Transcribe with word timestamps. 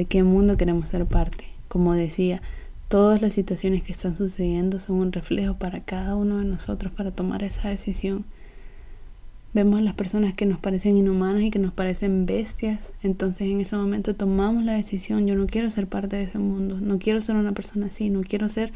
de 0.00 0.06
qué 0.06 0.22
mundo 0.22 0.56
queremos 0.56 0.88
ser 0.88 1.04
parte. 1.04 1.44
Como 1.68 1.92
decía, 1.92 2.40
todas 2.88 3.20
las 3.20 3.34
situaciones 3.34 3.82
que 3.82 3.92
están 3.92 4.16
sucediendo 4.16 4.78
son 4.78 4.96
un 4.96 5.12
reflejo 5.12 5.54
para 5.54 5.80
cada 5.80 6.16
uno 6.16 6.38
de 6.38 6.46
nosotros 6.46 6.90
para 6.90 7.10
tomar 7.10 7.42
esa 7.42 7.68
decisión. 7.68 8.24
Vemos 9.52 9.80
a 9.80 9.82
las 9.82 9.94
personas 9.94 10.32
que 10.32 10.46
nos 10.46 10.58
parecen 10.58 10.96
inhumanas 10.96 11.42
y 11.42 11.50
que 11.50 11.58
nos 11.58 11.74
parecen 11.74 12.24
bestias, 12.24 12.78
entonces 13.02 13.48
en 13.48 13.60
ese 13.60 13.76
momento 13.76 14.14
tomamos 14.14 14.64
la 14.64 14.72
decisión, 14.72 15.26
yo 15.26 15.34
no 15.34 15.46
quiero 15.46 15.68
ser 15.68 15.86
parte 15.86 16.16
de 16.16 16.22
ese 16.22 16.38
mundo, 16.38 16.78
no 16.80 16.98
quiero 16.98 17.20
ser 17.20 17.36
una 17.36 17.52
persona 17.52 17.86
así, 17.86 18.08
no 18.08 18.22
quiero 18.22 18.48
ser 18.48 18.72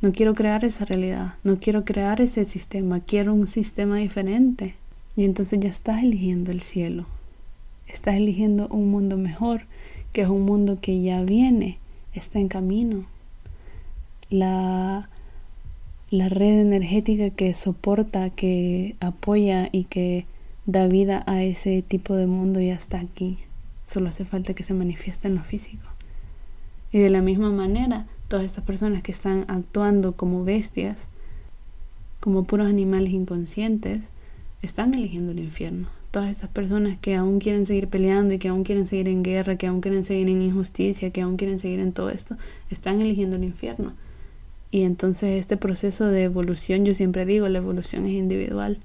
no 0.00 0.12
quiero 0.12 0.34
crear 0.34 0.64
esa 0.64 0.84
realidad, 0.84 1.34
no 1.44 1.58
quiero 1.58 1.84
crear 1.84 2.20
ese 2.20 2.44
sistema, 2.44 3.00
quiero 3.00 3.34
un 3.34 3.48
sistema 3.48 3.96
diferente. 3.96 4.76
Y 5.14 5.24
entonces 5.24 5.58
ya 5.60 5.68
estás 5.68 6.02
eligiendo 6.02 6.52
el 6.52 6.62
cielo, 6.62 7.06
estás 7.88 8.14
eligiendo 8.14 8.68
un 8.68 8.90
mundo 8.90 9.16
mejor, 9.16 9.62
que 10.12 10.22
es 10.22 10.28
un 10.28 10.42
mundo 10.44 10.78
que 10.80 11.00
ya 11.02 11.22
viene, 11.22 11.78
está 12.14 12.38
en 12.38 12.48
camino. 12.48 13.04
La, 14.30 15.08
la 16.10 16.28
red 16.28 16.60
energética 16.60 17.30
que 17.30 17.54
soporta, 17.54 18.30
que 18.30 18.96
apoya 19.00 19.68
y 19.72 19.84
que 19.84 20.26
da 20.66 20.86
vida 20.86 21.22
a 21.26 21.42
ese 21.42 21.82
tipo 21.82 22.14
de 22.14 22.26
mundo 22.26 22.60
ya 22.60 22.74
está 22.74 23.00
aquí. 23.00 23.38
Solo 23.86 24.08
hace 24.10 24.24
falta 24.24 24.54
que 24.54 24.62
se 24.62 24.74
manifieste 24.74 25.28
en 25.28 25.34
lo 25.34 25.42
físico. 25.42 25.86
Y 26.92 26.98
de 26.98 27.10
la 27.10 27.22
misma 27.22 27.50
manera, 27.50 28.06
todas 28.28 28.44
estas 28.44 28.64
personas 28.64 29.02
que 29.02 29.12
están 29.12 29.44
actuando 29.48 30.12
como 30.12 30.44
bestias, 30.44 31.08
como 32.20 32.44
puros 32.44 32.66
animales 32.66 33.12
inconscientes, 33.12 34.04
están 34.62 34.94
eligiendo 34.94 35.32
el 35.32 35.38
infierno. 35.38 35.88
Todas 36.10 36.30
estas 36.30 36.48
personas 36.48 36.98
que 36.98 37.14
aún 37.14 37.38
quieren 37.38 37.66
seguir 37.66 37.88
peleando 37.88 38.34
y 38.34 38.38
que 38.38 38.48
aún 38.48 38.64
quieren 38.64 38.86
seguir 38.86 39.08
en 39.08 39.22
guerra, 39.22 39.56
que 39.56 39.66
aún 39.66 39.80
quieren 39.80 40.04
seguir 40.04 40.28
en 40.28 40.42
injusticia, 40.42 41.10
que 41.10 41.20
aún 41.20 41.36
quieren 41.36 41.58
seguir 41.58 41.80
en 41.80 41.92
todo 41.92 42.10
esto, 42.10 42.36
están 42.70 43.00
eligiendo 43.00 43.36
el 43.36 43.44
infierno. 43.44 43.92
Y 44.70 44.82
entonces 44.82 45.38
este 45.38 45.56
proceso 45.56 46.06
de 46.06 46.24
evolución, 46.24 46.84
yo 46.84 46.94
siempre 46.94 47.26
digo, 47.26 47.48
la 47.48 47.58
evolución 47.58 48.06
es 48.06 48.12
individual. 48.12 48.78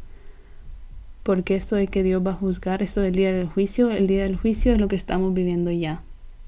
Porque 1.23 1.55
esto 1.55 1.75
de 1.77 1.88
que 1.88 2.03
Dios 2.03 2.25
va 2.25 2.31
a 2.31 2.35
juzgar, 2.35 2.83
esto 2.83 2.99
del 2.99 3.16
día 3.16 3.33
del 3.33 3.47
juicio, 3.47 3.89
el 3.89 4.07
día 4.07 4.23
del 4.23 4.35
juicio 4.35 4.73
es 4.73 4.79
lo 4.79 4.89
que 4.89 4.97
estamos 4.97 5.33
viviendo 5.33 5.71
ya 5.71 6.01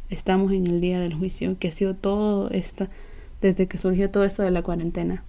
estamos 0.09 0.51
en 0.51 0.67
el 0.67 0.81
día 0.81 0.99
del 0.99 1.13
juicio, 1.13 1.57
que 1.59 1.69
ha 1.69 1.71
sido 1.71 1.95
todo 1.95 2.49
esta, 2.51 2.89
desde 3.41 3.67
que 3.67 3.77
surgió 3.77 4.09
todo 4.09 4.23
esto 4.23 4.43
de 4.43 4.51
la 4.51 4.61
cuarentena. 4.61 5.23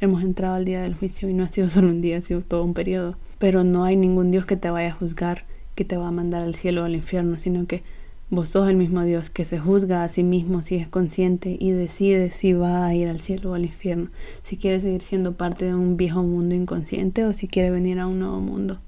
Hemos 0.00 0.22
entrado 0.22 0.54
al 0.54 0.64
día 0.64 0.82
del 0.82 0.94
juicio 0.94 1.28
y 1.28 1.34
no 1.34 1.44
ha 1.44 1.48
sido 1.48 1.68
solo 1.68 1.88
un 1.88 2.00
día, 2.00 2.18
ha 2.18 2.20
sido 2.20 2.40
todo 2.40 2.64
un 2.64 2.74
periodo. 2.74 3.16
Pero 3.40 3.64
no 3.64 3.84
hay 3.84 3.96
ningún 3.96 4.30
Dios 4.30 4.44
que 4.44 4.58
te 4.58 4.68
vaya 4.68 4.90
a 4.90 4.92
juzgar, 4.92 5.44
que 5.74 5.86
te 5.86 5.96
va 5.96 6.08
a 6.08 6.12
mandar 6.12 6.42
al 6.42 6.54
cielo 6.54 6.82
o 6.82 6.84
al 6.84 6.94
infierno, 6.94 7.38
sino 7.38 7.66
que 7.66 7.82
vos 8.28 8.50
sos 8.50 8.68
el 8.68 8.76
mismo 8.76 9.02
Dios 9.02 9.30
que 9.30 9.46
se 9.46 9.58
juzga 9.58 10.04
a 10.04 10.08
sí 10.08 10.22
mismo 10.22 10.60
si 10.60 10.76
es 10.76 10.88
consciente 10.88 11.56
y 11.58 11.70
decide 11.70 12.30
si 12.30 12.52
va 12.52 12.84
a 12.84 12.94
ir 12.94 13.08
al 13.08 13.18
cielo 13.18 13.52
o 13.52 13.54
al 13.54 13.64
infierno, 13.64 14.10
si 14.44 14.58
quiere 14.58 14.78
seguir 14.78 15.00
siendo 15.00 15.32
parte 15.32 15.64
de 15.64 15.74
un 15.74 15.96
viejo 15.96 16.22
mundo 16.22 16.54
inconsciente 16.54 17.24
o 17.24 17.32
si 17.32 17.48
quiere 17.48 17.70
venir 17.70 17.98
a 17.98 18.06
un 18.06 18.18
nuevo 18.18 18.40
mundo. 18.40 18.78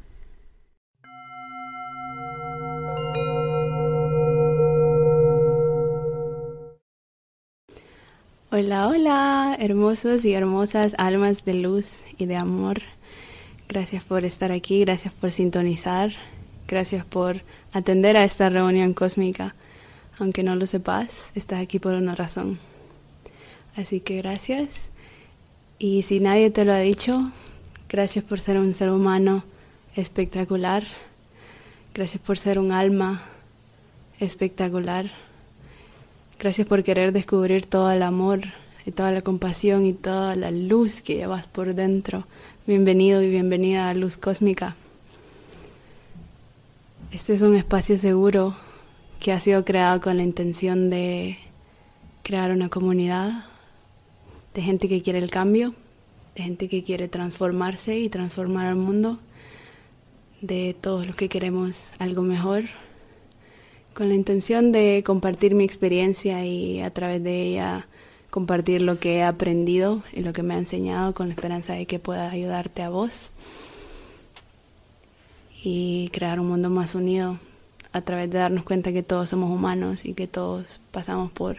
Hola, 8.50 8.86
hola, 8.86 9.56
hermosos 9.58 10.26
y 10.26 10.34
hermosas 10.34 10.94
almas 10.98 11.42
de 11.46 11.54
luz 11.54 12.02
y 12.18 12.26
de 12.26 12.36
amor. 12.36 12.82
Gracias 13.72 14.04
por 14.04 14.26
estar 14.26 14.52
aquí, 14.52 14.80
gracias 14.80 15.14
por 15.14 15.32
sintonizar, 15.32 16.12
gracias 16.68 17.06
por 17.06 17.40
atender 17.72 18.18
a 18.18 18.24
esta 18.24 18.50
reunión 18.50 18.92
cósmica. 18.92 19.54
Aunque 20.18 20.42
no 20.42 20.56
lo 20.56 20.66
sepas, 20.66 21.08
estás 21.34 21.62
aquí 21.62 21.78
por 21.78 21.94
una 21.94 22.14
razón. 22.14 22.58
Así 23.74 24.00
que 24.00 24.18
gracias. 24.18 24.68
Y 25.78 26.02
si 26.02 26.20
nadie 26.20 26.50
te 26.50 26.66
lo 26.66 26.74
ha 26.74 26.80
dicho, 26.80 27.32
gracias 27.88 28.22
por 28.22 28.40
ser 28.40 28.58
un 28.58 28.74
ser 28.74 28.90
humano 28.90 29.42
espectacular. 29.96 30.84
Gracias 31.94 32.22
por 32.22 32.36
ser 32.36 32.58
un 32.58 32.72
alma 32.72 33.22
espectacular 34.20 35.10
Gracias 36.38 36.66
por 36.66 36.82
querer 36.82 37.12
descubrir 37.12 37.64
todo 37.64 37.90
el 37.92 38.02
amor 38.02 38.40
y 38.84 38.90
toda 38.90 39.12
la 39.12 39.22
compasión 39.22 39.86
y 39.86 39.92
toda 39.92 40.34
la 40.34 40.50
luz 40.50 41.00
que 41.00 41.14
llevas 41.14 41.46
por 41.46 41.72
dentro. 41.74 42.26
Bienvenido 42.64 43.20
y 43.22 43.28
bienvenida 43.28 43.88
a 43.88 43.94
Luz 43.94 44.16
Cósmica. 44.16 44.76
Este 47.10 47.34
es 47.34 47.42
un 47.42 47.56
espacio 47.56 47.98
seguro 47.98 48.54
que 49.18 49.32
ha 49.32 49.40
sido 49.40 49.64
creado 49.64 50.00
con 50.00 50.16
la 50.16 50.22
intención 50.22 50.88
de 50.88 51.38
crear 52.22 52.52
una 52.52 52.68
comunidad 52.68 53.46
de 54.54 54.62
gente 54.62 54.88
que 54.88 55.02
quiere 55.02 55.18
el 55.18 55.28
cambio, 55.28 55.74
de 56.36 56.44
gente 56.44 56.68
que 56.68 56.84
quiere 56.84 57.08
transformarse 57.08 57.98
y 57.98 58.08
transformar 58.08 58.66
al 58.66 58.76
mundo, 58.76 59.18
de 60.40 60.76
todos 60.80 61.04
los 61.04 61.16
que 61.16 61.28
queremos 61.28 61.90
algo 61.98 62.22
mejor 62.22 62.66
con 63.92 64.08
la 64.08 64.14
intención 64.14 64.70
de 64.70 65.02
compartir 65.04 65.56
mi 65.56 65.64
experiencia 65.64 66.46
y 66.46 66.80
a 66.80 66.90
través 66.90 67.24
de 67.24 67.42
ella 67.42 67.88
compartir 68.32 68.80
lo 68.80 68.98
que 68.98 69.16
he 69.16 69.22
aprendido 69.22 70.02
y 70.10 70.22
lo 70.22 70.32
que 70.32 70.42
me 70.42 70.54
ha 70.54 70.58
enseñado 70.58 71.12
con 71.12 71.28
la 71.28 71.34
esperanza 71.34 71.74
de 71.74 71.84
que 71.84 71.98
pueda 71.98 72.30
ayudarte 72.30 72.80
a 72.80 72.88
vos 72.88 73.30
y 75.62 76.08
crear 76.14 76.40
un 76.40 76.48
mundo 76.48 76.70
más 76.70 76.94
unido 76.94 77.38
a 77.92 78.00
través 78.00 78.30
de 78.30 78.38
darnos 78.38 78.64
cuenta 78.64 78.90
que 78.90 79.02
todos 79.02 79.28
somos 79.28 79.50
humanos 79.50 80.06
y 80.06 80.14
que 80.14 80.28
todos 80.28 80.80
pasamos 80.92 81.30
por 81.30 81.58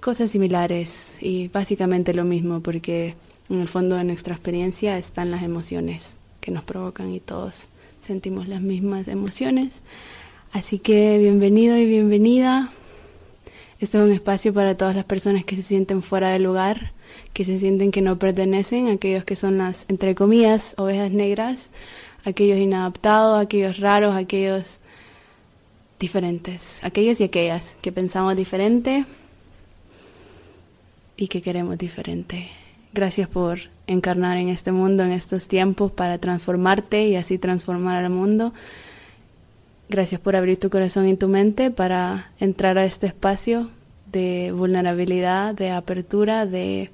cosas 0.00 0.30
similares 0.30 1.16
y 1.20 1.48
básicamente 1.48 2.14
lo 2.14 2.22
mismo 2.22 2.60
porque 2.60 3.16
en 3.50 3.60
el 3.60 3.66
fondo 3.66 3.96
de 3.96 4.04
nuestra 4.04 4.36
experiencia 4.36 4.96
están 4.96 5.32
las 5.32 5.42
emociones 5.42 6.14
que 6.40 6.52
nos 6.52 6.62
provocan 6.62 7.12
y 7.12 7.18
todos 7.18 7.66
sentimos 8.06 8.46
las 8.46 8.60
mismas 8.60 9.08
emociones. 9.08 9.82
Así 10.52 10.78
que 10.78 11.18
bienvenido 11.18 11.76
y 11.76 11.86
bienvenida. 11.86 12.70
Este 13.82 13.98
es 13.98 14.04
un 14.04 14.12
espacio 14.12 14.54
para 14.54 14.76
todas 14.76 14.94
las 14.94 15.04
personas 15.04 15.44
que 15.44 15.56
se 15.56 15.62
sienten 15.62 16.02
fuera 16.02 16.30
del 16.30 16.44
lugar, 16.44 16.92
que 17.32 17.44
se 17.44 17.58
sienten 17.58 17.90
que 17.90 18.00
no 18.00 18.16
pertenecen, 18.16 18.86
aquellos 18.86 19.24
que 19.24 19.34
son 19.34 19.58
las, 19.58 19.86
entre 19.88 20.14
comillas, 20.14 20.74
ovejas 20.76 21.10
negras, 21.10 21.66
aquellos 22.24 22.60
inadaptados, 22.60 23.42
aquellos 23.42 23.80
raros, 23.80 24.14
aquellos 24.14 24.78
diferentes, 25.98 26.78
aquellos 26.84 27.18
y 27.18 27.24
aquellas 27.24 27.76
que 27.82 27.90
pensamos 27.90 28.36
diferente 28.36 29.04
y 31.16 31.26
que 31.26 31.42
queremos 31.42 31.76
diferente. 31.76 32.50
Gracias 32.92 33.28
por 33.28 33.58
encarnar 33.88 34.36
en 34.36 34.48
este 34.48 34.70
mundo, 34.70 35.02
en 35.02 35.10
estos 35.10 35.48
tiempos, 35.48 35.90
para 35.90 36.18
transformarte 36.18 37.08
y 37.08 37.16
así 37.16 37.36
transformar 37.36 37.96
al 37.96 38.10
mundo. 38.10 38.52
Gracias 39.88 40.20
por 40.20 40.36
abrir 40.36 40.58
tu 40.58 40.70
corazón 40.70 41.08
y 41.08 41.16
tu 41.16 41.28
mente 41.28 41.70
para 41.70 42.30
entrar 42.40 42.78
a 42.78 42.84
este 42.84 43.06
espacio 43.06 43.70
de 44.10 44.52
vulnerabilidad, 44.56 45.54
de 45.54 45.70
apertura, 45.70 46.46
de 46.46 46.90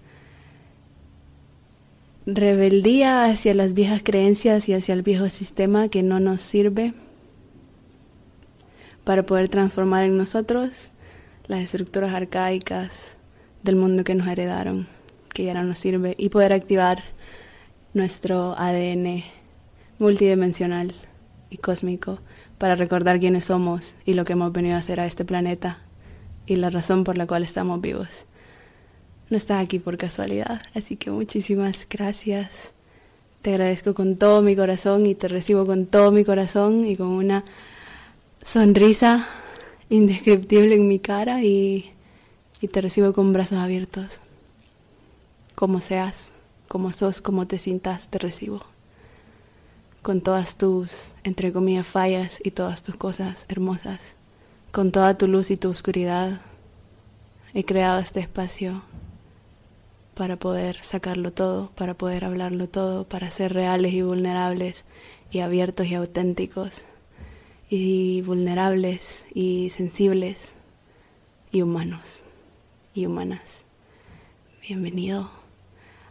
rebeldía 2.27 3.25
hacia 3.25 3.55
las 3.55 3.75
viejas 3.75 4.03
creencias 4.05 4.69
y 4.69 4.75
hacia 4.75 4.95
el 4.95 5.03
viejo 5.03 5.29
sistema 5.31 5.89
que 5.89 6.03
no 6.03 6.21
nos 6.21 6.43
sirve 6.43 6.93
para 9.05 9.23
poder 9.23 9.49
transformar 9.49 10.05
en 10.05 10.19
nosotros 10.19 10.91
las 11.47 11.61
estructuras 11.61 12.15
arcaicas 12.15 12.91
del 13.63 13.77
mundo 13.77 14.05
que 14.05 14.15
nos 14.15 14.29
heredaron, 14.29 14.87
que 15.33 15.45
ya 15.45 15.55
no 15.55 15.65
nos 15.65 15.79
sirve, 15.79 16.15
y 16.19 16.29
poder 16.29 16.53
activar 16.53 17.03
nuestro 17.95 18.55
ADN 18.59 19.25
multidimensional 19.99 20.93
y 21.51 21.57
cósmico 21.57 22.19
para 22.59 22.75
recordar 22.75 23.21
quiénes 23.21 23.45
somos 23.45 23.95
y 24.05 24.15
lo 24.15 24.25
que 24.25 24.35
hemos 24.35 24.53
venido 24.53 24.77
a 24.77 24.81
hacer 24.81 25.01
a 25.01 25.07
este 25.07 25.25
planeta 25.25 25.79
y 26.47 26.57
la 26.57 26.71
razón 26.71 27.05
por 27.05 27.17
la 27.17 27.27
cual 27.27 27.45
estamos 27.45 27.81
vivos. 27.81 28.09
No 29.31 29.37
estás 29.37 29.63
aquí 29.63 29.79
por 29.79 29.97
casualidad, 29.97 30.61
así 30.75 30.97
que 30.97 31.11
muchísimas 31.11 31.87
gracias. 31.89 32.73
Te 33.43 33.51
agradezco 33.51 33.95
con 33.95 34.17
todo 34.17 34.43
mi 34.43 34.57
corazón 34.57 35.07
y 35.07 35.15
te 35.15 35.29
recibo 35.29 35.67
con 35.67 35.87
todo 35.87 36.11
mi 36.11 36.25
corazón 36.25 36.85
y 36.85 36.97
con 36.97 37.09
una 37.09 37.45
sonrisa 38.43 39.29
indescriptible 39.91 40.75
en 40.75 40.89
mi 40.89 40.99
cara 40.99 41.43
y, 41.43 41.93
y 42.61 42.69
te 42.69 42.81
recibo 42.81 43.13
con 43.13 43.33
brazos 43.33 43.59
abiertos. 43.59 44.21
Como 45.55 45.81
seas, 45.81 46.31
como 46.67 46.93
sos, 46.93 47.21
como 47.21 47.47
te 47.47 47.59
sientas, 47.59 48.09
te 48.09 48.19
recibo 48.19 48.65
con 50.03 50.21
todas 50.21 50.57
tus, 50.57 51.13
entre 51.25 51.53
comillas, 51.53 51.87
fallas 51.87 52.41
y 52.45 52.51
todas 52.51 52.83
tus 52.83 52.97
cosas 52.97 53.45
hermosas, 53.49 54.01
con 54.73 54.93
toda 54.93 55.17
tu 55.19 55.27
luz 55.27 55.51
y 55.51 55.57
tu 55.57 55.71
oscuridad. 55.71 56.41
He 57.55 57.65
creado 57.65 57.99
este 57.99 58.21
espacio 58.21 58.83
para 60.15 60.37
poder 60.37 60.83
sacarlo 60.83 61.33
todo, 61.33 61.71
para 61.75 61.95
poder 61.95 62.25
hablarlo 62.25 62.69
todo, 62.69 63.05
para 63.05 63.31
ser 63.31 63.53
reales 63.53 63.93
y 63.93 64.03
vulnerables 64.03 64.85
y 65.31 65.41
abiertos 65.41 65.87
y 65.87 65.95
auténticos 65.95 66.85
y 67.71 68.23
vulnerables 68.23 69.23
y 69.35 69.71
sensibles 69.71 70.53
y 71.53 71.63
humanos 71.63 72.21
y 72.95 73.07
humanas. 73.07 73.63
Bienvenido 74.67 75.31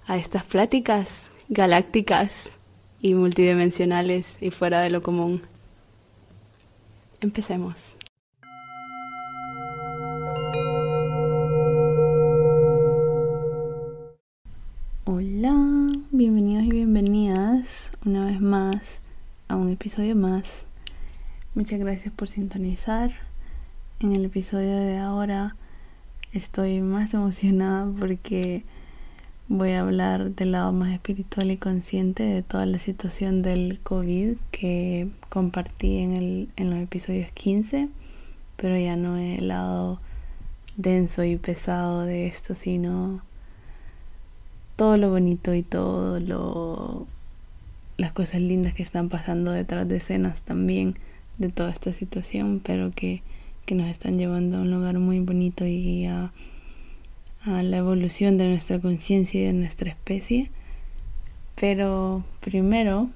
a 0.05 0.17
estas 0.17 0.43
pláticas 0.43 1.29
galácticas 1.49 2.51
y 3.01 3.13
multidimensionales 3.13 4.37
y 4.41 4.51
fuera 4.51 4.81
de 4.81 4.89
lo 4.89 5.01
común. 5.01 5.41
Empecemos. 7.21 7.93
Hola, 15.05 15.55
bienvenidos 16.11 16.65
y 16.65 16.69
bienvenidas 16.71 17.91
una 18.05 18.25
vez 18.25 18.41
más 18.41 18.81
a 19.47 19.55
un 19.55 19.69
episodio 19.69 20.15
más. 20.15 20.45
Muchas 21.55 21.79
gracias 21.79 22.13
por 22.13 22.27
sintonizar. 22.27 23.11
En 23.99 24.15
el 24.15 24.25
episodio 24.25 24.75
de 24.75 24.97
ahora 24.97 25.55
estoy 26.33 26.81
más 26.81 27.13
emocionada 27.15 27.91
porque 27.99 28.63
voy 29.49 29.71
a 29.71 29.81
hablar 29.81 30.31
del 30.31 30.51
lado 30.51 30.71
más 30.73 30.93
espiritual 30.93 31.51
y 31.51 31.57
consciente 31.57 32.23
de 32.23 32.43
toda 32.43 32.65
la 32.65 32.79
situación 32.79 33.41
del 33.41 33.79
COVID 33.81 34.35
que 34.51 35.07
compartí 35.29 35.97
en, 35.99 36.17
el, 36.17 36.49
en 36.57 36.69
los 36.69 36.79
episodios 36.79 37.31
15, 37.31 37.89
pero 38.57 38.77
ya 38.77 38.95
no 38.95 39.17
el 39.17 39.47
lado 39.47 39.99
denso 40.75 41.23
y 41.23 41.37
pesado 41.37 42.01
de 42.01 42.27
esto, 42.27 42.55
sino 42.55 43.21
todo 44.75 44.97
lo 44.97 45.09
bonito 45.09 45.53
y 45.53 45.63
todo 45.63 46.19
lo 46.19 47.07
las 47.97 48.13
cosas 48.13 48.41
lindas 48.41 48.75
que 48.75 48.83
están 48.83 49.09
pasando 49.09 49.51
detrás 49.51 49.87
de 49.87 49.97
escenas 49.97 50.41
también 50.41 50.99
de 51.39 51.49
toda 51.49 51.71
esta 51.71 51.93
situación, 51.93 52.61
pero 52.63 52.91
que, 52.91 53.23
que 53.65 53.73
nos 53.73 53.87
están 53.87 54.19
llevando 54.19 54.57
a 54.57 54.61
un 54.61 54.69
lugar 54.69 54.99
muy 54.99 55.19
bonito 55.19 55.65
y 55.65 56.05
a 56.05 56.31
a 57.47 57.63
la 57.63 57.77
evolución 57.77 58.37
de 58.37 58.49
nuestra 58.49 58.79
conciencia 58.79 59.41
y 59.41 59.45
de 59.45 59.53
nuestra 59.53 59.89
especie. 59.89 60.51
Pero 61.55 62.23
primero 62.41 63.09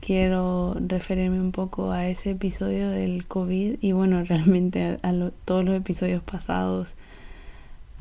quiero 0.00 0.76
referirme 0.78 1.40
un 1.40 1.52
poco 1.52 1.90
a 1.90 2.08
ese 2.08 2.30
episodio 2.30 2.90
del 2.90 3.26
COVID 3.26 3.78
y 3.80 3.92
bueno, 3.92 4.22
realmente 4.28 4.98
a, 5.02 5.30
todos 5.44 5.64
los 5.64 5.74
episodios 5.74 6.22
pasados, 6.22 6.94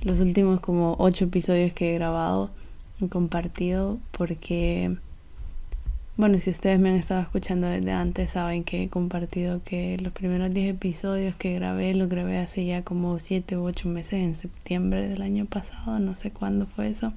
los 0.02 0.20
últimos 0.20 0.60
como 0.60 0.96
ocho 1.00 1.26
episodios 1.26 1.74
que 1.74 1.92
he 1.92 1.94
grabado 1.96 2.52
y 3.00 3.08
compartido 3.08 3.98
porque 4.12 4.98
bueno, 6.18 6.40
si 6.40 6.50
ustedes 6.50 6.80
me 6.80 6.90
han 6.90 6.96
estado 6.96 7.22
escuchando 7.22 7.68
desde 7.68 7.92
antes, 7.92 8.32
saben 8.32 8.64
que 8.64 8.82
he 8.82 8.90
compartido 8.90 9.62
que 9.64 10.00
los 10.00 10.12
primeros 10.14 10.52
10 10.52 10.74
episodios 10.74 11.36
que 11.36 11.54
grabé, 11.54 11.94
los 11.94 12.10
grabé 12.10 12.40
hace 12.40 12.66
ya 12.66 12.82
como 12.82 13.20
7 13.20 13.56
u 13.56 13.64
8 13.66 13.88
meses, 13.88 14.14
en 14.14 14.36
septiembre 14.36 15.08
del 15.08 15.22
año 15.22 15.46
pasado, 15.46 16.00
no 16.00 16.16
sé 16.16 16.32
cuándo 16.32 16.66
fue 16.66 16.90
eso, 16.90 17.14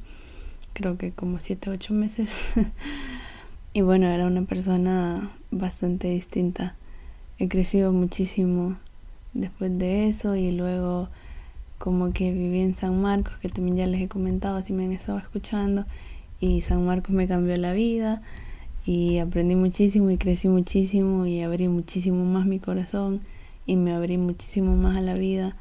creo 0.74 0.98
que 0.98 1.12
como 1.12 1.40
7 1.40 1.70
u 1.70 1.72
8 1.72 1.94
meses. 1.94 2.30
y 3.72 3.80
bueno, 3.80 4.06
era 4.06 4.26
una 4.26 4.42
persona 4.42 5.30
bastante 5.50 6.08
distinta. 6.08 6.74
He 7.38 7.48
crecido 7.48 7.92
muchísimo 7.92 8.76
después 9.32 9.78
de 9.78 10.10
eso 10.10 10.36
y 10.36 10.52
luego 10.52 11.08
como 11.78 12.12
que 12.12 12.32
viví 12.32 12.60
en 12.60 12.76
San 12.76 13.00
Marcos, 13.00 13.32
que 13.40 13.48
también 13.48 13.78
ya 13.78 13.86
les 13.86 14.02
he 14.02 14.08
comentado 14.08 14.60
si 14.60 14.74
me 14.74 14.84
han 14.84 14.92
estado 14.92 15.16
escuchando, 15.16 15.86
y 16.38 16.60
San 16.60 16.84
Marcos 16.84 17.12
me 17.12 17.26
cambió 17.26 17.56
la 17.56 17.72
vida 17.72 18.20
y 18.86 19.18
aprendí 19.18 19.56
muchísimo 19.56 20.10
y 20.10 20.16
crecí 20.16 20.48
muchísimo 20.48 21.26
y 21.26 21.42
abrí 21.42 21.68
muchísimo 21.68 22.24
más 22.24 22.46
mi 22.46 22.58
corazón 22.58 23.20
y 23.66 23.76
me 23.76 23.92
abrí 23.92 24.18
muchísimo 24.18 24.76
más 24.76 24.96
a 24.96 25.00
la 25.00 25.14
vida 25.14 25.56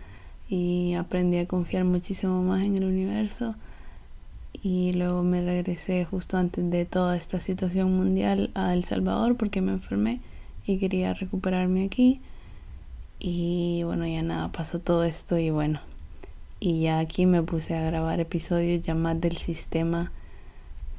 y 0.49 0.93
aprendí 0.93 1.37
a 1.37 1.45
confiar 1.45 1.83
muchísimo 1.83 2.41
más 2.41 2.65
en 2.65 2.77
el 2.77 2.85
universo. 2.85 3.55
Y 4.61 4.93
luego 4.93 5.23
me 5.23 5.41
regresé 5.41 6.05
justo 6.05 6.37
antes 6.37 6.69
de 6.69 6.85
toda 6.85 7.15
esta 7.15 7.39
situación 7.39 7.95
mundial 7.95 8.49
a 8.55 8.73
El 8.73 8.83
Salvador 8.83 9.35
porque 9.35 9.61
me 9.61 9.71
enfermé 9.71 10.21
y 10.65 10.77
quería 10.77 11.13
recuperarme 11.13 11.85
aquí. 11.85 12.19
Y 13.19 13.83
bueno 13.83 14.07
ya 14.07 14.21
nada 14.23 14.51
pasó 14.51 14.79
todo 14.79 15.03
esto 15.03 15.37
y 15.37 15.49
bueno. 15.49 15.81
Y 16.59 16.81
ya 16.81 16.99
aquí 16.99 17.25
me 17.25 17.43
puse 17.43 17.75
a 17.75 17.85
grabar 17.85 18.19
episodios 18.19 18.83
ya 18.83 18.95
más 18.95 19.19
del 19.21 19.37
sistema 19.37 20.11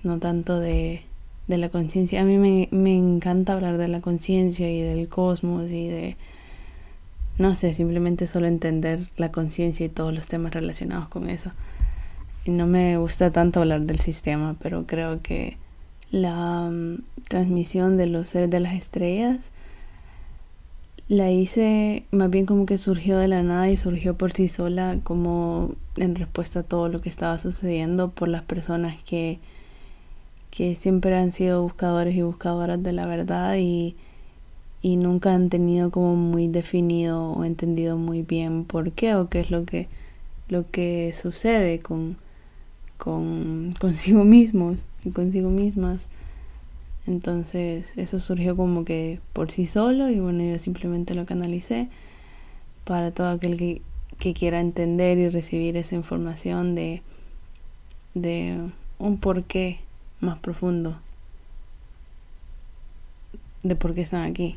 no 0.02 0.18
tanto 0.18 0.58
de 0.58 1.02
de 1.46 1.58
la 1.58 1.68
conciencia. 1.68 2.20
A 2.20 2.24
mí 2.24 2.38
me, 2.38 2.68
me 2.70 2.96
encanta 2.96 3.54
hablar 3.54 3.78
de 3.78 3.88
la 3.88 4.00
conciencia 4.00 4.70
y 4.70 4.80
del 4.80 5.08
cosmos 5.08 5.70
y 5.70 5.88
de, 5.88 6.16
no 7.38 7.54
sé, 7.54 7.74
simplemente 7.74 8.26
solo 8.26 8.46
entender 8.46 9.08
la 9.16 9.32
conciencia 9.32 9.86
y 9.86 9.88
todos 9.88 10.14
los 10.14 10.28
temas 10.28 10.52
relacionados 10.52 11.08
con 11.08 11.28
eso. 11.28 11.50
Y 12.44 12.50
no 12.50 12.66
me 12.66 12.96
gusta 12.96 13.30
tanto 13.30 13.60
hablar 13.60 13.82
del 13.82 14.00
sistema, 14.00 14.56
pero 14.60 14.86
creo 14.86 15.20
que 15.22 15.56
la 16.10 16.68
mm, 16.70 17.02
transmisión 17.28 17.96
de 17.96 18.06
los 18.06 18.28
seres 18.28 18.50
de 18.50 18.60
las 18.60 18.74
estrellas 18.74 19.38
la 21.10 21.30
hice 21.30 22.04
más 22.12 22.30
bien 22.30 22.46
como 22.46 22.66
que 22.66 22.78
surgió 22.78 23.18
de 23.18 23.26
la 23.26 23.42
nada 23.42 23.68
y 23.68 23.76
surgió 23.76 24.16
por 24.16 24.32
sí 24.32 24.46
sola 24.46 24.98
como 25.02 25.72
en 25.96 26.14
respuesta 26.14 26.60
a 26.60 26.62
todo 26.62 26.88
lo 26.88 27.00
que 27.00 27.08
estaba 27.08 27.36
sucediendo 27.38 28.10
por 28.10 28.28
las 28.28 28.42
personas 28.42 28.96
que 29.02 29.40
que 30.50 30.74
siempre 30.74 31.16
han 31.16 31.32
sido 31.32 31.62
buscadores 31.62 32.14
y 32.14 32.22
buscadoras 32.22 32.82
de 32.82 32.92
la 32.92 33.06
verdad 33.06 33.56
y, 33.56 33.94
y 34.82 34.96
nunca 34.96 35.32
han 35.34 35.48
tenido 35.48 35.90
como 35.90 36.16
muy 36.16 36.48
definido 36.48 37.32
o 37.32 37.44
entendido 37.44 37.96
muy 37.96 38.22
bien 38.22 38.64
por 38.64 38.92
qué 38.92 39.14
o 39.14 39.28
qué 39.28 39.40
es 39.40 39.50
lo 39.50 39.64
que, 39.64 39.88
lo 40.48 40.68
que 40.70 41.12
sucede 41.14 41.78
con, 41.78 42.16
con 42.98 43.74
consigo 43.80 44.24
mismos 44.24 44.78
y 45.04 45.10
consigo 45.10 45.50
mismas. 45.50 46.08
Entonces 47.06 47.86
eso 47.96 48.18
surgió 48.18 48.56
como 48.56 48.84
que 48.84 49.20
por 49.32 49.50
sí 49.50 49.66
solo 49.66 50.10
y 50.10 50.20
bueno, 50.20 50.44
yo 50.44 50.58
simplemente 50.58 51.14
lo 51.14 51.26
canalicé 51.26 51.88
para 52.84 53.10
todo 53.10 53.28
aquel 53.30 53.56
que, 53.56 53.82
que 54.18 54.34
quiera 54.34 54.60
entender 54.60 55.18
y 55.18 55.28
recibir 55.28 55.76
esa 55.76 55.94
información 55.94 56.74
de, 56.74 57.02
de 58.14 58.58
un 58.98 59.18
porqué 59.18 59.80
más 60.20 60.38
profundo 60.38 60.98
de 63.62 63.76
por 63.76 63.94
qué 63.94 64.02
están 64.02 64.22
aquí. 64.22 64.56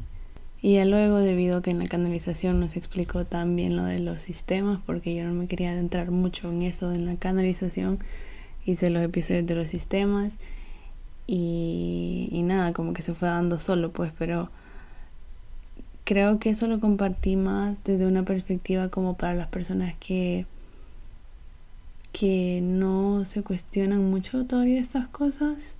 Y 0.61 0.75
ya 0.75 0.85
luego, 0.85 1.17
debido 1.17 1.57
a 1.57 1.61
que 1.61 1.71
en 1.71 1.79
la 1.79 1.87
canalización 1.87 2.59
nos 2.61 2.77
explicó 2.77 3.25
también 3.25 3.75
lo 3.75 3.83
de 3.83 3.99
los 3.99 4.21
sistemas, 4.21 4.79
porque 4.85 5.13
yo 5.13 5.25
no 5.25 5.33
me 5.33 5.47
quería 5.47 5.71
adentrar 5.71 6.09
mucho 6.11 6.49
en 6.49 6.61
eso 6.61 6.93
en 6.93 7.05
la 7.05 7.17
canalización, 7.17 7.99
hice 8.65 8.89
los 8.89 9.03
episodios 9.03 9.45
de 9.45 9.55
los 9.55 9.67
sistemas 9.67 10.31
y, 11.27 12.29
y 12.31 12.41
nada, 12.43 12.71
como 12.71 12.93
que 12.93 13.01
se 13.01 13.13
fue 13.13 13.27
dando 13.27 13.59
solo, 13.59 13.91
pues, 13.91 14.13
pero 14.17 14.49
creo 16.05 16.39
que 16.39 16.49
eso 16.49 16.67
lo 16.67 16.79
compartí 16.79 17.35
más 17.35 17.77
desde 17.83 18.07
una 18.07 18.23
perspectiva 18.23 18.89
como 18.89 19.15
para 19.15 19.33
las 19.33 19.47
personas 19.47 19.95
que 19.99 20.45
que 22.13 22.61
no 22.61 23.25
se 23.25 23.41
cuestionan 23.41 24.09
mucho 24.09 24.45
todavía 24.45 24.79
estas 24.79 25.07
cosas 25.07 25.75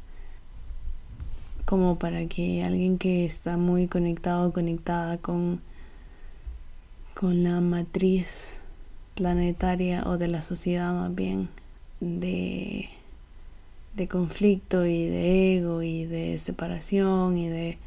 como 1.66 1.98
para 1.98 2.26
que 2.26 2.64
alguien 2.64 2.98
que 2.98 3.24
está 3.24 3.56
muy 3.56 3.88
conectado 3.88 4.52
conectada 4.52 5.18
con 5.20 5.62
con 7.14 7.44
la 7.44 7.62
matriz 7.62 8.60
planetaria 9.14 10.04
o 10.08 10.18
de 10.18 10.28
la 10.28 10.42
sociedad 10.42 10.92
más 10.92 11.14
bien 11.14 11.50
de 12.02 12.90
de 13.96 14.08
conflicto 14.08 14.88
y 14.88 15.06
de 15.06 15.58
ego 15.58 15.84
y 15.84 16.06
de 16.06 16.40
separación 16.40 17.38
y 17.38 17.48
de 17.48 17.78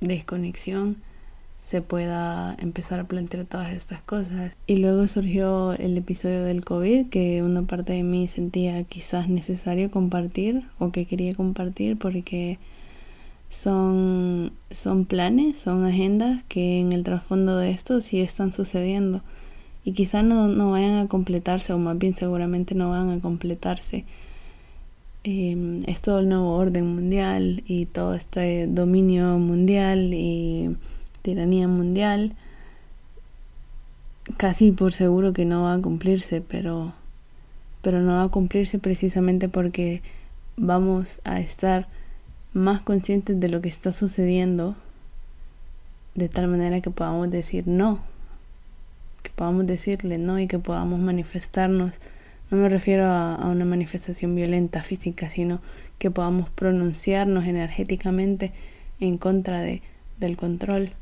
desconexión 0.00 0.96
se 1.62 1.80
pueda 1.80 2.56
empezar 2.58 3.00
a 3.00 3.04
plantear 3.04 3.46
todas 3.46 3.72
estas 3.72 4.02
cosas. 4.02 4.54
Y 4.66 4.76
luego 4.76 5.06
surgió 5.08 5.72
el 5.72 5.96
episodio 5.96 6.42
del 6.42 6.64
COVID 6.64 7.08
que 7.08 7.42
una 7.42 7.62
parte 7.62 7.92
de 7.92 8.02
mí 8.02 8.28
sentía 8.28 8.82
quizás 8.84 9.28
necesario 9.28 9.90
compartir 9.90 10.64
o 10.78 10.90
que 10.90 11.06
quería 11.06 11.34
compartir 11.34 11.96
porque 11.96 12.58
son, 13.48 14.52
son 14.70 15.04
planes, 15.04 15.58
son 15.58 15.84
agendas 15.84 16.42
que 16.48 16.80
en 16.80 16.92
el 16.92 17.04
trasfondo 17.04 17.56
de 17.56 17.70
esto 17.70 18.00
sí 18.00 18.20
están 18.20 18.52
sucediendo 18.52 19.22
y 19.84 19.92
quizás 19.92 20.24
no, 20.24 20.48
no 20.48 20.72
vayan 20.72 20.98
a 20.98 21.08
completarse 21.08 21.72
o 21.72 21.78
más 21.78 21.96
bien 21.96 22.14
seguramente 22.14 22.74
no 22.74 22.90
van 22.90 23.10
a 23.10 23.20
completarse. 23.20 24.04
Eh, 25.24 25.82
es 25.86 26.02
todo 26.02 26.18
el 26.18 26.28
nuevo 26.28 26.56
orden 26.56 26.86
mundial 26.86 27.62
y 27.68 27.86
todo 27.86 28.14
este 28.14 28.66
dominio 28.66 29.38
mundial 29.38 30.12
y 30.12 30.76
tiranía 31.22 31.68
mundial, 31.68 32.34
casi 34.36 34.72
por 34.72 34.92
seguro 34.92 35.32
que 35.32 35.44
no 35.44 35.62
va 35.62 35.74
a 35.74 35.80
cumplirse, 35.80 36.40
pero, 36.40 36.92
pero 37.80 38.00
no 38.00 38.14
va 38.14 38.24
a 38.24 38.28
cumplirse 38.28 38.78
precisamente 38.78 39.48
porque 39.48 40.02
vamos 40.56 41.20
a 41.24 41.40
estar 41.40 41.86
más 42.52 42.82
conscientes 42.82 43.40
de 43.40 43.48
lo 43.48 43.62
que 43.62 43.68
está 43.68 43.92
sucediendo 43.92 44.76
de 46.14 46.28
tal 46.28 46.48
manera 46.48 46.80
que 46.80 46.90
podamos 46.90 47.30
decir 47.30 47.66
no, 47.66 48.00
que 49.22 49.30
podamos 49.30 49.66
decirle 49.66 50.18
no 50.18 50.38
y 50.38 50.46
que 50.46 50.58
podamos 50.58 51.00
manifestarnos. 51.00 51.98
No 52.50 52.58
me 52.58 52.68
refiero 52.68 53.06
a, 53.06 53.48
una 53.48 53.64
manifestación 53.64 54.34
violenta 54.34 54.82
física, 54.82 55.30
sino 55.30 55.60
que 55.98 56.10
podamos 56.10 56.50
pronunciarnos 56.50 57.46
energéticamente 57.46 58.52
en 59.00 59.16
contra 59.16 59.60
de, 59.60 59.80
del 60.20 60.36
control. 60.36 60.92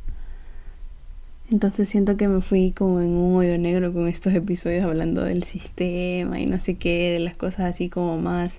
Entonces 1.51 1.89
siento 1.89 2.17
que 2.17 2.29
me 2.29 2.43
fui 2.43 2.71
como 2.71 3.01
en 3.01 3.11
un 3.11 3.37
hoyo 3.37 3.59
negro 3.59 3.93
con 3.93 4.07
estos 4.07 4.33
episodios 4.35 4.85
hablando 4.85 5.25
del 5.25 5.43
sistema 5.43 6.39
y 6.39 6.47
no 6.47 6.61
sé 6.61 6.77
qué, 6.77 7.11
de 7.11 7.19
las 7.19 7.35
cosas 7.35 7.75
así 7.75 7.89
como 7.89 8.19
más 8.19 8.53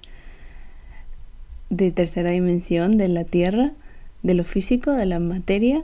de 1.70 1.92
tercera 1.92 2.32
dimensión, 2.32 2.98
de 2.98 3.08
la 3.08 3.24
tierra, 3.24 3.72
de 4.24 4.34
lo 4.34 4.44
físico, 4.44 4.92
de 4.92 5.06
la 5.06 5.20
materia. 5.20 5.84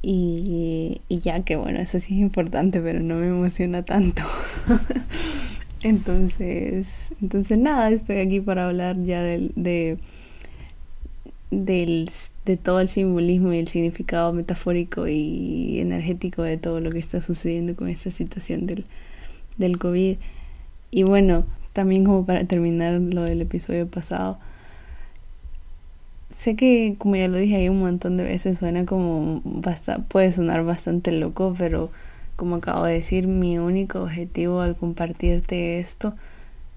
Y, 0.00 1.00
ya 1.08 1.42
que 1.42 1.56
bueno, 1.56 1.80
eso 1.80 1.98
sí 1.98 2.14
es 2.14 2.20
importante, 2.20 2.80
pero 2.80 3.00
no 3.00 3.16
me 3.16 3.26
emociona 3.26 3.84
tanto. 3.84 4.22
entonces, 5.82 7.10
entonces 7.20 7.58
nada, 7.58 7.90
estoy 7.90 8.18
aquí 8.18 8.40
para 8.40 8.68
hablar 8.68 9.02
ya 9.02 9.22
del, 9.22 9.50
de 9.56 9.98
del, 11.50 12.10
de 12.44 12.56
todo 12.56 12.80
el 12.80 12.88
simbolismo 12.88 13.52
y 13.52 13.58
el 13.58 13.68
significado 13.68 14.32
metafórico 14.32 15.08
y 15.08 15.80
energético 15.80 16.42
de 16.42 16.58
todo 16.58 16.80
lo 16.80 16.90
que 16.90 16.98
está 16.98 17.22
sucediendo 17.22 17.74
con 17.74 17.88
esta 17.88 18.10
situación 18.10 18.66
del, 18.66 18.84
del 19.56 19.78
COVID. 19.78 20.16
Y 20.90 21.02
bueno, 21.02 21.44
también 21.72 22.04
como 22.04 22.26
para 22.26 22.44
terminar 22.44 22.94
lo 23.00 23.22
del 23.22 23.42
episodio 23.42 23.86
pasado, 23.86 24.38
sé 26.34 26.54
que 26.56 26.96
como 26.98 27.16
ya 27.16 27.28
lo 27.28 27.38
dije 27.38 27.56
ahí 27.56 27.68
un 27.68 27.80
montón 27.80 28.16
de 28.16 28.24
veces 28.24 28.58
suena 28.58 28.86
como 28.86 29.40
basta, 29.44 29.98
puede 29.98 30.32
sonar 30.32 30.64
bastante 30.64 31.12
loco, 31.12 31.54
pero 31.58 31.90
como 32.36 32.56
acabo 32.56 32.84
de 32.84 32.94
decir, 32.94 33.26
mi 33.26 33.58
único 33.58 34.02
objetivo 34.02 34.60
al 34.60 34.76
compartirte 34.76 35.80
esto, 35.80 36.14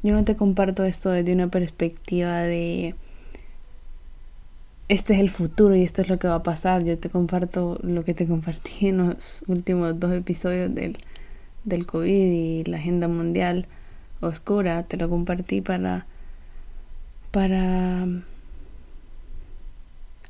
yo 0.02 0.14
no 0.14 0.24
te 0.24 0.36
comparto 0.36 0.84
esto 0.84 1.12
desde 1.12 1.34
una 1.34 1.50
perspectiva 1.50 2.40
de 2.40 2.96
este 4.92 5.14
es 5.14 5.22
el 5.22 5.30
futuro 5.30 5.74
y 5.74 5.84
esto 5.84 6.02
es 6.02 6.10
lo 6.10 6.20
que 6.20 6.28
va 6.28 6.36
a 6.36 6.44
pasar. 6.44 6.84
Yo 6.84 6.98
te 6.98 7.10
comparto 7.10 7.80
lo 7.82 8.04
que 8.04 8.14
te 8.14 8.28
compartí 8.28 8.88
en 8.88 8.98
los 8.98 9.42
últimos 9.48 9.98
dos 9.98 10.12
episodios 10.12 10.76
del, 10.76 10.98
del 11.64 11.86
COVID 11.86 12.12
y 12.32 12.64
la 12.66 12.76
agenda 12.76 13.08
mundial 13.08 13.68
oscura. 14.20 14.84
Te 14.84 14.98
lo 14.98 15.10
compartí 15.10 15.62
para, 15.62 16.08
para 17.32 18.06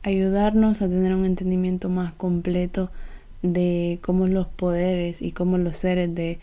ayudarnos 0.03 0.84
a 0.84 0.88
tener 0.88 1.15
un 1.15 1.25
entendimiento 1.25 1.89
más 1.89 2.13
completo 2.13 2.91
de 3.41 3.98
cómo 4.03 4.27
los 4.27 4.46
poderes 4.46 5.24
y 5.24 5.32
cómo 5.32 5.58
los 5.58 5.77
seres 5.77 6.13
de 6.13 6.38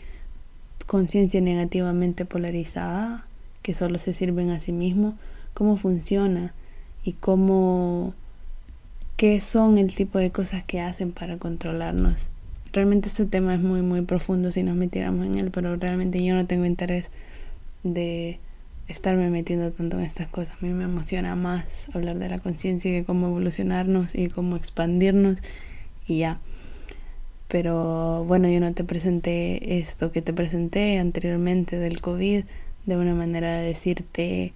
conciencia 0.87 1.39
negativamente 1.39 2.25
polarizada, 2.25 3.25
que 3.61 3.73
solo 3.73 3.97
se 3.97 4.13
sirven 4.13 4.49
a 4.49 4.59
sí 4.59 4.73
mismos, 4.73 5.13
cómo 5.53 5.77
funciona 5.77 6.53
y 7.03 7.13
cómo 7.13 8.13
qué 9.17 9.39
son 9.41 9.77
el 9.77 9.93
tipo 9.93 10.17
de 10.17 10.31
cosas 10.31 10.63
que 10.63 10.81
hacen 10.81 11.11
para 11.11 11.37
controlarnos. 11.37 12.29
Realmente 12.71 13.09
este 13.09 13.25
tema 13.25 13.55
es 13.55 13.61
muy 13.61 13.81
muy 13.81 14.01
profundo 14.01 14.51
si 14.51 14.63
nos 14.63 14.75
metiéramos 14.75 15.25
en 15.25 15.39
él, 15.39 15.51
pero 15.51 15.75
realmente 15.75 16.23
yo 16.23 16.35
no 16.35 16.45
tengo 16.45 16.65
interés 16.65 17.09
de 17.83 18.39
estarme 18.87 19.29
metiendo 19.29 19.71
tanto 19.71 19.97
en 19.99 20.05
estas 20.05 20.27
cosas. 20.27 20.55
A 20.61 20.65
mí 20.65 20.71
me 20.73 20.83
emociona 20.83 21.35
más 21.35 21.65
hablar 21.93 22.17
de 22.17 22.29
la 22.29 22.39
conciencia 22.39 22.97
y 22.97 23.03
cómo 23.03 23.27
evolucionarnos 23.27 24.15
y 24.15 24.29
cómo 24.29 24.55
expandirnos 24.55 25.39
y 26.07 26.19
ya. 26.19 26.39
Pero 27.47 28.23
bueno, 28.25 28.47
yo 28.47 28.59
no 28.59 28.73
te 28.73 28.83
presenté 28.83 29.79
esto 29.79 30.11
que 30.11 30.21
te 30.21 30.33
presenté 30.33 30.99
anteriormente 30.99 31.77
del 31.77 32.01
COVID 32.01 32.43
de 32.85 32.97
una 32.97 33.15
manera 33.15 33.57
de 33.57 33.67
decirte 33.67 34.53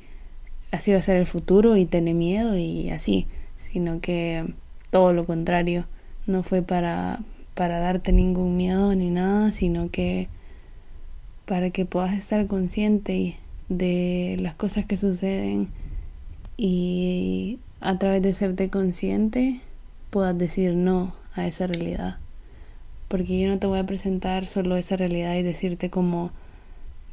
así 0.73 0.91
va 0.91 0.97
a 0.97 1.03
ser 1.03 1.17
el 1.17 1.27
futuro 1.27 1.77
y 1.77 1.85
tener 1.85 2.15
miedo 2.15 2.57
y 2.57 2.89
así, 2.89 3.27
sino 3.71 4.01
que 4.01 4.45
todo 4.89 5.13
lo 5.13 5.25
contrario, 5.25 5.85
no 6.25 6.43
fue 6.43 6.61
para, 6.61 7.19
para 7.53 7.79
darte 7.79 8.11
ningún 8.11 8.57
miedo 8.57 8.93
ni 8.95 9.09
nada, 9.09 9.53
sino 9.53 9.89
que 9.89 10.27
para 11.45 11.69
que 11.69 11.85
puedas 11.85 12.13
estar 12.13 12.45
consciente 12.47 13.37
de 13.69 14.37
las 14.39 14.55
cosas 14.55 14.85
que 14.85 14.97
suceden 14.97 15.67
y 16.57 17.59
a 17.81 17.97
través 17.97 18.21
de 18.21 18.33
serte 18.33 18.69
consciente 18.69 19.61
puedas 20.09 20.37
decir 20.37 20.73
no 20.73 21.13
a 21.35 21.45
esa 21.47 21.67
realidad. 21.67 22.17
Porque 23.09 23.39
yo 23.39 23.49
no 23.49 23.59
te 23.59 23.67
voy 23.67 23.79
a 23.79 23.85
presentar 23.85 24.47
solo 24.47 24.75
esa 24.75 24.95
realidad 24.95 25.35
y 25.35 25.43
decirte 25.43 25.89
como, 25.89 26.31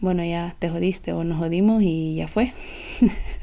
bueno, 0.00 0.24
ya 0.24 0.56
te 0.58 0.70
jodiste 0.70 1.12
o 1.12 1.24
nos 1.24 1.38
jodimos 1.38 1.82
y 1.82 2.14
ya 2.14 2.26
fue. 2.26 2.54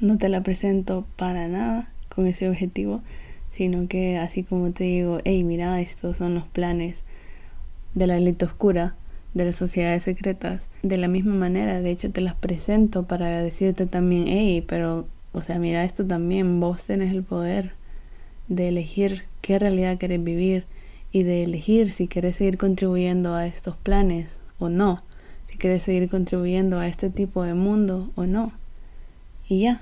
no 0.00 0.18
te 0.18 0.28
la 0.28 0.42
presento 0.42 1.06
para 1.16 1.48
nada 1.48 1.88
con 2.14 2.26
ese 2.26 2.48
objetivo, 2.48 3.02
sino 3.50 3.88
que 3.88 4.18
así 4.18 4.42
como 4.42 4.70
te 4.72 4.84
digo, 4.84 5.20
hey, 5.24 5.44
mira, 5.44 5.80
estos 5.80 6.16
son 6.16 6.34
los 6.34 6.44
planes 6.44 7.02
de 7.94 8.06
la 8.06 8.16
élite 8.16 8.44
oscura, 8.44 8.94
de 9.34 9.44
las 9.44 9.56
sociedades 9.56 10.04
secretas, 10.04 10.68
de 10.82 10.96
la 10.96 11.08
misma 11.08 11.34
manera, 11.34 11.80
de 11.80 11.90
hecho 11.90 12.10
te 12.10 12.20
las 12.20 12.34
presento 12.34 13.04
para 13.04 13.42
decirte 13.42 13.86
también, 13.86 14.28
hey, 14.28 14.64
pero, 14.66 15.06
o 15.32 15.40
sea, 15.40 15.58
mira 15.58 15.84
esto 15.84 16.04
también, 16.04 16.60
vos 16.60 16.84
tenés 16.84 17.12
el 17.12 17.22
poder 17.22 17.72
de 18.48 18.68
elegir 18.68 19.24
qué 19.40 19.58
realidad 19.58 19.98
querés 19.98 20.22
vivir 20.22 20.64
y 21.12 21.22
de 21.22 21.42
elegir 21.44 21.90
si 21.90 22.08
querés 22.08 22.36
seguir 22.36 22.58
contribuyendo 22.58 23.34
a 23.34 23.46
estos 23.46 23.76
planes 23.76 24.38
o 24.58 24.68
no, 24.68 25.02
si 25.46 25.56
querés 25.56 25.82
seguir 25.82 26.08
contribuyendo 26.08 26.78
a 26.78 26.88
este 26.88 27.10
tipo 27.10 27.42
de 27.42 27.54
mundo 27.54 28.10
o 28.16 28.26
no 28.26 28.52
y 29.48 29.60
ya. 29.60 29.80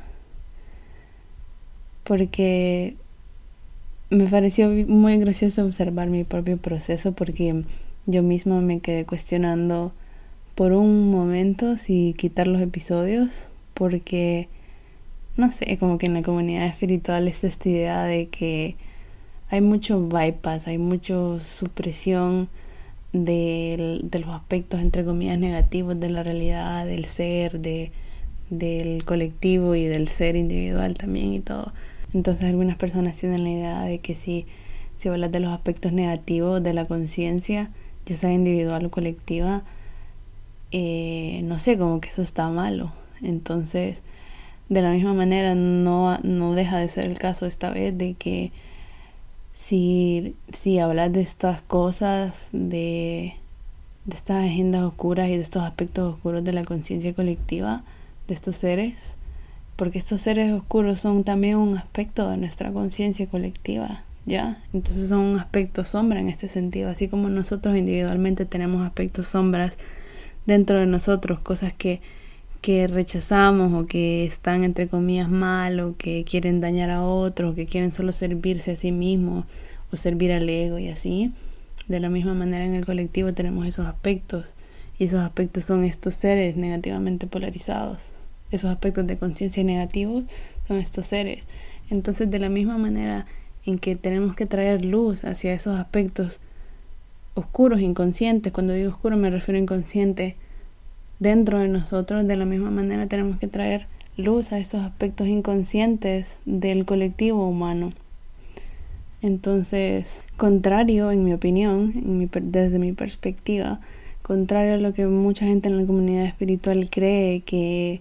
Porque 2.05 2.97
me 4.11 4.27
pareció 4.27 4.69
muy 4.69 5.17
gracioso 5.17 5.65
observar 5.65 6.09
mi 6.09 6.25
propio 6.25 6.59
proceso 6.59 7.13
porque 7.13 7.65
yo 8.07 8.23
misma 8.23 8.61
me 8.61 8.81
quedé 8.81 9.05
cuestionando 9.07 9.93
por 10.55 10.73
un 10.73 11.11
momento 11.11 11.79
si 11.79 12.15
quitar 12.19 12.47
los 12.47 12.61
episodios 12.61 13.47
porque 13.75 14.49
no 15.37 15.51
sé, 15.51 15.79
como 15.79 15.97
que 15.97 16.07
en 16.07 16.15
la 16.15 16.23
comunidad 16.23 16.67
espiritual 16.67 17.27
es 17.27 17.43
esta 17.43 17.69
idea 17.69 18.05
de 18.05 18.27
que 18.29 18.77
hay 19.49 19.63
mucho 19.63 20.07
bypass, 20.07 20.67
hay 20.67 20.79
mucha 20.79 21.41
supresión 21.41 22.49
de, 23.15 24.01
de 24.03 24.19
los 24.19 24.31
aspectos 24.31 24.81
entre 24.81 25.05
comillas 25.05 25.39
negativos 25.39 25.99
de 25.99 26.11
la 26.11 26.23
realidad, 26.23 26.85
del 26.85 27.07
ser, 27.07 27.61
de 27.61 27.93
del 28.53 29.05
colectivo 29.05 29.75
y 29.75 29.87
del 29.87 30.09
ser 30.09 30.37
individual 30.37 30.95
también 30.95 31.33
y 31.33 31.41
todo. 31.41 31.73
Entonces 32.13 32.45
algunas 32.45 32.77
personas 32.77 33.17
tienen 33.17 33.45
la 33.45 33.51
idea 33.51 33.83
de 33.83 33.99
que 33.99 34.15
si, 34.15 34.47
si 34.97 35.09
hablas 35.09 35.33
de 35.33 35.41
los 35.41 35.53
aspectos 35.53 35.93
negativos 35.93 36.63
de 36.63 36.75
la 36.75 36.85
conciencia, 36.85 37.71
ya 38.05 38.17
sea 38.17 38.33
individual 38.33 38.85
o 38.85 38.91
colectiva, 38.91 39.63
eh, 40.71 41.41
no 41.45 41.59
sé, 41.59 41.79
como 41.79 42.01
que 42.01 42.11
eso 42.11 42.21
está 42.21 42.51
malo. 42.51 42.93
Entonces, 43.23 44.03
de 44.69 44.83
la 44.83 44.91
misma 44.91 45.15
manera, 45.15 45.55
no, 45.55 46.19
no 46.19 46.55
deja 46.55 46.79
de 46.79 46.89
ser 46.89 47.07
el 47.07 47.19
caso 47.19 47.47
esta 47.47 47.71
vez 47.71 47.97
de 47.97 48.15
que 48.15 48.53
si, 49.55 50.35
si 50.53 50.79
hablas 50.79 51.11
de 51.13 51.23
estas 51.23 51.63
cosas, 51.63 52.49
de, 52.53 53.35
de 54.05 54.17
estas 54.17 54.45
agendas 54.45 54.83
oscuras 54.83 55.31
y 55.31 55.37
de 55.37 55.43
estos 55.43 55.63
aspectos 55.63 56.15
oscuros 56.15 56.45
de 56.45 56.53
la 56.53 56.65
conciencia 56.65 57.15
colectiva, 57.15 57.83
de 58.33 58.37
estos 58.37 58.57
seres, 58.57 58.95
porque 59.77 59.99
estos 59.99 60.23
seres 60.23 60.53
oscuros 60.53 61.01
son 61.01 61.23
también 61.23 61.57
un 61.57 61.77
aspecto 61.77 62.31
de 62.31 62.39
nuestra 62.39 62.73
conciencia 62.73 63.27
colectiva, 63.27 64.05
¿ya? 64.25 64.63
Entonces 64.73 65.11
son 65.11 65.21
un 65.21 65.39
aspecto 65.39 65.85
sombra 65.85 66.19
en 66.19 66.31
este 66.31 66.49
sentido, 66.49 66.89
así 66.89 67.09
como 67.09 67.29
nosotros 67.29 67.77
individualmente 67.77 68.47
tenemos 68.47 68.87
aspectos 68.87 69.29
sombras 69.29 69.75
dentro 70.47 70.79
de 70.81 70.87
nosotros, 70.87 71.41
cosas 71.41 71.75
que, 71.75 72.01
que 72.63 72.87
rechazamos 72.87 73.71
o 73.75 73.87
que 73.87 74.25
están 74.25 74.65
entre 74.65 74.89
comillas 74.89 75.29
mal 75.29 75.79
o 75.81 75.95
que 75.99 76.25
quieren 76.25 76.63
dañar 76.63 76.89
a 76.89 77.03
otros 77.03 77.53
o 77.53 77.55
que 77.55 77.67
quieren 77.67 77.93
solo 77.93 78.13
servirse 78.13 78.71
a 78.73 78.77
sí 78.77 78.93
mismos 78.93 79.45
o 79.93 79.99
servir 79.99 80.33
al 80.33 80.49
ego 80.49 80.79
y 80.79 80.89
así. 80.89 81.33
De 81.87 82.01
la 82.01 82.09
misma 82.09 82.33
manera 82.33 82.65
en 82.65 82.75
el 82.77 82.87
colectivo 82.87 83.35
tenemos 83.35 83.67
esos 83.67 83.87
aspectos 83.87 84.47
y 84.99 85.05
esos 85.05 85.21
aspectos 85.21 85.67
son 85.67 85.85
estos 85.85 86.15
seres 86.15 86.57
negativamente 86.57 87.27
polarizados 87.27 88.12
esos 88.53 88.71
aspectos 88.71 89.07
de 89.07 89.17
conciencia 89.17 89.65
negativos 89.65 90.25
son 90.69 90.79
estos 90.79 91.07
seres. 91.07 91.43
Entonces, 91.91 92.31
de 92.31 92.39
la 92.39 92.49
misma 92.49 92.79
manera 92.79 93.27
en 93.67 93.79
que 93.79 93.97
tenemos 93.97 94.35
que 94.37 94.47
traer 94.47 94.85
luz 94.85 95.25
hacia 95.25 95.53
esos 95.53 95.79
aspectos 95.79 96.41
oscuros, 97.35 97.81
inconscientes, 97.81 98.53
cuando 98.53 98.75
digo 98.75 98.91
oscuro 98.91 99.17
me 99.17 99.31
refiero 99.31 99.59
a 99.59 99.63
inconsciente, 99.63 100.37
dentro 101.19 101.59
de 101.59 101.69
nosotros, 101.69 102.27
de 102.27 102.37
la 102.37 102.45
misma 102.45 102.71
manera 102.71 103.07
tenemos 103.07 103.39
que 103.39 103.47
traer 103.47 103.87
luz 104.17 104.53
a 104.53 104.59
esos 104.59 104.83
aspectos 104.83 105.29
inconscientes 105.29 106.27
del 106.45 106.85
colectivo 106.85 107.49
humano. 107.49 107.91
Entonces, 109.23 110.21
contrario, 110.37 111.13
en 111.13 111.25
mi 111.25 111.33
opinión, 111.33 112.29
desde 112.43 112.79
mi 112.79 112.93
perspectiva, 112.93 113.81
contrario 114.23 114.75
a 114.75 114.79
lo 114.79 114.93
que 114.93 115.07
mucha 115.07 115.47
gente 115.47 115.69
en 115.69 115.79
la 115.79 115.87
comunidad 115.87 116.25
espiritual 116.25 116.89
cree 116.91 117.41
que 117.41 118.01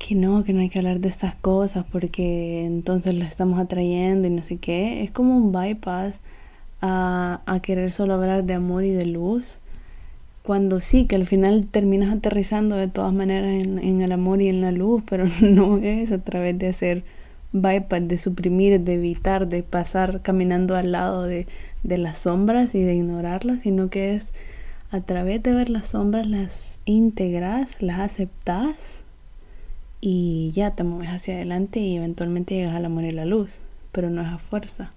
que 0.00 0.14
no, 0.14 0.42
que 0.44 0.54
no 0.54 0.60
hay 0.60 0.70
que 0.70 0.78
hablar 0.78 1.00
de 1.00 1.10
estas 1.10 1.34
cosas 1.34 1.84
porque 1.92 2.64
entonces 2.64 3.14
las 3.14 3.28
estamos 3.28 3.60
atrayendo 3.60 4.26
y 4.26 4.30
no 4.30 4.42
sé 4.42 4.56
qué. 4.56 5.02
Es 5.04 5.10
como 5.10 5.36
un 5.36 5.52
bypass 5.52 6.16
a, 6.80 7.42
a 7.44 7.60
querer 7.60 7.92
solo 7.92 8.14
hablar 8.14 8.44
de 8.44 8.54
amor 8.54 8.82
y 8.84 8.92
de 8.92 9.04
luz. 9.04 9.58
Cuando 10.42 10.80
sí, 10.80 11.04
que 11.04 11.16
al 11.16 11.26
final 11.26 11.66
terminas 11.70 12.16
aterrizando 12.16 12.76
de 12.76 12.88
todas 12.88 13.12
maneras 13.12 13.62
en, 13.62 13.78
en 13.78 14.00
el 14.00 14.10
amor 14.12 14.40
y 14.40 14.48
en 14.48 14.62
la 14.62 14.72
luz, 14.72 15.02
pero 15.06 15.26
no 15.42 15.76
es 15.76 16.10
a 16.12 16.18
través 16.18 16.58
de 16.58 16.68
hacer 16.68 17.04
bypass, 17.52 18.08
de 18.08 18.16
suprimir, 18.16 18.80
de 18.80 18.94
evitar, 18.94 19.48
de 19.48 19.62
pasar 19.62 20.22
caminando 20.22 20.76
al 20.76 20.92
lado 20.92 21.24
de, 21.24 21.46
de 21.82 21.98
las 21.98 22.20
sombras 22.20 22.74
y 22.74 22.82
de 22.82 22.94
ignorarlas, 22.94 23.60
sino 23.60 23.90
que 23.90 24.14
es 24.14 24.32
a 24.90 25.02
través 25.02 25.42
de 25.42 25.52
ver 25.52 25.68
las 25.68 25.88
sombras 25.88 26.26
las 26.26 26.78
integras, 26.86 27.82
las 27.82 28.00
aceptas 28.00 28.99
y 30.00 30.52
ya 30.54 30.72
te 30.72 30.84
mueves 30.84 31.10
hacia 31.10 31.34
adelante 31.34 31.80
y 31.80 31.96
eventualmente 31.96 32.54
llegas 32.54 32.74
al 32.74 32.84
amor 32.84 33.04
y 33.04 33.10
la 33.10 33.24
luz, 33.24 33.58
pero 33.92 34.10
no 34.10 34.22
es 34.22 34.28
a 34.28 34.38
fuerza. 34.38 34.92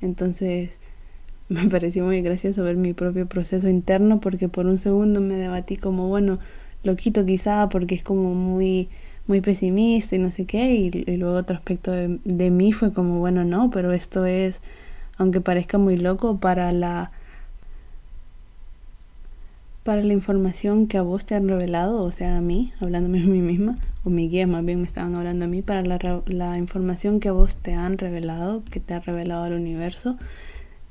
Entonces 0.00 0.70
me 1.48 1.68
pareció 1.68 2.04
muy 2.04 2.22
gracioso 2.22 2.62
ver 2.62 2.76
mi 2.76 2.92
propio 2.92 3.26
proceso 3.26 3.68
interno 3.68 4.20
porque 4.20 4.48
por 4.48 4.66
un 4.66 4.78
segundo 4.78 5.20
me 5.20 5.36
debatí 5.36 5.76
como, 5.76 6.08
bueno, 6.08 6.38
lo 6.84 6.96
quito 6.96 7.24
quizá 7.24 7.68
porque 7.68 7.94
es 7.94 8.02
como 8.02 8.34
muy 8.34 8.88
muy 9.26 9.40
pesimista 9.40 10.16
y 10.16 10.18
no 10.18 10.32
sé 10.32 10.46
qué 10.46 10.74
y, 10.74 10.90
luego 11.16 11.36
otro 11.36 11.54
aspecto 11.56 11.92
de, 11.92 12.18
de 12.24 12.50
mí 12.50 12.72
fue 12.72 12.92
como 12.92 13.20
bueno 13.20 13.44
no 13.44 13.70
pero 13.70 13.92
esto 13.92 14.26
es 14.26 14.58
aunque 15.16 15.40
parezca 15.40 15.78
muy 15.78 15.96
loco 15.96 16.38
para 16.38 16.72
la 16.72 17.12
para 19.82 20.02
la 20.02 20.12
información 20.12 20.86
que 20.86 20.98
a 20.98 21.02
vos 21.02 21.26
te 21.26 21.34
han 21.34 21.48
revelado, 21.48 22.02
o 22.02 22.12
sea, 22.12 22.36
a 22.36 22.40
mí, 22.40 22.72
hablándome 22.80 23.20
a 23.20 23.26
mí 23.26 23.40
misma, 23.40 23.78
o 24.04 24.10
mi 24.10 24.28
guía 24.28 24.46
más 24.46 24.64
bien 24.64 24.80
me 24.80 24.86
estaban 24.86 25.14
hablando 25.16 25.46
a 25.46 25.48
mí, 25.48 25.62
para 25.62 25.82
la, 25.82 26.22
la 26.26 26.58
información 26.58 27.18
que 27.18 27.28
a 27.28 27.32
vos 27.32 27.56
te 27.56 27.74
han 27.74 27.98
revelado, 27.98 28.62
que 28.70 28.80
te 28.80 28.94
ha 28.94 29.00
revelado 29.00 29.46
el 29.46 29.54
universo, 29.54 30.16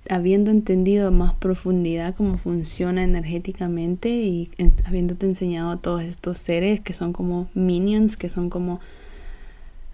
habiendo 0.10 0.52
entendido 0.52 1.08
a 1.08 1.12
más 1.12 1.36
profundidad 1.36 2.16
cómo 2.16 2.38
funciona 2.38 3.04
energéticamente 3.04 4.10
y 4.10 4.50
habiéndote 4.86 5.26
enseñado 5.26 5.72
a 5.72 5.78
todos 5.78 6.04
estos 6.04 6.40
seres 6.40 6.82
que 6.82 6.94
son 6.94 7.14
como 7.14 7.50
minions, 7.54 8.18
que 8.18 8.28
son 8.28 8.50
como 8.50 8.82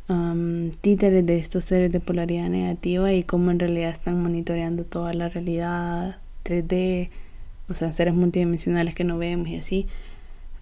um, 0.08 0.72
títeres 0.82 1.26
de 1.26 1.38
estos 1.38 1.66
seres 1.66 1.92
de 1.92 2.00
polaridad 2.00 2.50
negativa 2.50 3.14
y 3.14 3.24
cómo 3.24 3.52
en 3.52 3.60
realidad 3.60 3.92
están 3.92 4.22
monitoreando 4.24 4.86
toda 4.86 5.14
la 5.14 5.28
realidad 5.30 6.18
3D 6.46 7.10
o 7.70 7.74
sea, 7.74 7.92
seres 7.92 8.14
multidimensionales 8.14 8.96
que 8.96 9.04
no 9.04 9.18
vemos 9.18 9.48
y 9.50 9.58
así. 9.58 9.88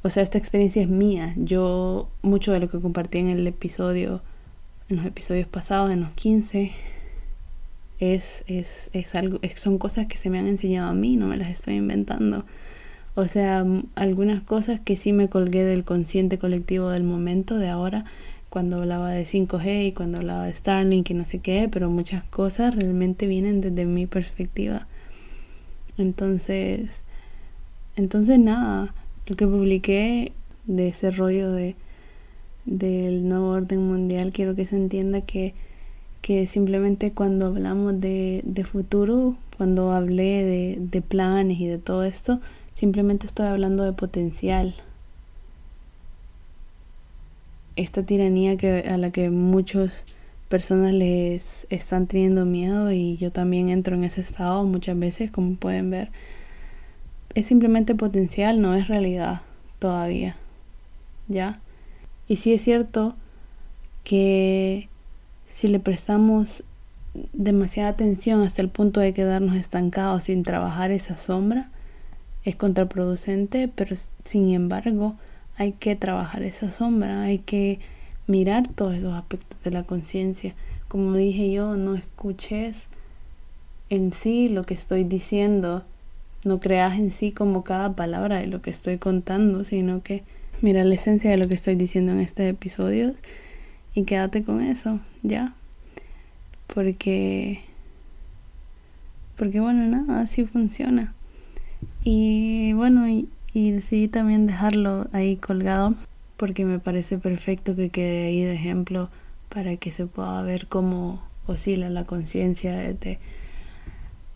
O 0.03 0.09
sea, 0.09 0.23
esta 0.23 0.37
experiencia 0.37 0.81
es 0.81 0.89
mía. 0.89 1.33
Yo, 1.35 2.09
mucho 2.21 2.51
de 2.51 2.59
lo 2.59 2.69
que 2.69 2.79
compartí 2.79 3.17
en 3.19 3.29
el 3.29 3.45
episodio, 3.47 4.21
en 4.89 4.97
los 4.97 5.05
episodios 5.05 5.47
pasados, 5.47 5.91
en 5.91 6.01
los 6.01 6.11
15, 6.11 6.71
es, 7.99 8.43
es, 8.47 8.89
es 8.93 9.15
algo, 9.15 9.39
son 9.55 9.77
cosas 9.77 10.07
que 10.07 10.17
se 10.17 10.29
me 10.29 10.39
han 10.39 10.47
enseñado 10.47 10.89
a 10.89 10.93
mí, 10.93 11.15
no 11.15 11.27
me 11.27 11.37
las 11.37 11.49
estoy 11.49 11.75
inventando. 11.75 12.45
O 13.15 13.27
sea, 13.27 13.65
algunas 13.95 14.41
cosas 14.41 14.81
que 14.81 14.95
sí 14.95 15.13
me 15.13 15.29
colgué 15.29 15.63
del 15.63 15.85
consciente 15.85 16.37
colectivo 16.37 16.89
del 16.89 17.03
momento, 17.03 17.57
de 17.57 17.69
ahora, 17.69 18.05
cuando 18.49 18.77
hablaba 18.77 19.11
de 19.11 19.23
5G 19.23 19.87
y 19.87 19.91
cuando 19.93 20.17
hablaba 20.17 20.45
de 20.45 20.53
Starlink 20.53 21.09
y 21.09 21.13
no 21.13 21.25
sé 21.25 21.39
qué, 21.39 21.69
pero 21.71 21.89
muchas 21.89 22.23
cosas 22.25 22.75
realmente 22.75 23.27
vienen 23.27 23.61
desde 23.61 23.85
mi 23.85 24.05
perspectiva. 24.05 24.87
Entonces, 25.97 26.89
entonces 27.95 28.39
nada, 28.39 28.93
lo 29.27 29.35
que 29.35 29.47
publiqué 29.47 30.33
de 30.65 30.89
ese 30.89 31.11
rollo 31.11 31.51
de 31.51 31.75
del 32.65 33.27
nuevo 33.29 33.49
orden 33.49 33.87
mundial, 33.87 34.31
quiero 34.33 34.55
que 34.55 34.65
se 34.65 34.75
entienda 34.75 35.21
que, 35.21 35.53
que 36.21 36.47
simplemente 36.47 37.11
cuando 37.11 37.47
hablamos 37.47 38.01
de, 38.01 38.41
de 38.43 38.63
futuro, 38.63 39.35
cuando 39.57 39.91
hablé 39.91 40.43
de, 40.43 40.77
de 40.79 41.01
planes 41.01 41.59
y 41.59 41.67
de 41.67 41.77
todo 41.77 42.03
esto, 42.03 42.39
simplemente 42.73 43.27
estoy 43.27 43.45
hablando 43.47 43.83
de 43.83 43.93
potencial. 43.93 44.75
Esta 47.75 48.03
tiranía 48.03 48.57
que, 48.57 48.85
a 48.89 48.97
la 48.97 49.11
que 49.11 49.29
muchas 49.29 50.05
personas 50.49 50.93
les 50.93 51.67
están 51.69 52.07
teniendo 52.07 52.45
miedo 52.45 52.91
y 52.91 53.17
yo 53.17 53.31
también 53.31 53.69
entro 53.69 53.95
en 53.95 54.03
ese 54.03 54.21
estado 54.21 54.63
muchas 54.63 54.97
veces, 54.97 55.31
como 55.31 55.55
pueden 55.55 55.89
ver 55.89 56.09
es 57.35 57.45
simplemente 57.45 57.93
potencial, 57.93 58.61
no 58.61 58.73
es 58.73 58.87
realidad 58.87 59.41
todavía. 59.79 60.37
¿Ya? 61.27 61.59
Y 62.27 62.37
sí 62.37 62.53
es 62.53 62.63
cierto 62.63 63.15
que 64.03 64.87
si 65.51 65.67
le 65.67 65.79
prestamos 65.79 66.63
demasiada 67.33 67.89
atención 67.89 68.41
hasta 68.41 68.61
el 68.61 68.69
punto 68.69 68.99
de 68.99 69.13
quedarnos 69.13 69.55
estancados 69.55 70.25
sin 70.25 70.43
trabajar 70.43 70.91
esa 70.91 71.17
sombra, 71.17 71.69
es 72.43 72.55
contraproducente, 72.55 73.69
pero 73.73 73.95
sin 74.23 74.53
embargo 74.53 75.15
hay 75.57 75.73
que 75.73 75.95
trabajar 75.95 76.43
esa 76.43 76.69
sombra, 76.69 77.23
hay 77.23 77.39
que 77.39 77.79
mirar 78.27 78.67
todos 78.67 78.95
esos 78.95 79.13
aspectos 79.13 79.57
de 79.63 79.71
la 79.71 79.83
conciencia. 79.83 80.53
Como 80.87 81.15
dije 81.15 81.51
yo, 81.51 81.75
no 81.75 81.95
escuches 81.95 82.87
en 83.89 84.13
sí 84.13 84.49
lo 84.49 84.63
que 84.63 84.73
estoy 84.73 85.03
diciendo 85.03 85.83
no 86.45 86.59
creas 86.59 86.97
en 86.97 87.11
sí 87.11 87.31
como 87.31 87.63
cada 87.63 87.93
palabra 87.93 88.37
de 88.37 88.47
lo 88.47 88.61
que 88.61 88.69
estoy 88.69 88.97
contando, 88.97 89.63
sino 89.63 90.03
que 90.03 90.23
mira 90.61 90.83
la 90.83 90.93
esencia 90.93 91.31
de 91.31 91.37
lo 91.37 91.47
que 91.47 91.55
estoy 91.55 91.75
diciendo 91.75 92.11
en 92.11 92.21
este 92.21 92.47
episodio 92.47 93.15
y 93.95 94.03
quédate 94.03 94.43
con 94.43 94.61
eso, 94.61 94.99
ya. 95.23 95.53
Porque 96.73 97.61
porque 99.37 99.59
bueno, 99.59 99.85
nada, 99.87 100.21
así 100.21 100.45
funciona. 100.45 101.13
Y 102.03 102.73
bueno, 102.73 103.09
y, 103.09 103.27
y 103.53 103.71
decidí 103.71 104.07
también 104.07 104.45
dejarlo 104.45 105.07
ahí 105.11 105.35
colgado 105.35 105.95
porque 106.37 106.65
me 106.65 106.79
parece 106.79 107.17
perfecto 107.17 107.75
que 107.75 107.89
quede 107.89 108.27
ahí 108.27 108.41
de 108.43 108.53
ejemplo 108.53 109.09
para 109.49 109.77
que 109.77 109.91
se 109.91 110.05
pueda 110.05 110.41
ver 110.41 110.67
cómo 110.67 111.21
oscila 111.47 111.89
la 111.89 112.05
conciencia 112.05 112.75
de 112.75 113.19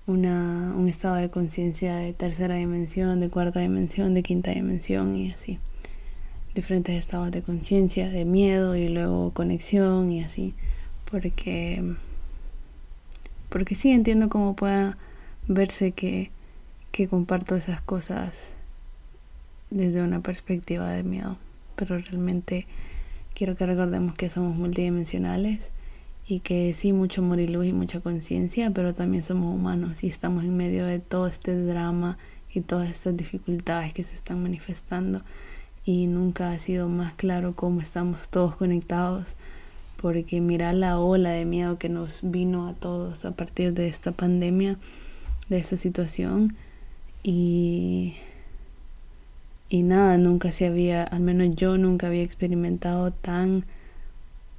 una, 0.07 0.73
un 0.75 0.87
estado 0.87 1.15
de 1.15 1.29
conciencia 1.29 1.97
de 1.97 2.13
tercera 2.13 2.55
dimensión, 2.55 3.19
de 3.19 3.29
cuarta 3.29 3.59
dimensión, 3.59 4.13
de 4.13 4.23
quinta 4.23 4.51
dimensión 4.51 5.15
y 5.15 5.31
así. 5.31 5.59
Diferentes 6.55 6.95
estados 6.95 7.31
de 7.31 7.41
conciencia, 7.41 8.09
de 8.09 8.25
miedo 8.25 8.75
y 8.75 8.89
luego 8.89 9.31
conexión 9.31 10.11
y 10.11 10.23
así. 10.23 10.55
Porque, 11.09 11.95
porque 13.49 13.75
sí 13.75 13.91
entiendo 13.91 14.29
cómo 14.29 14.55
pueda 14.55 14.97
verse 15.47 15.91
que, 15.91 16.31
que 16.91 17.07
comparto 17.07 17.55
esas 17.55 17.81
cosas 17.81 18.33
desde 19.69 20.01
una 20.01 20.21
perspectiva 20.21 20.89
de 20.89 21.03
miedo. 21.03 21.37
Pero 21.79 21.97
realmente 21.97 22.67
quiero 23.33 23.55
que 23.55 23.65
recordemos 23.65 24.13
que 24.13 24.27
somos 24.27 24.57
multidimensionales 24.57 25.71
y 26.27 26.41
que 26.41 26.73
sí, 26.73 26.91
mucho 26.91 27.21
amor 27.21 27.39
y 27.39 27.47
luz 27.47 27.67
y 27.67 27.73
mucha 27.73 28.01
conciencia, 28.01 28.69
pero 28.71 28.93
también 28.93 29.23
somos 29.23 29.55
humanos 29.55 30.03
y 30.03 30.07
estamos 30.07 30.43
en 30.43 30.57
medio 30.57 30.85
de 30.85 30.99
todo 30.99 31.25
este 31.25 31.55
drama 31.55 32.17
y 32.53 32.59
todas 32.61 32.89
estas 32.89 33.15
dificultades 33.15 33.93
que 33.93 34.03
se 34.03 34.13
están 34.13 34.43
manifestando. 34.43 35.21
Y 35.85 36.05
nunca 36.05 36.51
ha 36.51 36.59
sido 36.59 36.89
más 36.89 37.13
claro 37.13 37.55
cómo 37.55 37.79
estamos 37.79 38.27
todos 38.27 38.57
conectados 38.57 39.25
porque 40.01 40.39
mira 40.39 40.71
la 40.73 40.99
ola 40.99 41.31
de 41.31 41.45
miedo 41.45 41.77
que 41.77 41.89
nos 41.89 42.19
vino 42.21 42.67
a 42.67 42.73
todos 42.73 43.25
a 43.25 43.31
partir 43.31 43.73
de 43.73 43.87
esta 43.87 44.11
pandemia, 44.11 44.77
de 45.49 45.59
esta 45.59 45.77
situación 45.77 46.55
y 47.23 48.15
y 49.69 49.83
nada, 49.83 50.17
nunca 50.17 50.51
se 50.51 50.65
había, 50.65 51.03
al 51.03 51.19
menos 51.19 51.55
yo 51.55 51.77
nunca 51.77 52.07
había 52.07 52.23
experimentado 52.23 53.11
tan 53.11 53.65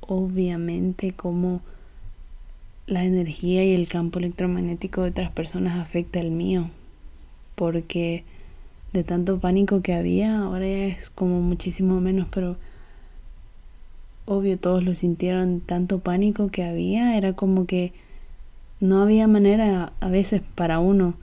obviamente 0.01 1.12
cómo 1.12 1.61
la 2.87 3.05
energía 3.05 3.64
y 3.64 3.75
el 3.75 3.88
campo 3.88 4.18
electromagnético 4.18 5.03
de 5.03 5.11
otras 5.11 5.31
personas 5.31 5.79
afecta 5.81 6.20
el 6.20 6.31
mío, 6.31 6.70
porque 7.55 8.25
de 8.92 9.05
tanto 9.05 9.38
pánico 9.38 9.83
que 9.83 9.94
había, 9.94 10.38
ahora 10.38 10.66
ya 10.66 10.87
es 10.87 11.11
como 11.11 11.40
muchísimo 11.40 12.01
menos, 12.01 12.27
pero 12.31 12.57
obvio 14.27 14.59
todos 14.59 14.85
lo 14.85 14.94
sintieron, 14.94 15.61
tanto 15.61 16.01
pánico 16.01 16.49
que 16.49 16.64
había, 16.64 17.16
era 17.16 17.33
como 17.35 17.66
que 17.66 17.92
no 18.81 19.03
había 19.03 19.27
manera 19.27 19.92
a 20.01 20.09
veces 20.09 20.42
para 20.55 20.79
uno 20.79 21.14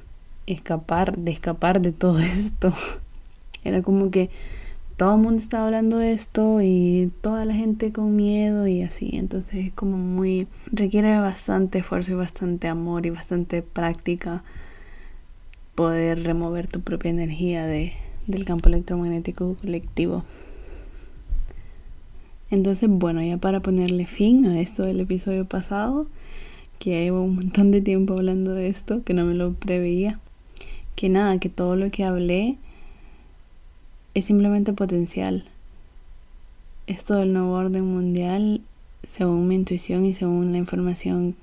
escapar, 0.46 1.18
de 1.18 1.32
escapar 1.32 1.82
de 1.82 1.92
todo 1.92 2.20
esto. 2.22 2.74
Era 3.68 3.82
como 3.82 4.10
que 4.12 4.30
todo 4.98 5.16
el 5.16 5.22
mundo 5.22 5.40
estaba 5.40 5.66
hablando 5.66 6.00
de 6.00 6.12
esto 6.12 6.60
y 6.62 7.12
toda 7.22 7.46
la 7.46 7.54
gente 7.54 7.92
con 7.92 8.16
miedo 8.16 8.66
y 8.68 8.82
así. 8.82 9.12
Entonces 9.14 9.68
es 9.68 9.74
como 9.74 9.98
muy, 9.98 10.48
requiere 10.72 11.20
bastante 11.20 11.80
esfuerzo 11.80 12.12
y 12.12 12.16
bastante 12.16 12.68
amor 12.68 13.06
y 13.06 13.12
bastante 13.12 13.62
práctica 13.62 14.44
poder 15.76 16.24
remover 16.24 16.68
tu 16.68 16.82
propia 16.82 17.12
energía 17.12 17.66
de, 17.68 17.94
del 18.26 18.44
campo 18.44 18.70
electromagnético 18.70 19.56
colectivo. 19.62 20.24
Entonces, 22.50 22.90
bueno, 22.90 23.22
ya 23.22 23.38
para 23.38 23.60
ponerle 23.60 24.08
fin 24.08 24.48
a 24.48 24.60
esto 24.60 24.84
del 24.84 25.02
episodio 25.02 25.46
pasado, 25.46 26.08
que 26.80 26.92
llevo 27.04 27.22
un 27.22 27.36
montón 27.36 27.70
de 27.70 27.82
tiempo 27.82 28.14
hablando 28.14 28.54
de 28.54 28.68
esto, 28.68 29.04
que 29.04 29.14
no 29.14 29.26
me 29.26 29.36
lo 29.36 29.54
preveía, 29.54 30.20
que 30.96 31.10
nada, 31.10 31.40
que 31.40 31.50
todo 31.50 31.76
lo 31.76 31.92
que 31.92 32.04
hablé 32.04 32.58
es 34.18 34.26
simplemente 34.26 34.74
potencial. 34.74 35.44
Esto 36.88 37.14
del 37.14 37.34
nuevo 37.34 37.52
orden 37.52 37.86
mundial, 37.86 38.62
según 39.06 39.48
mi 39.48 39.54
intuición 39.54 40.06
y 40.06 40.16
según 40.16 40.52
la 40.52 40.58
información 40.58 41.36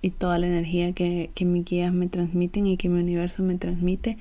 y 0.00 0.10
toda 0.10 0.38
la 0.38 0.46
energía 0.46 0.92
que, 0.92 1.30
que 1.34 1.44
mis 1.44 1.64
guías 1.64 1.92
me 1.92 2.06
transmiten 2.06 2.68
y 2.68 2.76
que 2.76 2.88
mi 2.88 3.00
universo 3.00 3.42
me 3.42 3.56
transmite, 3.56 4.16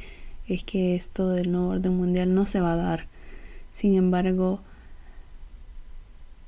es 0.47 0.63
que 0.63 0.95
esto 0.95 1.29
del 1.29 1.51
nuevo 1.51 1.67
orden 1.67 1.95
mundial 1.95 2.33
no 2.33 2.47
se 2.47 2.61
va 2.61 2.73
a 2.73 2.77
dar. 2.77 3.05
Sin 3.71 3.93
embargo, 3.93 4.59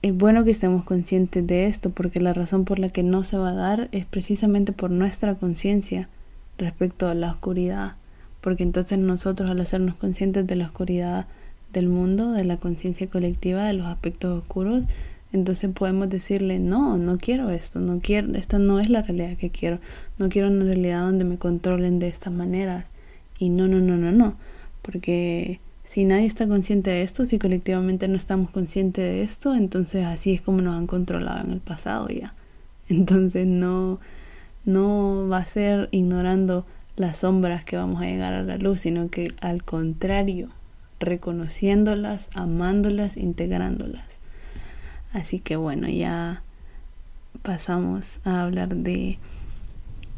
es 0.02 0.18
bueno 0.18 0.44
que 0.44 0.52
estemos 0.52 0.84
conscientes 0.84 1.46
de 1.46 1.68
esto 1.68 1.92
porque 1.92 2.20
la 2.20 2.34
razón 2.34 2.66
por 2.66 2.80
la 2.80 2.90
que 2.90 3.04
no 3.04 3.24
se 3.24 3.38
va 3.38 3.50
a 3.50 3.54
dar 3.54 3.88
es 3.92 4.08
precisamente 4.08 4.72
por 4.72 4.90
nuestra 4.90 5.36
conciencia 5.36 6.10
respecto 6.58 7.08
a 7.08 7.14
la 7.14 7.30
oscuridad 7.30 7.98
porque 8.48 8.64
entonces 8.64 8.98
nosotros 8.98 9.50
al 9.50 9.60
hacernos 9.60 9.96
conscientes 9.96 10.48
de 10.48 10.56
la 10.56 10.68
oscuridad 10.68 11.26
del 11.74 11.90
mundo, 11.90 12.32
de 12.32 12.46
la 12.46 12.56
conciencia 12.56 13.08
colectiva, 13.08 13.66
de 13.66 13.74
los 13.74 13.88
aspectos 13.88 14.40
oscuros, 14.40 14.86
entonces 15.34 15.70
podemos 15.74 16.10
decirle, 16.10 16.58
no, 16.58 16.96
no 16.96 17.18
quiero 17.18 17.50
esto, 17.50 17.82
no 17.82 18.00
quiero, 18.00 18.34
esta 18.36 18.58
no 18.58 18.80
es 18.80 18.90
la 18.90 19.02
realidad 19.02 19.36
que 19.36 19.50
quiero, 19.50 19.80
no 20.18 20.30
quiero 20.30 20.48
una 20.48 20.64
realidad 20.64 21.02
donde 21.02 21.26
me 21.26 21.38
controlen 21.38 22.00
de 22.00 22.08
estas 22.08 22.32
maneras. 22.32 22.86
Y 23.38 23.50
no, 23.50 23.68
no, 23.68 23.80
no, 23.80 23.98
no, 23.98 24.14
no, 24.14 24.36
porque 24.82 25.60
si 25.84 26.06
nadie 26.06 26.26
está 26.26 26.48
consciente 26.48 26.90
de 26.90 27.02
esto, 27.02 27.26
si 27.26 27.40
colectivamente 27.40 28.08
no 28.08 28.16
estamos 28.16 28.50
conscientes 28.52 29.04
de 29.04 29.24
esto, 29.24 29.56
entonces 29.56 30.06
así 30.06 30.32
es 30.32 30.42
como 30.42 30.62
nos 30.62 30.78
han 30.78 30.88
controlado 30.88 31.44
en 31.44 31.52
el 31.52 31.60
pasado 31.60 32.08
ya. 32.08 32.34
Entonces 32.88 33.46
no, 33.46 34.00
no 34.64 35.28
va 35.30 35.40
a 35.40 35.46
ser 35.46 35.90
ignorando 35.92 36.66
las 36.98 37.20
sombras 37.20 37.64
que 37.64 37.78
vamos 37.78 38.02
a 38.02 38.06
llegar 38.06 38.34
a 38.34 38.44
la 38.44 38.58
luz, 38.58 38.82
sino 38.82 39.10
que 39.10 39.32
al 39.40 39.64
contrario, 39.64 40.50
reconociéndolas, 41.00 42.30
amándolas, 42.34 43.16
integrándolas. 43.16 44.20
Así 45.14 45.40
que 45.40 45.56
bueno, 45.56 45.88
ya 45.88 46.42
pasamos 47.44 48.18
a 48.26 48.42
hablar 48.42 48.76
de, 48.76 49.20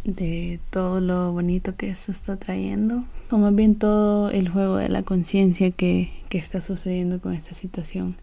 de 0.05 0.59
todo 0.71 1.01
lo 1.01 1.33
bonito 1.33 1.75
que 1.75 1.89
eso 1.89 2.13
está 2.13 2.37
trayendo, 2.37 3.03
o 3.29 3.37
más 3.37 3.53
bien 3.53 3.75
todo 3.75 4.31
el 4.31 4.47
juego 4.49 4.77
de 4.77 4.87
la 4.87 5.03
conciencia 5.03 5.71
que, 5.71 6.11
que, 6.29 6.37
está 6.37 6.61
sucediendo 6.61 7.19
con 7.19 7.33
esta 7.33 7.53
situación 7.53 8.15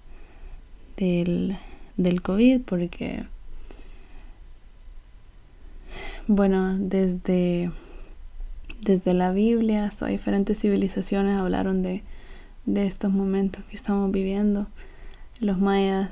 del, 0.97 1.59
del 1.99 2.23
COVID, 2.23 2.63
porque, 2.63 3.25
bueno, 6.27 6.79
desde 6.79 7.71
desde 8.81 9.15
la 9.15 9.33
Biblia 9.33 9.85
hasta 9.85 10.07
diferentes 10.07 10.61
civilizaciones 10.61 11.41
hablaron 11.41 11.83
de, 11.83 12.03
de 12.65 12.87
estos 12.87 13.13
momentos 13.13 13.65
que 13.65 13.77
estamos 13.77 14.11
viviendo. 14.13 14.67
Los 15.41 15.59
mayas 15.59 16.11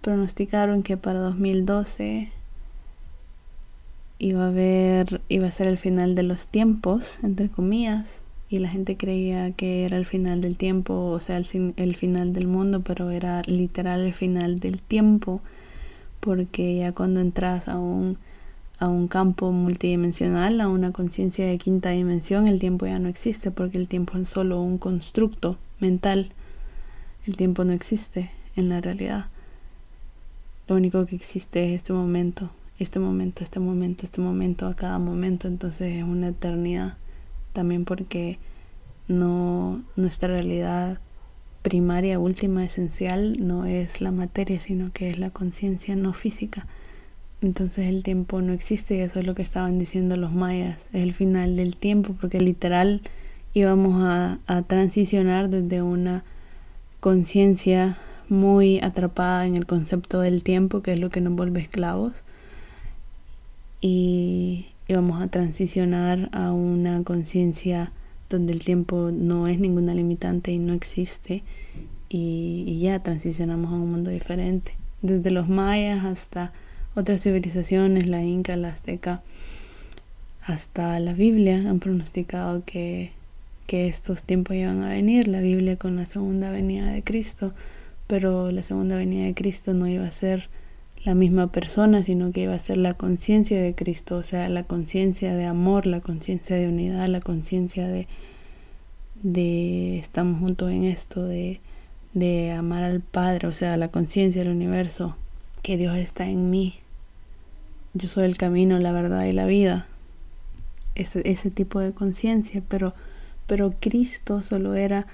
pronosticaron 0.00 0.82
que 0.82 0.96
para 0.96 1.20
2012 1.20 2.30
iba 4.18 4.44
a 4.44 4.48
haber 4.48 5.20
iba 5.28 5.46
a 5.46 5.50
ser 5.50 5.68
el 5.68 5.78
final 5.78 6.14
de 6.14 6.22
los 6.22 6.46
tiempos 6.46 7.18
entre 7.22 7.48
comillas 7.48 8.20
y 8.48 8.58
la 8.58 8.68
gente 8.68 8.96
creía 8.96 9.50
que 9.52 9.84
era 9.84 9.96
el 9.96 10.06
final 10.06 10.40
del 10.40 10.56
tiempo 10.56 11.06
o 11.06 11.20
sea 11.20 11.38
el, 11.38 11.74
el 11.76 11.96
final 11.96 12.32
del 12.32 12.46
mundo 12.46 12.82
pero 12.82 13.10
era 13.10 13.42
literal 13.46 14.00
el 14.00 14.14
final 14.14 14.60
del 14.60 14.80
tiempo 14.80 15.40
porque 16.20 16.76
ya 16.76 16.92
cuando 16.92 17.20
entras 17.20 17.66
a 17.68 17.78
un 17.78 18.16
a 18.78 18.88
un 18.88 19.08
campo 19.08 19.52
multidimensional, 19.52 20.60
a 20.60 20.68
una 20.68 20.92
conciencia 20.92 21.46
de 21.46 21.58
quinta 21.58 21.90
dimensión, 21.90 22.48
el 22.48 22.58
tiempo 22.58 22.86
ya 22.86 22.98
no 22.98 23.08
existe 23.08 23.50
porque 23.50 23.78
el 23.78 23.88
tiempo 23.88 24.18
es 24.18 24.28
solo 24.28 24.60
un 24.60 24.78
constructo 24.78 25.56
mental. 25.78 26.30
El 27.26 27.36
tiempo 27.36 27.64
no 27.64 27.72
existe 27.72 28.30
en 28.56 28.68
la 28.68 28.80
realidad. 28.80 29.26
Lo 30.68 30.76
único 30.76 31.06
que 31.06 31.16
existe 31.16 31.68
es 31.68 31.76
este 31.76 31.92
momento, 31.92 32.50
este 32.78 32.98
momento, 32.98 33.44
este 33.44 33.60
momento, 33.60 34.04
este 34.04 34.20
momento, 34.20 34.66
a 34.66 34.74
cada 34.74 34.98
momento. 34.98 35.48
Entonces 35.48 35.96
es 35.96 36.02
una 36.02 36.28
eternidad. 36.28 36.96
También 37.52 37.84
porque 37.84 38.38
no 39.08 39.82
nuestra 39.96 40.28
realidad 40.28 40.98
primaria, 41.62 42.18
última, 42.18 42.64
esencial 42.64 43.36
no 43.38 43.66
es 43.66 44.00
la 44.00 44.10
materia, 44.10 44.58
sino 44.60 44.92
que 44.92 45.10
es 45.10 45.18
la 45.18 45.30
conciencia 45.30 45.94
no 45.94 46.12
física. 46.12 46.66
Entonces 47.42 47.88
el 47.88 48.04
tiempo 48.04 48.40
no 48.40 48.52
existe 48.52 48.96
y 48.96 49.00
eso 49.00 49.18
es 49.18 49.26
lo 49.26 49.34
que 49.34 49.42
estaban 49.42 49.78
diciendo 49.78 50.16
los 50.16 50.32
mayas. 50.32 50.86
Es 50.92 51.02
el 51.02 51.12
final 51.12 51.56
del 51.56 51.76
tiempo 51.76 52.14
porque 52.20 52.40
literal 52.40 53.02
íbamos 53.52 54.02
a, 54.04 54.38
transicionar 54.66 55.50
desde 55.50 55.82
una 55.82 56.24
conciencia 57.00 57.98
muy 58.28 58.80
atrapada 58.80 59.44
en 59.46 59.56
el 59.56 59.66
concepto 59.66 60.20
del 60.20 60.42
tiempo, 60.42 60.82
que 60.82 60.92
es 60.92 61.00
lo 61.00 61.10
que 61.10 61.20
nos 61.20 61.34
vuelve 61.34 61.60
esclavos, 61.60 62.24
y 63.80 64.66
íbamos 64.88 65.20
a 65.20 65.26
transicionar 65.26 66.30
a 66.32 66.52
una 66.52 67.02
conciencia 67.02 67.92
donde 68.30 68.54
el 68.54 68.60
tiempo 68.60 69.10
no 69.12 69.48
es 69.48 69.58
ninguna 69.58 69.94
limitante 69.94 70.52
y 70.52 70.58
no 70.58 70.72
existe, 70.72 71.42
y, 72.08 72.64
y 72.66 72.80
ya 72.80 73.00
transicionamos 73.00 73.72
a 73.72 73.74
un 73.74 73.90
mundo 73.90 74.10
diferente. 74.10 74.72
Desde 75.02 75.30
los 75.30 75.48
mayas 75.48 76.04
hasta 76.04 76.52
otras 76.94 77.22
civilizaciones, 77.22 78.06
la 78.06 78.22
inca, 78.22 78.56
la 78.56 78.68
azteca, 78.68 79.22
hasta 80.44 80.98
la 81.00 81.12
Biblia 81.12 81.56
han 81.56 81.78
pronosticado 81.78 82.62
que, 82.64 83.12
que 83.66 83.88
estos 83.88 84.24
tiempos 84.24 84.56
iban 84.56 84.82
a 84.82 84.90
venir, 84.90 85.28
la 85.28 85.40
Biblia 85.40 85.76
con 85.76 85.96
la 85.96 86.06
segunda 86.06 86.50
venida 86.50 86.90
de 86.90 87.02
Cristo, 87.02 87.52
pero 88.06 88.50
la 88.50 88.62
segunda 88.62 88.96
venida 88.96 89.24
de 89.24 89.34
Cristo 89.34 89.72
no 89.72 89.86
iba 89.88 90.06
a 90.06 90.10
ser 90.10 90.48
la 91.04 91.14
misma 91.14 91.50
persona, 91.50 92.02
sino 92.02 92.32
que 92.32 92.42
iba 92.42 92.54
a 92.54 92.58
ser 92.58 92.76
la 92.76 92.94
conciencia 92.94 93.60
de 93.60 93.74
Cristo, 93.74 94.16
o 94.16 94.22
sea, 94.22 94.48
la 94.48 94.64
conciencia 94.64 95.34
de 95.34 95.46
amor, 95.46 95.86
la 95.86 96.00
conciencia 96.00 96.56
de 96.56 96.68
unidad, 96.68 97.08
la 97.08 97.20
conciencia 97.20 97.88
de, 97.88 98.06
de 99.22 99.98
estamos 99.98 100.40
juntos 100.40 100.70
en 100.70 100.84
esto, 100.84 101.24
de, 101.24 101.60
de 102.14 102.52
amar 102.52 102.84
al 102.84 103.00
Padre, 103.00 103.48
o 103.48 103.54
sea, 103.54 103.76
la 103.76 103.88
conciencia 103.88 104.42
del 104.42 104.52
universo, 104.52 105.16
que 105.62 105.76
Dios 105.76 105.96
está 105.96 106.28
en 106.28 106.50
mí, 106.50 106.74
yo 107.94 108.08
soy 108.08 108.24
el 108.24 108.38
camino, 108.38 108.78
la 108.78 108.92
verdad 108.92 109.24
y 109.26 109.32
la 109.32 109.46
vida. 109.46 109.86
Ese, 110.94 111.22
ese 111.24 111.50
tipo 111.50 111.80
de 111.80 111.92
conciencia, 111.92 112.62
pero, 112.68 112.94
pero 113.46 113.74
Cristo 113.80 114.42
solo 114.42 114.74
era 114.74 115.06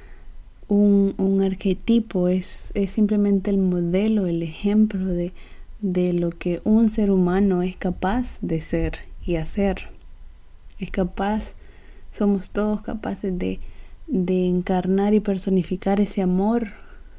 un, 0.68 1.14
un 1.18 1.42
arquetipo, 1.42 2.28
es, 2.28 2.72
es, 2.74 2.90
simplemente 2.90 3.50
el 3.50 3.58
modelo, 3.58 4.26
el 4.26 4.42
ejemplo 4.42 5.06
de, 5.06 5.32
de 5.80 6.12
lo 6.12 6.30
que 6.30 6.60
un 6.64 6.90
ser 6.90 7.10
humano 7.10 7.62
es 7.62 7.76
capaz 7.76 8.38
de 8.42 8.60
ser 8.60 8.98
y 9.24 9.36
hacer. 9.36 9.88
Es 10.78 10.90
capaz, 10.90 11.54
somos 12.12 12.50
todos 12.50 12.82
capaces 12.82 13.36
de, 13.38 13.60
de 14.06 14.46
encarnar 14.46 15.14
y 15.14 15.20
personificar 15.20 16.00
ese 16.00 16.22
amor 16.22 16.68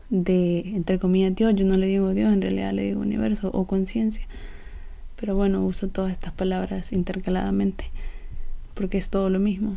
de, 0.09 0.59
entre 0.75 0.99
comillas, 0.99 1.35
Dios. 1.35 1.53
Yo 1.55 1.65
no 1.65 1.77
le 1.77 1.87
digo 1.87 2.13
Dios, 2.13 2.31
en 2.31 2.41
realidad 2.41 2.73
le 2.73 2.83
digo 2.83 3.01
universo 3.01 3.49
o 3.53 3.65
conciencia 3.65 4.25
pero 5.19 5.35
bueno, 5.35 5.65
uso 5.65 5.89
todas 5.89 6.11
estas 6.11 6.33
palabras 6.33 6.93
intercaladamente 6.93 7.85
porque 8.73 8.97
es 8.97 9.09
todo 9.09 9.29
lo 9.29 9.39
mismo. 9.39 9.75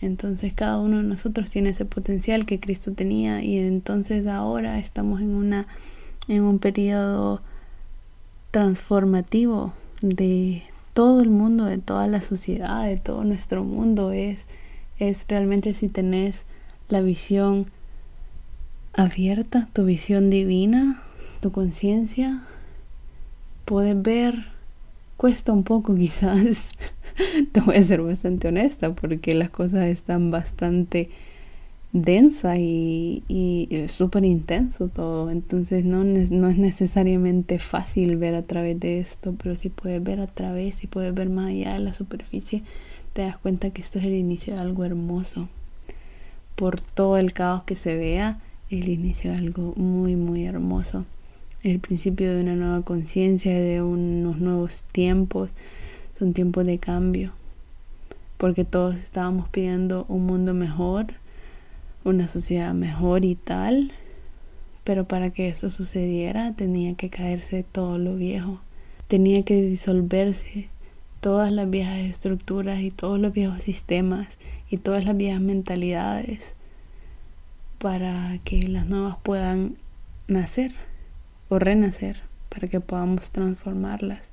Entonces 0.00 0.52
cada 0.54 0.78
uno 0.78 0.98
de 0.98 1.02
nosotros 1.02 1.50
tiene 1.50 1.70
ese 1.70 1.84
potencial 1.84 2.46
que 2.46 2.60
Cristo 2.60 2.92
tenía 2.92 3.42
y 3.42 3.58
entonces 3.58 4.26
ahora 4.26 4.78
estamos 4.78 5.20
en 5.20 5.34
una 5.34 5.66
en 6.28 6.42
un 6.42 6.58
periodo 6.58 7.40
transformativo 8.50 9.72
de 10.02 10.62
todo 10.94 11.20
el 11.20 11.30
mundo, 11.30 11.64
de 11.64 11.78
toda 11.78 12.06
la 12.06 12.20
sociedad, 12.20 12.86
de 12.86 12.96
todo 12.96 13.24
nuestro 13.24 13.64
mundo 13.64 14.12
es 14.12 14.38
es 14.98 15.24
realmente 15.28 15.74
si 15.74 15.88
tenés 15.88 16.44
la 16.88 17.02
visión 17.02 17.66
abierta, 18.94 19.68
tu 19.72 19.84
visión 19.84 20.30
divina, 20.30 21.02
tu 21.40 21.52
conciencia, 21.52 22.42
puedes 23.64 24.00
ver 24.00 24.57
cuesta 25.18 25.52
un 25.52 25.64
poco 25.64 25.94
quizás. 25.94 26.62
Te 27.52 27.60
voy 27.60 27.76
a 27.76 27.82
ser 27.82 28.00
bastante 28.00 28.48
honesta 28.48 28.94
porque 28.94 29.34
las 29.34 29.50
cosas 29.50 29.88
están 29.88 30.30
bastante 30.30 31.10
densa 31.92 32.58
y, 32.58 33.24
y 33.28 33.88
súper 33.88 34.24
intenso 34.24 34.88
todo. 34.88 35.30
Entonces 35.30 35.84
no, 35.84 36.04
no 36.04 36.48
es 36.48 36.58
necesariamente 36.58 37.58
fácil 37.58 38.16
ver 38.16 38.34
a 38.34 38.42
través 38.42 38.78
de 38.80 39.00
esto, 39.00 39.34
pero 39.42 39.56
si 39.56 39.68
puedes 39.68 40.02
ver 40.02 40.20
a 40.20 40.28
través, 40.28 40.76
si 40.76 40.86
puedes 40.86 41.12
ver 41.12 41.28
más 41.28 41.48
allá 41.48 41.74
de 41.74 41.80
la 41.80 41.92
superficie, 41.92 42.62
te 43.12 43.22
das 43.22 43.36
cuenta 43.36 43.70
que 43.70 43.82
esto 43.82 43.98
es 43.98 44.06
el 44.06 44.14
inicio 44.14 44.54
de 44.54 44.60
algo 44.60 44.84
hermoso. 44.84 45.48
Por 46.54 46.80
todo 46.80 47.18
el 47.18 47.32
caos 47.32 47.64
que 47.64 47.74
se 47.74 47.96
vea, 47.96 48.38
el 48.70 48.88
inicio 48.88 49.32
de 49.32 49.38
algo 49.38 49.74
muy, 49.76 50.14
muy 50.14 50.44
hermoso. 50.44 51.04
El 51.64 51.80
principio 51.80 52.32
de 52.32 52.40
una 52.40 52.54
nueva 52.54 52.82
conciencia, 52.82 53.52
de 53.52 53.82
unos 53.82 54.38
nuevos 54.38 54.84
tiempos. 54.92 55.50
Son 56.16 56.32
tiempos 56.32 56.64
de 56.64 56.78
cambio. 56.78 57.32
Porque 58.36 58.64
todos 58.64 58.96
estábamos 58.96 59.48
pidiendo 59.48 60.06
un 60.08 60.24
mundo 60.24 60.54
mejor, 60.54 61.14
una 62.04 62.28
sociedad 62.28 62.74
mejor 62.74 63.24
y 63.24 63.34
tal. 63.34 63.90
Pero 64.84 65.06
para 65.06 65.30
que 65.30 65.48
eso 65.48 65.68
sucediera 65.70 66.52
tenía 66.52 66.94
que 66.94 67.10
caerse 67.10 67.64
todo 67.64 67.98
lo 67.98 68.14
viejo. 68.14 68.60
Tenía 69.08 69.42
que 69.42 69.60
disolverse 69.60 70.68
todas 71.20 71.50
las 71.50 71.68
viejas 71.68 71.98
estructuras 71.98 72.80
y 72.82 72.92
todos 72.92 73.18
los 73.18 73.32
viejos 73.32 73.62
sistemas 73.62 74.28
y 74.70 74.76
todas 74.76 75.04
las 75.04 75.16
viejas 75.16 75.40
mentalidades 75.40 76.54
para 77.78 78.38
que 78.44 78.62
las 78.62 78.86
nuevas 78.86 79.16
puedan 79.24 79.74
nacer 80.28 80.72
o 81.48 81.58
renacer, 81.58 82.20
para 82.48 82.68
que 82.68 82.80
podamos 82.80 83.30
transformarlas. 83.30 84.24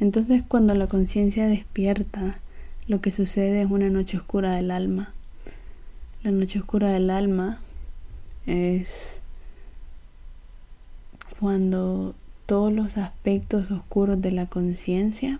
Entonces 0.00 0.42
cuando 0.46 0.74
la 0.74 0.86
conciencia 0.86 1.46
despierta, 1.46 2.38
lo 2.86 3.00
que 3.00 3.10
sucede 3.10 3.62
es 3.62 3.70
una 3.70 3.88
noche 3.90 4.16
oscura 4.18 4.54
del 4.54 4.70
alma. 4.70 5.12
La 6.22 6.30
noche 6.30 6.58
oscura 6.58 6.90
del 6.90 7.10
alma 7.10 7.58
es 8.46 9.20
cuando 11.40 12.14
todos 12.46 12.72
los 12.72 12.96
aspectos 12.96 13.70
oscuros 13.70 14.20
de 14.20 14.32
la 14.32 14.46
conciencia 14.46 15.38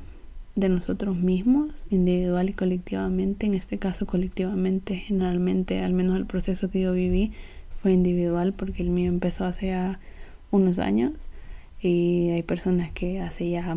de 0.56 0.68
nosotros 0.68 1.16
mismos, 1.16 1.72
individual 1.90 2.48
y 2.48 2.52
colectivamente, 2.52 3.46
en 3.46 3.54
este 3.54 3.78
caso 3.78 4.06
colectivamente, 4.06 4.96
generalmente, 4.96 5.82
al 5.82 5.92
menos 5.92 6.16
el 6.16 6.26
proceso 6.26 6.70
que 6.70 6.80
yo 6.80 6.92
viví 6.92 7.32
fue 7.84 7.92
individual 7.92 8.54
porque 8.54 8.82
el 8.82 8.88
mío 8.88 9.10
empezó 9.10 9.44
hace 9.44 9.66
ya 9.66 10.00
unos 10.50 10.78
años. 10.78 11.12
Y 11.82 12.30
hay 12.30 12.42
personas 12.42 12.90
que 12.92 13.20
hace 13.20 13.50
ya 13.50 13.76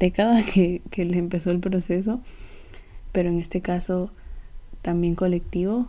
décadas 0.00 0.44
que, 0.52 0.82
que 0.90 1.04
les 1.04 1.18
empezó 1.18 1.52
el 1.52 1.60
proceso, 1.60 2.20
pero 3.12 3.28
en 3.28 3.38
este 3.38 3.60
caso 3.60 4.10
también 4.82 5.14
colectivo, 5.14 5.86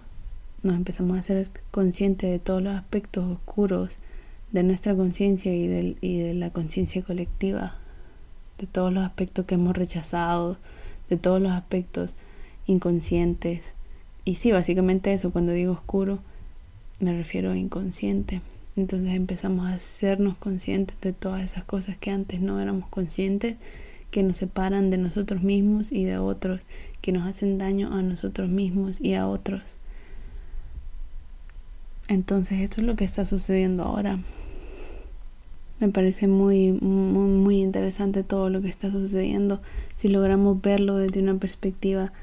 nos 0.61 0.75
empezamos 0.75 1.17
a 1.17 1.23
ser 1.23 1.49
conscientes 1.71 2.29
de 2.29 2.37
todos 2.37 2.61
los 2.61 2.75
aspectos 2.75 3.25
oscuros 3.31 3.97
de 4.51 4.61
nuestra 4.61 4.93
conciencia 4.93 5.51
y, 5.55 5.97
y 6.01 6.19
de 6.19 6.35
la 6.35 6.51
conciencia 6.51 7.01
colectiva. 7.01 7.77
De 8.59 8.67
todos 8.67 8.93
los 8.93 9.03
aspectos 9.03 9.47
que 9.47 9.55
hemos 9.55 9.75
rechazado, 9.75 10.57
de 11.09 11.17
todos 11.17 11.41
los 11.41 11.51
aspectos 11.51 12.13
inconscientes. 12.67 13.73
Y 14.23 14.35
sí, 14.35 14.51
básicamente 14.51 15.13
eso, 15.13 15.31
cuando 15.31 15.51
digo 15.51 15.73
oscuro, 15.73 16.19
me 16.99 17.15
refiero 17.15 17.51
a 17.51 17.57
inconsciente. 17.57 18.41
Entonces 18.75 19.11
empezamos 19.15 19.67
a 19.67 19.73
hacernos 19.73 20.37
conscientes 20.37 20.99
de 21.01 21.13
todas 21.13 21.43
esas 21.43 21.63
cosas 21.63 21.97
que 21.97 22.11
antes 22.11 22.41
no 22.41 22.59
éramos 22.59 22.89
conscientes, 22.89 23.55
que 24.11 24.23
nos 24.23 24.37
separan 24.37 24.89
de 24.89 24.97
nosotros 24.97 25.41
mismos 25.41 25.91
y 25.91 26.03
de 26.05 26.17
otros, 26.17 26.61
que 27.01 27.11
nos 27.11 27.27
hacen 27.27 27.57
daño 27.57 27.93
a 27.93 28.01
nosotros 28.01 28.49
mismos 28.49 28.99
y 28.99 29.13
a 29.13 29.27
otros. 29.27 29.77
Entonces 32.07 32.59
esto 32.61 32.81
es 32.81 32.87
lo 32.87 32.95
que 32.95 33.05
está 33.05 33.25
sucediendo 33.25 33.83
ahora. 33.83 34.19
Me 35.79 35.89
parece 35.89 36.27
muy, 36.27 36.71
muy, 36.71 37.27
muy 37.27 37.61
interesante 37.61 38.23
todo 38.23 38.49
lo 38.49 38.61
que 38.61 38.69
está 38.69 38.91
sucediendo. 38.91 39.61
Si 39.97 40.07
logramos 40.07 40.61
verlo 40.61 40.97
desde 40.97 41.21
una 41.21 41.35
perspectiva, 41.35 42.13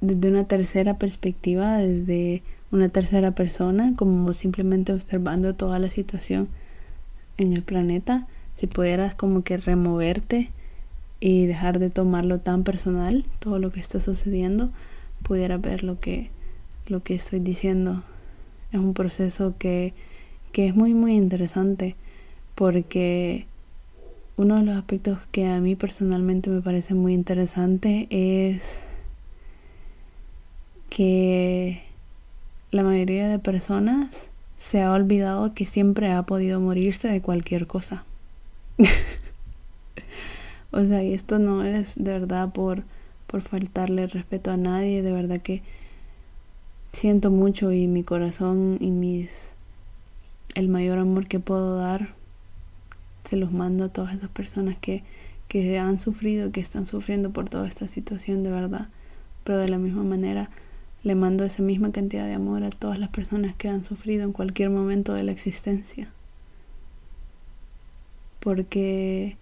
desde 0.00 0.28
una 0.28 0.44
tercera 0.44 0.98
perspectiva, 0.98 1.78
desde 1.78 2.42
una 2.70 2.88
tercera 2.88 3.32
persona, 3.32 3.94
como 3.96 4.32
simplemente 4.34 4.92
observando 4.92 5.54
toda 5.54 5.78
la 5.78 5.88
situación 5.88 6.48
en 7.36 7.52
el 7.52 7.62
planeta, 7.62 8.26
si 8.54 8.66
pudieras 8.66 9.14
como 9.14 9.42
que 9.42 9.56
removerte 9.56 10.50
y 11.20 11.46
dejar 11.46 11.78
de 11.78 11.90
tomarlo 11.90 12.40
tan 12.40 12.64
personal, 12.64 13.24
todo 13.38 13.58
lo 13.58 13.70
que 13.70 13.80
está 13.80 14.00
sucediendo, 14.00 14.70
pudieras 15.22 15.60
ver 15.60 15.82
lo 15.82 15.98
que, 15.98 16.30
lo 16.86 17.02
que 17.02 17.14
estoy 17.14 17.40
diciendo. 17.40 18.02
Es 18.72 18.78
un 18.78 18.94
proceso 18.94 19.54
que 19.58 19.94
que 20.52 20.66
es 20.66 20.74
muy 20.74 20.94
muy 20.94 21.16
interesante 21.16 21.94
porque 22.54 23.46
uno 24.36 24.56
de 24.56 24.64
los 24.64 24.76
aspectos 24.76 25.18
que 25.30 25.46
a 25.46 25.60
mí 25.60 25.74
personalmente 25.76 26.50
me 26.50 26.60
parece 26.60 26.94
muy 26.94 27.14
interesante 27.14 28.06
es 28.10 28.80
que 30.90 31.82
la 32.70 32.82
mayoría 32.82 33.28
de 33.28 33.38
personas 33.38 34.08
se 34.60 34.82
ha 34.82 34.92
olvidado 34.92 35.54
que 35.54 35.64
siempre 35.64 36.12
ha 36.12 36.22
podido 36.22 36.60
morirse 36.60 37.08
de 37.08 37.22
cualquier 37.22 37.66
cosa. 37.66 38.04
o 40.70 40.84
sea, 40.84 41.02
y 41.02 41.14
esto 41.14 41.38
no 41.38 41.64
es 41.64 41.94
de 41.96 42.12
verdad 42.12 42.52
por, 42.52 42.82
por 43.26 43.40
faltarle 43.40 44.06
respeto 44.06 44.50
a 44.50 44.56
nadie, 44.56 45.02
de 45.02 45.12
verdad 45.12 45.40
que 45.40 45.62
siento 46.92 47.30
mucho 47.30 47.72
y 47.72 47.86
mi 47.86 48.02
corazón 48.02 48.78
y 48.80 48.90
mis 48.90 49.52
el 50.54 50.68
mayor 50.68 50.98
amor 50.98 51.28
que 51.28 51.38
puedo 51.38 51.76
dar 51.76 52.14
se 53.24 53.36
los 53.36 53.52
mando 53.52 53.84
a 53.84 53.88
todas 53.90 54.14
esas 54.14 54.30
personas 54.30 54.76
que, 54.80 55.04
que 55.46 55.78
han 55.78 55.98
sufrido, 55.98 56.50
que 56.50 56.60
están 56.60 56.86
sufriendo 56.86 57.30
por 57.30 57.48
toda 57.48 57.68
esta 57.68 57.86
situación 57.86 58.42
de 58.42 58.50
verdad. 58.50 58.88
Pero 59.44 59.58
de 59.58 59.68
la 59.68 59.78
misma 59.78 60.02
manera 60.02 60.50
le 61.08 61.16
mando 61.16 61.44
esa 61.44 61.62
misma 61.62 61.90
cantidad 61.90 62.26
de 62.26 62.34
amor 62.34 62.62
a 62.62 62.70
todas 62.70 63.00
las 63.00 63.08
personas 63.08 63.56
que 63.56 63.68
han 63.68 63.82
sufrido 63.82 64.22
en 64.22 64.32
cualquier 64.32 64.70
momento 64.70 65.14
de 65.14 65.24
la 65.24 65.32
existencia. 65.32 66.08
Porque 68.38 69.36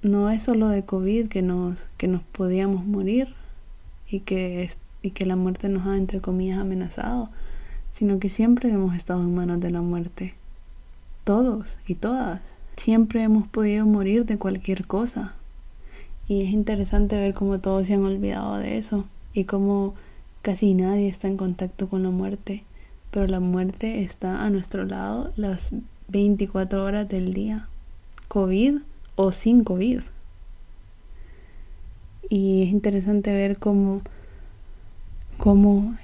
no 0.00 0.30
es 0.30 0.42
solo 0.42 0.68
de 0.68 0.84
COVID 0.84 1.28
que 1.28 1.42
nos, 1.42 1.90
que 1.98 2.08
nos 2.08 2.22
podíamos 2.22 2.86
morir 2.86 3.28
y 4.08 4.20
que, 4.20 4.70
y 5.02 5.10
que 5.10 5.26
la 5.26 5.36
muerte 5.36 5.68
nos 5.68 5.86
ha, 5.86 5.96
entre 5.96 6.20
comillas, 6.20 6.58
amenazado 6.58 7.28
sino 7.94 8.18
que 8.18 8.28
siempre 8.28 8.70
hemos 8.70 8.94
estado 8.96 9.22
en 9.22 9.34
manos 9.34 9.60
de 9.60 9.70
la 9.70 9.80
muerte. 9.80 10.34
Todos 11.22 11.78
y 11.86 11.94
todas. 11.94 12.40
Siempre 12.76 13.22
hemos 13.22 13.46
podido 13.46 13.86
morir 13.86 14.26
de 14.26 14.36
cualquier 14.36 14.86
cosa. 14.86 15.34
Y 16.26 16.42
es 16.42 16.50
interesante 16.50 17.16
ver 17.16 17.34
cómo 17.34 17.60
todos 17.60 17.86
se 17.86 17.94
han 17.94 18.04
olvidado 18.04 18.56
de 18.56 18.78
eso 18.78 19.04
y 19.32 19.44
cómo 19.44 19.94
casi 20.44 20.74
nadie 20.74 21.08
está 21.08 21.26
en 21.26 21.38
contacto 21.38 21.88
con 21.88 22.02
la 22.02 22.10
muerte. 22.10 22.62
Pero 23.10 23.26
la 23.26 23.40
muerte 23.40 24.02
está 24.02 24.44
a 24.44 24.50
nuestro 24.50 24.84
lado 24.84 25.32
las 25.36 25.72
24 26.08 26.84
horas 26.84 27.08
del 27.08 27.32
día. 27.32 27.66
COVID 28.28 28.76
o 29.16 29.32
sin 29.32 29.64
COVID. 29.64 30.02
Y 32.28 32.64
es 32.64 32.68
interesante 32.68 33.32
ver 33.32 33.58
cómo, 33.58 34.02
cómo 35.38 35.96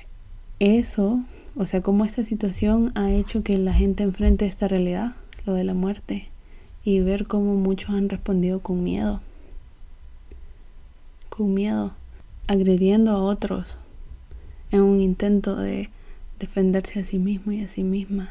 eso 0.58 1.20
o 1.56 1.66
sea, 1.66 1.82
cómo 1.82 2.06
esta 2.06 2.22
situación 2.22 2.90
ha 2.94 3.10
hecho 3.12 3.42
que 3.42 3.58
la 3.58 3.74
gente 3.74 4.02
enfrente 4.02 4.46
esta 4.46 4.66
realidad, 4.66 5.12
lo 5.44 5.52
de 5.52 5.64
la 5.64 5.74
muerte, 5.74 6.28
y 6.84 7.00
ver 7.00 7.26
cómo 7.26 7.54
muchos 7.54 7.90
han 7.90 8.08
respondido 8.08 8.60
con 8.60 8.82
miedo, 8.82 9.20
con 11.28 11.52
miedo, 11.52 11.92
agrediendo 12.46 13.10
a 13.10 13.22
otros 13.22 13.76
en 14.70 14.82
un 14.82 15.00
intento 15.00 15.56
de 15.56 15.90
defenderse 16.38 17.00
a 17.00 17.04
sí 17.04 17.18
mismo 17.18 17.52
y 17.52 17.62
a 17.62 17.68
sí 17.68 17.84
misma, 17.84 18.30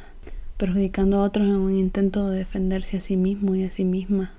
perjudicando 0.58 1.20
a 1.20 1.24
otros 1.24 1.48
en 1.48 1.56
un 1.56 1.76
intento 1.76 2.30
de 2.30 2.40
defenderse 2.40 2.98
a 2.98 3.02
sí 3.02 3.18
mismo 3.18 3.56
y 3.56 3.64
a 3.64 3.70
sí 3.70 3.86
misma, 3.86 4.32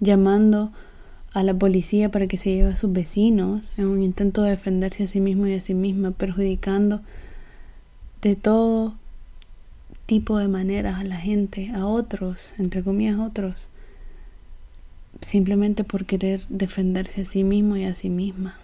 llamando 0.00 0.72
a 1.32 1.42
la 1.42 1.54
policía 1.54 2.10
para 2.10 2.26
que 2.26 2.36
se 2.36 2.50
lleve 2.50 2.72
a 2.72 2.76
sus 2.76 2.92
vecinos 2.92 3.70
en 3.76 3.86
un 3.86 4.00
intento 4.00 4.42
de 4.42 4.50
defenderse 4.50 5.04
a 5.04 5.06
sí 5.06 5.20
mismo 5.20 5.46
y 5.46 5.54
a 5.54 5.60
sí 5.60 5.74
misma, 5.74 6.10
perjudicando 6.12 7.00
de 8.22 8.34
todo 8.34 8.94
tipo 10.06 10.38
de 10.38 10.48
maneras 10.48 10.98
a 10.98 11.04
la 11.04 11.18
gente, 11.18 11.70
a 11.76 11.86
otros, 11.86 12.54
entre 12.58 12.82
comillas 12.82 13.18
otros, 13.18 13.68
simplemente 15.20 15.84
por 15.84 16.06
querer 16.06 16.40
defenderse 16.48 17.20
a 17.20 17.24
sí 17.24 17.44
mismo 17.44 17.76
y 17.76 17.84
a 17.84 17.92
sí 17.92 18.08
misma. 18.08 18.56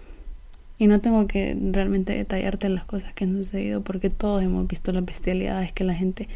Y 0.77 0.87
no 0.87 0.99
tengo 0.99 1.27
que 1.27 1.57
realmente 1.71 2.13
detallarte 2.13 2.67
las 2.69 2.83
cosas 2.83 3.13
que 3.13 3.23
han 3.23 3.37
sucedido 3.37 3.81
porque 3.81 4.09
todos 4.09 4.43
hemos 4.43 4.67
visto 4.67 4.91
las 4.91 5.05
bestialidades 5.05 5.71
que 5.71 5.83
la 5.85 5.93
gente 5.93 6.27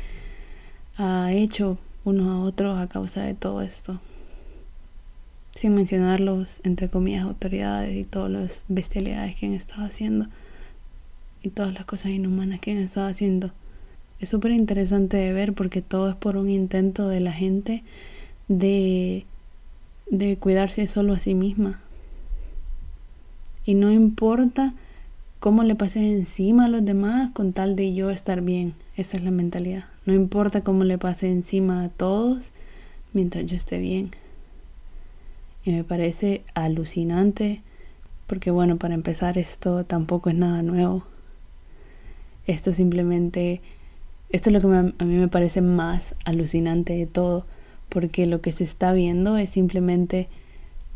ha 0.98 1.32
hecho 1.34 1.78
unos 2.06 2.28
a 2.28 2.40
otros 2.40 2.80
a 2.80 2.88
causa 2.88 3.22
de 3.22 3.34
todo 3.34 3.62
esto. 3.62 4.00
Sin 5.56 5.76
mencionar 5.76 6.20
los, 6.20 6.60
entre 6.64 6.90
comillas, 6.90 7.26
autoridades 7.26 7.96
y 7.98 8.04
todas 8.04 8.32
las 8.32 8.62
bestialidades 8.68 9.36
que 9.36 9.48
han 9.48 9.54
estado 9.54 9.84
haciendo 9.84 10.28
y 11.44 11.50
todas 11.50 11.74
las 11.74 11.86
cosas 11.86 12.12
inhumanas 12.12 12.60
que 12.60 12.72
han 12.72 12.78
estado 12.78 13.08
haciendo. 13.08 13.52
Es 14.20 14.30
súper 14.30 14.52
interesante 14.52 15.18
de 15.18 15.34
ver 15.34 15.54
porque 15.54 15.82
todo 15.82 16.10
es 16.10 16.16
por 16.16 16.38
un 16.38 16.50
intento 16.50 17.08
de 17.08 17.20
la 17.20 17.32
gente 17.32 17.84
de, 18.48 19.26
de 20.10 20.38
cuidarse 20.38 20.88
solo 20.88 21.14
a 21.14 21.20
sí 21.20 21.34
misma. 21.36 21.80
Y 23.70 23.76
no 23.76 23.92
importa 23.92 24.74
cómo 25.40 25.62
le 25.62 25.76
pases 25.76 26.02
encima 26.02 26.66
a 26.66 26.70
los 26.70 26.84
demás 26.84 27.30
con 27.34 27.54
tal 27.54 27.76
de 27.76 27.94
yo 27.94 28.10
estar 28.10 28.42
bien. 28.42 28.74
Esa 28.98 29.16
es 29.16 29.24
la 29.24 29.30
mentalidad. 29.30 29.86
No 30.08 30.16
importa 30.16 30.62
cómo 30.62 30.86
le 30.86 30.98
pase 30.98 31.30
encima 31.30 31.84
a 31.84 31.90
todos 31.90 32.50
mientras 33.14 33.46
yo 33.46 33.56
esté 33.56 33.78
bien. 33.78 34.10
Y 35.64 35.72
me 35.72 35.84
parece 35.84 36.42
alucinante 36.56 37.62
porque 38.26 38.50
bueno, 38.50 38.78
para 38.78 38.96
empezar 38.96 39.38
esto 39.38 39.84
tampoco 39.84 40.32
es 40.32 40.36
nada 40.36 40.64
nuevo. 40.64 41.04
Esto 42.48 42.74
simplemente, 42.74 43.62
esto 44.32 44.50
es 44.50 44.54
lo 44.56 44.62
que 44.62 44.94
a 44.98 45.06
mí 45.06 45.16
me 45.16 45.28
parece 45.28 45.62
más 45.62 46.16
alucinante 46.26 46.94
de 46.94 47.06
todo, 47.06 47.46
porque 47.90 48.26
lo 48.26 48.42
que 48.42 48.52
se 48.52 48.64
está 48.64 48.94
viendo 48.94 49.38
es 49.38 49.52
simplemente 49.52 50.28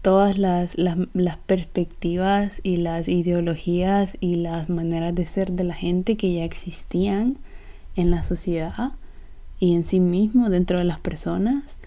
todas 0.03 0.37
las, 0.37 0.77
las, 0.77 1.37
perspectivas 1.45 2.59
y 2.61 2.75
las 2.75 3.07
ideologías 3.07 4.17
y 4.19 4.35
las 4.35 4.69
maneras 4.69 5.15
de 5.15 5.25
ser 5.25 5.53
de 5.53 5.63
la 5.63 5.73
gente 5.73 6.17
que 6.17 6.33
ya 6.33 6.43
existían 6.43 7.37
en 7.95 8.11
la 8.11 8.21
sociedad 8.21 8.91
y 9.59 9.73
en 9.73 9.85
sí 9.85 10.01
mismo 10.01 10.49
dentro 10.49 10.77
de 10.77 10.83
las 10.83 10.99
personas, 10.99 11.77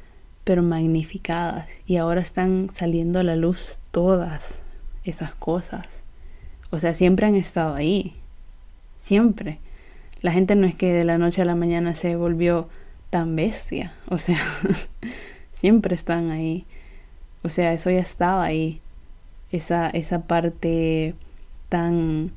pero 0.45 0.63
magnificadas. 0.63 1.69
Y 1.87 1.99
ahora 1.99 2.23
están 2.23 2.71
saliendo 2.75 3.21
a 3.21 3.23
la 3.23 3.37
luz 3.37 3.79
todas 3.91 4.63
esas 5.05 5.35
cosas. 5.35 5.87
O 6.71 6.79
sea, 6.79 6.95
siempre 6.95 7.27
han 7.27 7.35
estado 7.35 7.75
ahí. 7.75 8.15
Siempre. 9.03 9.59
La 10.23 10.33
gente 10.33 10.57
no 10.57 10.67
es 10.67 10.75
que 10.75 10.91
de 10.91 11.05
la 11.05 11.19
noche 11.19 11.43
a 11.43 11.45
la 11.45 11.55
mañana 11.55 11.95
se 11.95 12.17
volvió 12.17 12.71
tan 13.11 13.37
bestia. 13.37 13.93
O 14.09 14.17
sea, 14.17 14.41
siempre 15.53 15.95
están 15.95 16.31
ahí 16.31 16.65
o 17.47 17.49
sea, 17.49 17.73
eso 17.73 17.91
ya 17.91 18.01
estaba 18.01 18.43
ahí. 18.43 18.81
Esa, 19.53 19.89
esa 19.89 20.23
parte 20.23 21.15
tan 21.69 22.33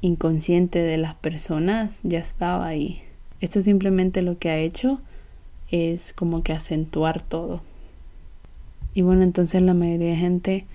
inconsciente 0.00 0.78
de 0.78 0.96
las 0.96 1.16
personas 1.16 1.98
ya 2.04 2.20
estaba 2.20 2.64
ahí. 2.64 3.02
Esto 3.40 3.60
simplemente 3.62 4.22
lo 4.22 4.38
que 4.38 4.50
ha 4.50 4.58
hecho 4.58 5.00
es 5.72 6.12
como 6.12 6.44
que 6.44 6.52
acentuar 6.52 7.20
todo. 7.20 7.62
Y 8.94 9.02
bueno, 9.02 9.24
entonces 9.24 9.60
la 9.60 9.74
mayoría 9.74 10.10
de 10.10 10.16
gente, 10.16 10.66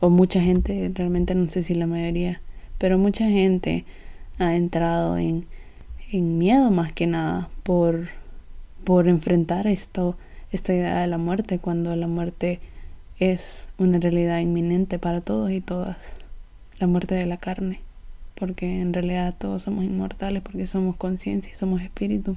o 0.00 0.10
mucha 0.10 0.40
gente, 0.40 0.90
realmente 0.92 1.36
no 1.36 1.48
sé 1.48 1.62
si 1.62 1.76
la 1.76 1.86
mayoría, 1.86 2.40
pero 2.76 2.98
mucha 2.98 3.28
gente 3.28 3.84
ha 4.40 4.56
entrado 4.56 5.16
en, 5.16 5.46
en 6.10 6.38
miedo 6.38 6.72
más 6.72 6.92
que 6.92 7.06
nada 7.06 7.50
por, 7.62 8.08
por 8.82 9.06
enfrentar 9.06 9.68
esto, 9.68 10.16
esta 10.50 10.74
idea 10.74 11.02
de 11.02 11.06
la 11.06 11.18
muerte, 11.18 11.60
cuando 11.60 11.94
la 11.94 12.08
muerte 12.08 12.58
es 13.18 13.68
una 13.78 13.98
realidad 13.98 14.40
inminente 14.40 14.98
para 14.98 15.20
todos 15.20 15.50
y 15.50 15.60
todas, 15.60 15.96
la 16.78 16.86
muerte 16.86 17.14
de 17.14 17.26
la 17.26 17.36
carne, 17.36 17.80
porque 18.34 18.80
en 18.80 18.92
realidad 18.92 19.34
todos 19.36 19.62
somos 19.62 19.84
inmortales, 19.84 20.42
porque 20.42 20.66
somos 20.66 20.96
conciencia 20.96 21.52
y 21.52 21.56
somos 21.56 21.82
espíritu. 21.82 22.36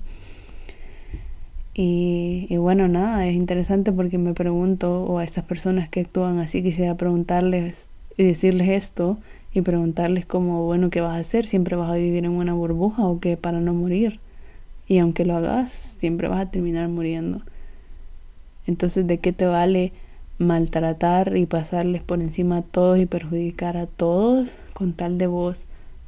Y, 1.73 2.47
y, 2.49 2.57
bueno, 2.57 2.87
nada, 2.87 3.25
es 3.27 3.35
interesante 3.35 3.91
porque 3.91 4.17
me 4.17 4.33
pregunto, 4.33 5.03
o 5.03 5.19
a 5.19 5.23
estas 5.23 5.45
personas 5.45 5.87
que 5.87 6.01
actúan 6.01 6.39
así, 6.39 6.61
quisiera 6.61 6.95
preguntarles 6.95 7.87
y 8.17 8.23
decirles 8.23 8.69
esto 8.69 9.17
y 9.53 9.61
preguntarles 9.61 10.25
como, 10.25 10.65
bueno, 10.65 10.89
¿qué 10.89 11.01
vas 11.01 11.15
a 11.15 11.19
hacer? 11.19 11.45
¿Siempre 11.45 11.75
vas 11.75 11.91
a 11.91 11.95
vivir 11.95 12.25
en 12.25 12.31
una 12.31 12.53
burbuja 12.53 13.05
o 13.05 13.19
qué 13.19 13.37
para 13.37 13.59
no 13.59 13.73
morir? 13.73 14.19
Y 14.87 14.97
aunque 14.97 15.25
lo 15.25 15.35
hagas, 15.35 15.71
siempre 15.71 16.27
vas 16.27 16.41
a 16.41 16.51
terminar 16.51 16.89
muriendo. 16.89 17.41
Entonces, 18.67 19.07
¿de 19.07 19.19
qué 19.19 19.31
te 19.31 19.45
vale 19.45 19.93
maltratar 20.41 21.37
y 21.37 21.45
pasarles 21.45 22.01
por 22.01 22.19
encima 22.19 22.57
a 22.57 22.61
todos 22.61 22.99
y 22.99 23.05
perjudicar 23.05 23.77
a 23.77 23.85
todos 23.85 24.49
con 24.73 24.93
tal 24.93 25.17
de 25.17 25.27
vos 25.27 25.65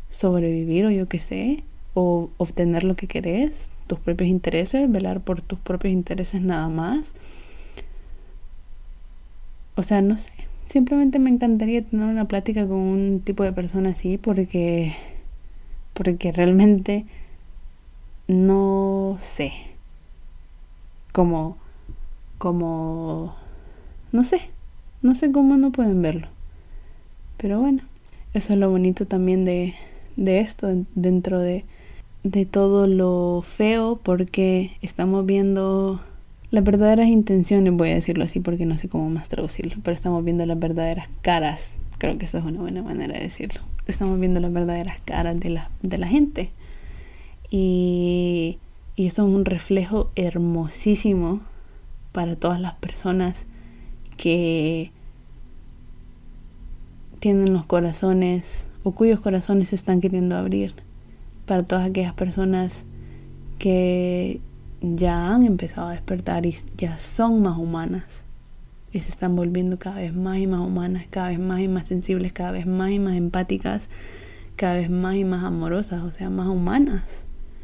sobrevivir 0.10 0.86
o 0.86 0.92
yo 0.92 1.08
qué 1.08 1.20
sé, 1.20 1.64
o 1.94 2.30
obtener 2.38 2.84
lo 2.84 2.96
que 2.96 3.08
querés, 3.08 3.70
tus 3.88 4.00
propios 4.00 4.30
intereses, 4.30 4.92
velar 4.92 5.22
por 5.22 5.42
tus 5.42 5.60
propios 5.60 5.94
intereses 5.94 6.42
nada 6.42 6.68
más. 6.68 7.14
O 9.76 9.84
sea, 9.84 10.02
no 10.02 10.18
sé, 10.18 10.32
simplemente 10.68 11.20
me 11.20 11.30
encantaría 11.30 11.84
tener 11.84 12.06
una 12.06 12.26
plática 12.26 12.68
con 12.68 12.78
un 12.78 13.22
tipo 13.24 13.44
de 13.44 13.54
persona 13.54 13.90
así 13.90 14.18
porque 14.18 14.96
porque 15.94 16.32
realmente 16.32 17.06
no 18.28 19.18
sé 19.20 19.54
como 21.12 21.58
como 22.40 23.36
no 24.14 24.24
sé, 24.24 24.42
no 25.02 25.16
sé 25.16 25.32
cómo 25.32 25.58
no 25.58 25.72
pueden 25.72 26.02
verlo. 26.02 26.28
Pero 27.38 27.60
bueno, 27.60 27.82
eso 28.34 28.54
es 28.54 28.60
lo 28.60 28.70
bonito 28.70 29.06
también 29.06 29.44
de, 29.44 29.74
de 30.16 30.40
esto, 30.40 30.68
dentro 30.96 31.40
de, 31.40 31.66
de 32.24 32.46
todo 32.46 32.88
lo 32.88 33.42
feo, 33.42 34.00
porque 34.02 34.78
estamos 34.82 35.26
viendo 35.26 36.00
las 36.52 36.64
verdaderas 36.64 37.08
intenciones, 37.08 37.74
voy 37.74 37.90
a 37.90 37.96
decirlo 37.96 38.24
así 38.24 38.40
porque 38.40 38.68
no 38.68 38.78
sé 38.78 38.88
cómo 38.88 39.10
más 39.10 39.28
traducirlo, 39.28 39.76
pero 39.84 39.96
estamos 39.96 40.24
viendo 40.24 40.46
las 40.46 40.60
verdaderas 40.60 41.10
caras, 41.24 41.76
creo 41.98 42.20
que 42.20 42.26
esa 42.26 42.38
es 42.38 42.46
una 42.46 42.62
buena 42.62 42.84
manera 42.84 43.16
de 43.16 43.22
decirlo. 43.22 43.62
Estamos 43.88 44.20
viendo 44.20 44.40
las 44.40 44.54
verdaderas 44.54 45.02
caras 45.04 45.40
de 45.40 45.50
la, 45.50 45.72
de 45.82 45.98
la 45.98 46.08
gente. 46.08 46.52
Y, 47.50 48.60
y 48.96 49.08
eso 49.08 49.28
es 49.28 49.34
un 49.34 49.46
reflejo 49.46 50.12
hermosísimo 50.16 51.42
para 52.12 52.36
todas 52.36 52.62
las 52.62 52.76
personas 52.76 53.48
que 54.16 54.92
tienen 57.20 57.54
los 57.54 57.66
corazones 57.66 58.66
o 58.84 58.92
cuyos 58.92 59.22
corazones 59.22 59.70
se 59.70 59.76
están 59.76 60.02
queriendo 60.02 60.36
abrir 60.36 60.74
para 61.46 61.64
todas 61.64 61.90
aquellas 61.90 62.14
personas 62.14 62.84
que 63.60 64.42
ya 64.82 65.34
han 65.34 65.46
empezado 65.46 65.88
a 65.88 65.92
despertar 65.94 66.46
y 66.46 66.56
ya 66.78 66.98
son 66.98 67.42
más 67.42 67.58
humanas 67.58 68.26
y 68.94 69.00
se 69.00 69.10
están 69.10 69.36
volviendo 69.36 69.80
cada 69.80 69.98
vez 69.98 70.14
más 70.14 70.38
y 70.38 70.46
más 70.46 70.60
humanas, 70.60 71.06
cada 71.10 71.30
vez 71.30 71.40
más 71.40 71.60
y 71.62 71.68
más 71.68 71.88
sensibles, 71.88 72.32
cada 72.32 72.52
vez 72.52 72.68
más 72.68 72.92
y 72.92 73.00
más 73.00 73.16
empáticas, 73.16 73.88
cada 74.56 74.76
vez 74.76 74.90
más 74.90 75.16
y 75.16 75.24
más 75.24 75.44
amorosas, 75.44 76.04
o 76.04 76.12
sea, 76.12 76.30
más 76.30 76.48
humanas. 76.48 77.04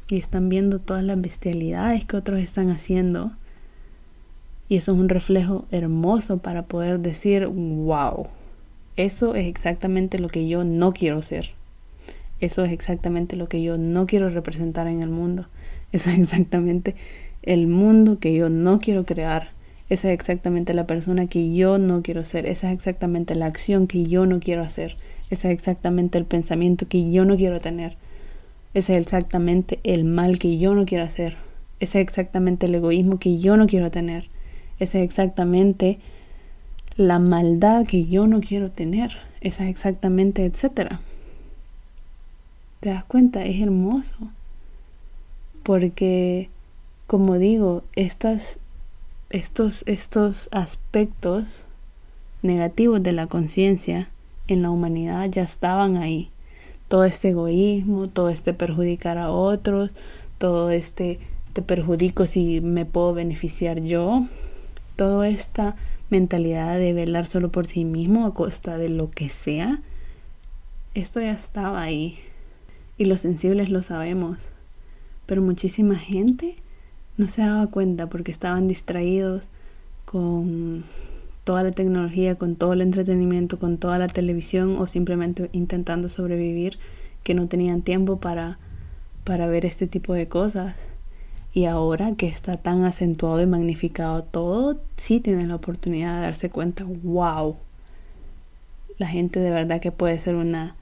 Y 0.07 0.17
están 0.17 0.49
viendo 0.49 0.79
todas 0.79 1.03
las 1.03 1.21
bestialidades 1.21 2.03
que 2.03 2.17
otros 2.17 2.39
están 2.39 2.71
haciendo 2.71 3.31
y 4.69 4.75
eso 4.75 4.93
es 4.93 4.99
un 4.99 5.09
reflejo 5.09 5.65
hermoso 5.71 6.37
para 6.37 6.63
poder 6.63 6.99
decir, 6.99 7.47
wow, 7.47 8.27
eso 8.95 9.33
es 9.33 9.47
exactamente 9.47 10.19
lo 10.19 10.29
que 10.29 10.47
yo 10.47 10.63
no 10.63 10.93
quiero 10.93 11.23
ser. 11.23 11.51
Eso 12.39 12.63
es 12.63 12.71
exactamente 12.71 13.35
lo 13.35 13.49
que 13.49 13.61
yo 13.63 13.77
no 13.77 14.05
quiero 14.05 14.29
representar 14.29 14.87
en 14.87 15.01
el 15.01 15.09
mundo. 15.09 15.47
Eso 15.91 16.11
es 16.11 16.19
exactamente 16.19 16.95
el 17.41 17.67
mundo 17.67 18.19
que 18.19 18.33
yo 18.35 18.49
no 18.49 18.79
quiero 18.79 19.05
crear. 19.05 19.49
Esa 19.89 20.09
es 20.09 20.13
exactamente 20.13 20.75
la 20.75 20.85
persona 20.85 21.25
que 21.25 21.51
yo 21.53 21.79
no 21.79 22.03
quiero 22.03 22.23
ser. 22.23 22.45
Esa 22.45 22.67
es 22.67 22.75
exactamente 22.75 23.33
la 23.33 23.47
acción 23.47 23.87
que 23.87 24.05
yo 24.05 24.27
no 24.27 24.39
quiero 24.39 24.61
hacer. 24.61 24.97
Ese 25.31 25.47
es 25.47 25.53
exactamente 25.53 26.19
el 26.19 26.25
pensamiento 26.25 26.87
que 26.87 27.09
yo 27.11 27.25
no 27.25 27.37
quiero 27.37 27.59
tener. 27.59 27.97
Ese 28.75 28.95
es 28.95 29.01
exactamente 29.01 29.79
el 29.83 30.03
mal 30.03 30.37
que 30.37 30.59
yo 30.59 30.75
no 30.75 30.85
quiero 30.85 31.05
hacer. 31.05 31.37
Ese 31.79 31.99
es 31.99 32.07
exactamente 32.07 32.67
el 32.67 32.75
egoísmo 32.75 33.17
que 33.17 33.39
yo 33.39 33.57
no 33.57 33.65
quiero 33.65 33.89
tener. 33.89 34.29
Esa 34.79 34.99
es 34.99 35.03
exactamente 35.05 35.99
la 36.95 37.19
maldad 37.19 37.85
que 37.85 38.05
yo 38.05 38.27
no 38.27 38.41
quiero 38.41 38.71
tener. 38.71 39.17
Esa 39.41 39.63
es 39.63 39.69
exactamente, 39.69 40.45
etcétera. 40.45 41.01
¿Te 42.79 42.89
das 42.89 43.03
cuenta? 43.03 43.43
Es 43.43 43.61
hermoso. 43.61 44.15
Porque, 45.63 46.49
como 47.07 47.37
digo, 47.37 47.83
estas, 47.95 48.57
estos, 49.29 49.83
estos 49.85 50.49
aspectos 50.51 51.65
negativos 52.41 53.03
de 53.03 53.11
la 53.11 53.27
conciencia 53.27 54.09
en 54.47 54.61
la 54.61 54.71
humanidad 54.71 55.29
ya 55.29 55.43
estaban 55.43 55.97
ahí. 55.97 56.29
Todo 56.87 57.03
este 57.03 57.29
egoísmo, 57.29 58.07
todo 58.07 58.29
este 58.29 58.53
perjudicar 58.53 59.17
a 59.17 59.31
otros, 59.31 59.91
todo 60.37 60.71
este 60.71 61.19
te 61.53 61.61
perjudico 61.61 62.27
si 62.27 62.61
me 62.61 62.85
puedo 62.85 63.13
beneficiar 63.13 63.81
yo, 63.81 64.25
toda 64.99 65.29
esta 65.29 65.77
mentalidad 66.09 66.77
de 66.77 66.91
velar 66.91 67.25
solo 67.25 67.53
por 67.53 67.67
sí 67.67 67.85
mismo 67.85 68.25
a 68.25 68.33
costa 68.33 68.77
de 68.77 68.89
lo 68.89 69.09
que 69.09 69.29
sea, 69.29 69.79
esto 70.93 71.21
ya 71.21 71.31
estaba 71.31 71.81
ahí. 71.81 72.19
Y 72.97 73.05
los 73.05 73.21
sensibles 73.21 73.69
lo 73.69 73.81
sabemos. 73.81 74.49
Pero 75.25 75.41
muchísima 75.41 75.95
gente 75.95 76.57
no 77.15 77.29
se 77.29 77.43
daba 77.43 77.67
cuenta 77.67 78.07
porque 78.07 78.31
estaban 78.31 78.67
distraídos 78.67 79.47
con 80.03 80.83
toda 81.45 81.63
la 81.63 81.71
tecnología, 81.71 82.35
con 82.35 82.57
todo 82.57 82.73
el 82.73 82.81
entretenimiento, 82.81 83.57
con 83.57 83.77
toda 83.77 83.99
la 83.99 84.07
televisión 84.07 84.75
o 84.79 84.85
simplemente 84.85 85.49
intentando 85.53 86.09
sobrevivir 86.09 86.77
que 87.23 87.35
no 87.35 87.47
tenían 87.47 87.83
tiempo 87.83 88.19
para, 88.19 88.57
para 89.23 89.47
ver 89.47 89.65
este 89.65 89.87
tipo 89.87 90.13
de 90.13 90.27
cosas. 90.27 90.75
Y 91.53 91.65
ahora 91.65 92.15
que 92.15 92.27
está 92.27 92.57
tan 92.57 92.83
acentuado 92.83 93.41
y 93.41 93.45
magnificado 93.45 94.23
todo, 94.23 94.79
sí 94.97 95.19
tienen 95.19 95.49
la 95.49 95.55
oportunidad 95.55 96.15
de 96.15 96.21
darse 96.21 96.49
cuenta, 96.49 96.85
wow, 97.03 97.57
la 98.97 99.07
gente 99.07 99.39
de 99.39 99.49
verdad 99.49 99.81
que 99.81 99.91
puede 99.91 100.17
ser 100.19 100.35
una 100.35 100.75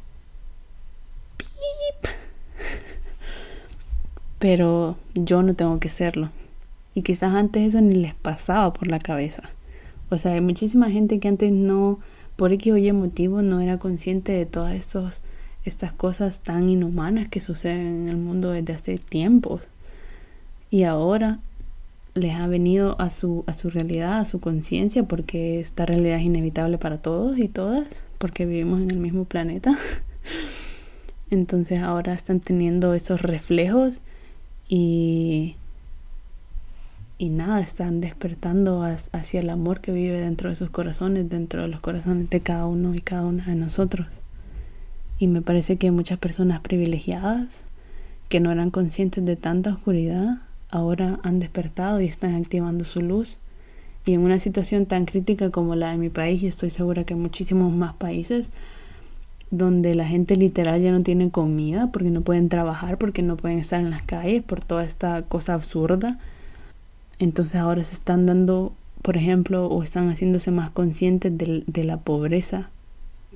Pero 4.40 4.98
yo 5.14 5.44
no 5.44 5.54
tengo 5.54 5.80
que 5.80 5.90
serlo. 5.90 6.30
Y 6.94 7.04
quizás 7.04 7.34
antes 7.34 7.64
eso 7.64 7.82
ni 7.82 7.96
les 7.96 8.16
pasaba 8.16 8.74
por 8.74 8.88
la 8.88 9.00
cabeza. 9.00 9.44
O 10.10 10.18
sea, 10.18 10.34
hay 10.34 10.42
muchísima 10.42 10.90
gente 10.90 11.20
que 11.20 11.28
antes 11.28 11.52
no, 11.52 12.00
por 12.36 12.52
X 12.54 12.74
o 12.74 12.78
Y 12.78 12.92
motivo, 12.92 13.42
no 13.42 13.62
era 13.62 13.78
consciente 13.78 14.32
de 14.32 14.46
todas 14.46 14.74
estos, 14.74 15.22
estas 15.66 15.94
cosas 15.94 16.40
tan 16.40 16.70
inhumanas 16.70 17.28
que 17.28 17.42
suceden 17.42 18.04
en 18.04 18.10
el 18.10 18.18
mundo 18.18 18.52
desde 18.52 18.74
hace 18.74 18.98
tiempos. 18.98 19.68
Y 20.70 20.84
ahora 20.84 21.40
les 22.14 22.34
ha 22.34 22.48
venido 22.48 23.00
a 23.00 23.10
su, 23.10 23.44
a 23.48 23.54
su 23.54 23.70
realidad, 23.70 24.20
a 24.20 24.26
su 24.26 24.40
conciencia, 24.40 25.04
porque 25.04 25.60
esta 25.60 25.86
realidad 25.86 26.18
es 26.18 26.24
inevitable 26.24 26.78
para 26.78 26.98
todos 26.98 27.38
y 27.38 27.48
todas, 27.48 27.88
porque 28.18 28.46
vivimos 28.46 28.82
en 28.82 28.92
el 28.92 28.98
mismo 28.98 29.26
planeta. 29.26 29.78
Entonces 31.30 31.82
ahora 31.82 32.14
están 32.14 32.40
teniendo 32.40 32.94
esos 32.94 33.22
reflejos 33.22 34.00
y, 34.68 35.56
y 37.18 37.30
nada, 37.30 37.60
están 37.60 38.02
despertando 38.02 38.84
hacia 38.84 39.40
el 39.40 39.50
amor 39.50 39.82
que 39.82 39.92
vive 39.92 40.20
dentro 40.20 40.50
de 40.50 40.56
sus 40.56 40.70
corazones, 40.70 41.30
dentro 41.30 41.62
de 41.64 41.68
los 41.68 41.82
corazones 41.82 42.30
de 42.30 42.40
cada 42.40 42.66
uno 42.66 42.96
y 42.96 43.02
cada 43.02 43.26
una 43.26 43.46
de 43.46 43.56
nosotros. 43.56 44.08
Y 45.20 45.28
me 45.28 45.42
parece 45.42 45.78
que 45.78 45.92
muchas 45.92 46.20
personas 46.20 46.62
privilegiadas 46.62 47.64
que 48.30 48.40
no 48.40 48.52
eran 48.52 48.72
conscientes 48.72 49.26
de 49.26 49.36
tanta 49.36 49.74
oscuridad, 49.74 50.38
ahora 50.70 51.20
han 51.24 51.40
despertado 51.40 52.02
y 52.02 52.06
están 52.06 52.36
activando 52.36 52.84
su 52.84 53.02
luz. 53.02 53.38
Y 54.06 54.14
en 54.14 54.22
una 54.22 54.40
situación 54.40 54.86
tan 54.86 55.06
crítica 55.06 55.50
como 55.50 55.76
la 55.76 55.92
de 55.92 55.98
mi 55.98 56.10
país, 56.10 56.42
y 56.42 56.48
estoy 56.48 56.70
segura 56.70 57.04
que 57.04 57.16
muchísimos 57.16 57.74
más 57.74 57.94
países, 57.96 58.50
donde 59.52 59.96
la 59.96 60.08
gente 60.08 60.36
literal 60.36 60.82
ya 60.82 60.92
no 60.92 61.02
tiene 61.02 61.30
comida 61.30 61.90
porque 61.92 62.10
no 62.10 62.22
pueden 62.22 62.50
trabajar, 62.50 62.98
porque 62.98 63.22
no 63.22 63.38
pueden 63.38 63.60
estar 63.60 63.80
en 63.80 63.90
las 63.90 64.02
calles 64.04 64.44
por 64.44 64.62
toda 64.62 64.84
esta 64.84 65.22
cosa 65.24 65.54
absurda. 65.54 66.20
Entonces 67.20 67.56
ahora 67.56 67.84
se 67.84 67.96
están 67.96 68.26
dando, 68.26 68.74
por 69.02 69.18
ejemplo, 69.18 69.68
o 69.68 69.84
están 69.84 70.10
haciéndose 70.10 70.52
más 70.52 70.70
conscientes 70.72 71.32
de, 71.38 71.84
la 71.84 71.98
pobreza 71.98 72.70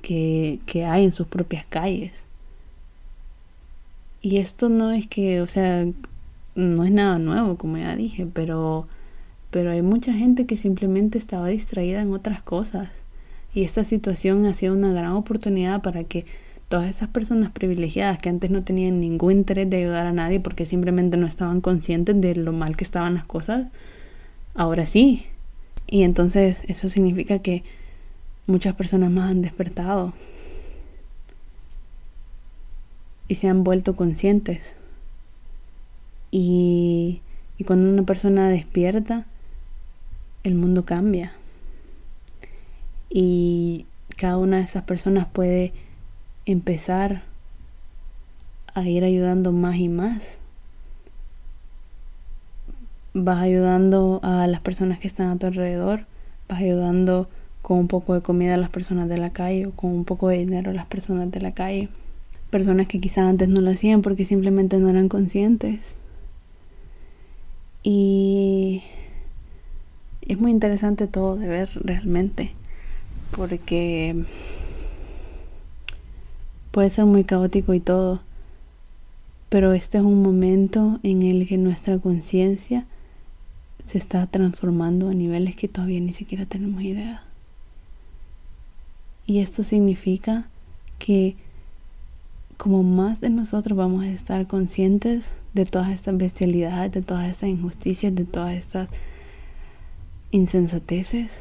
que, 0.02 0.60
que 0.66 0.84
hay 0.84 1.04
en 1.04 1.12
sus 1.12 1.26
propias 1.26 1.64
calles. 1.66 2.24
Y 4.20 4.36
esto 4.38 4.68
no 4.68 4.92
es 4.92 5.06
que, 5.06 5.40
o 5.40 5.46
sea, 5.48 5.84
no 6.54 6.84
es 6.84 6.90
nada 6.90 7.18
nuevo, 7.18 7.56
como 7.56 7.78
ya 7.78 7.96
dije, 7.96 8.26
pero, 8.32 8.86
pero 9.50 9.70
hay 9.70 9.82
mucha 9.82 10.12
gente 10.12 10.46
que 10.46 10.56
simplemente 10.56 11.18
estaba 11.18 11.48
distraída 11.48 12.02
en 12.02 12.12
otras 12.12 12.42
cosas 12.42 12.88
y 13.54 13.64
esta 13.64 13.84
situación 13.84 14.46
ha 14.46 14.54
sido 14.54 14.74
una 14.74 14.92
gran 14.92 15.12
oportunidad 15.12 15.82
para 15.82 16.04
que 16.04 16.24
todas 16.68 16.88
esas 16.88 17.08
personas 17.10 17.52
privilegiadas 17.52 18.18
que 18.18 18.30
antes 18.30 18.50
no 18.50 18.62
tenían 18.62 18.98
ningún 18.98 19.32
interés 19.32 19.68
de 19.68 19.76
ayudar 19.76 20.06
a 20.06 20.12
nadie 20.12 20.40
porque 20.40 20.64
simplemente 20.64 21.18
no 21.18 21.26
estaban 21.26 21.60
conscientes 21.60 22.18
de 22.18 22.34
lo 22.34 22.52
mal 22.52 22.76
que 22.76 22.84
estaban 22.84 23.14
las 23.14 23.24
cosas, 23.24 23.66
ahora 24.54 24.86
sí. 24.86 25.26
Y 25.86 26.02
entonces 26.02 26.62
eso 26.68 26.88
significa 26.88 27.40
que 27.40 27.62
muchas 28.46 28.74
personas 28.74 29.10
más 29.10 29.30
han 29.30 29.42
despertado 29.42 30.14
y 33.28 33.34
se 33.34 33.48
han 33.48 33.64
vuelto 33.64 33.94
conscientes. 33.94 34.74
Y, 36.32 37.20
cuando 37.64 37.88
una 37.88 38.02
persona 38.02 38.48
despierta, 38.48 39.24
el 40.42 40.56
mundo 40.56 40.84
cambia 40.84 41.32
y 43.08 43.84
cada 44.16 44.38
una 44.38 44.56
de 44.56 44.64
esas 44.64 44.84
personas 44.84 45.26
puede 45.26 45.72
empezar 46.46 47.22
a 48.74 48.88
ir 48.88 49.04
ayudando 49.04 49.52
más 49.52 49.76
y 49.76 49.88
más. 49.88 50.22
Vas 53.12 53.42
ayudando 53.42 54.20
a 54.22 54.46
las 54.46 54.62
personas 54.62 54.98
que 54.98 55.06
están 55.06 55.28
a 55.28 55.36
tu 55.36 55.46
alrededor, 55.46 56.06
vas 56.48 56.60
ayudando 56.60 57.28
con 57.60 57.78
un 57.78 57.86
poco 57.86 58.14
de 58.14 58.22
comida 58.22 58.54
a 58.54 58.58
las 58.58 58.70
personas 58.70 59.08
de 59.10 59.18
la 59.18 59.30
calle 59.30 59.66
o 59.66 59.72
con 59.72 59.90
un 59.90 60.04
poco 60.06 60.28
de 60.28 60.38
dinero 60.38 60.70
a 60.70 60.74
las 60.74 60.86
personas 60.86 61.30
de 61.30 61.42
la 61.42 61.52
calle. 61.52 61.90
Personas 62.50 62.86
que 62.86 62.98
quizás 62.98 63.28
antes 63.28 63.48
no 63.48 63.60
lo 63.60 63.70
hacían 63.70 64.00
porque 64.00 64.24
simplemente 64.24 64.78
no 64.78 64.88
eran 64.88 65.08
conscientes. 65.10 65.80
Y 67.82 68.82
es 70.22 70.38
muy 70.38 70.50
interesante 70.50 71.06
todo 71.06 71.36
de 71.36 71.48
ver 71.48 71.70
realmente 71.74 72.52
porque 73.32 74.24
puede 76.70 76.90
ser 76.90 77.06
muy 77.06 77.24
caótico 77.24 77.74
y 77.74 77.80
todo, 77.80 78.20
pero 79.48 79.72
este 79.72 79.98
es 79.98 80.04
un 80.04 80.22
momento 80.22 81.00
en 81.02 81.22
el 81.22 81.48
que 81.48 81.58
nuestra 81.58 81.98
conciencia 81.98 82.86
se 83.84 83.98
está 83.98 84.26
transformando 84.26 85.08
a 85.08 85.14
niveles 85.14 85.56
que 85.56 85.68
todavía 85.68 86.00
ni 86.00 86.12
siquiera 86.12 86.46
tenemos 86.46 86.82
idea. 86.82 87.24
Y 89.26 89.40
esto 89.40 89.62
significa 89.62 90.46
que 90.98 91.36
como 92.56 92.82
más 92.82 93.20
de 93.20 93.30
nosotros 93.30 93.76
vamos 93.76 94.04
a 94.04 94.08
estar 94.08 94.46
conscientes 94.46 95.26
de 95.54 95.64
todas 95.66 95.90
estas 95.90 96.16
bestialidades, 96.16 96.92
de 96.92 97.02
todas 97.02 97.28
estas 97.28 97.48
injusticias, 97.48 98.14
de 98.14 98.24
todas 98.24 98.54
estas 98.54 98.88
insensateces, 100.30 101.40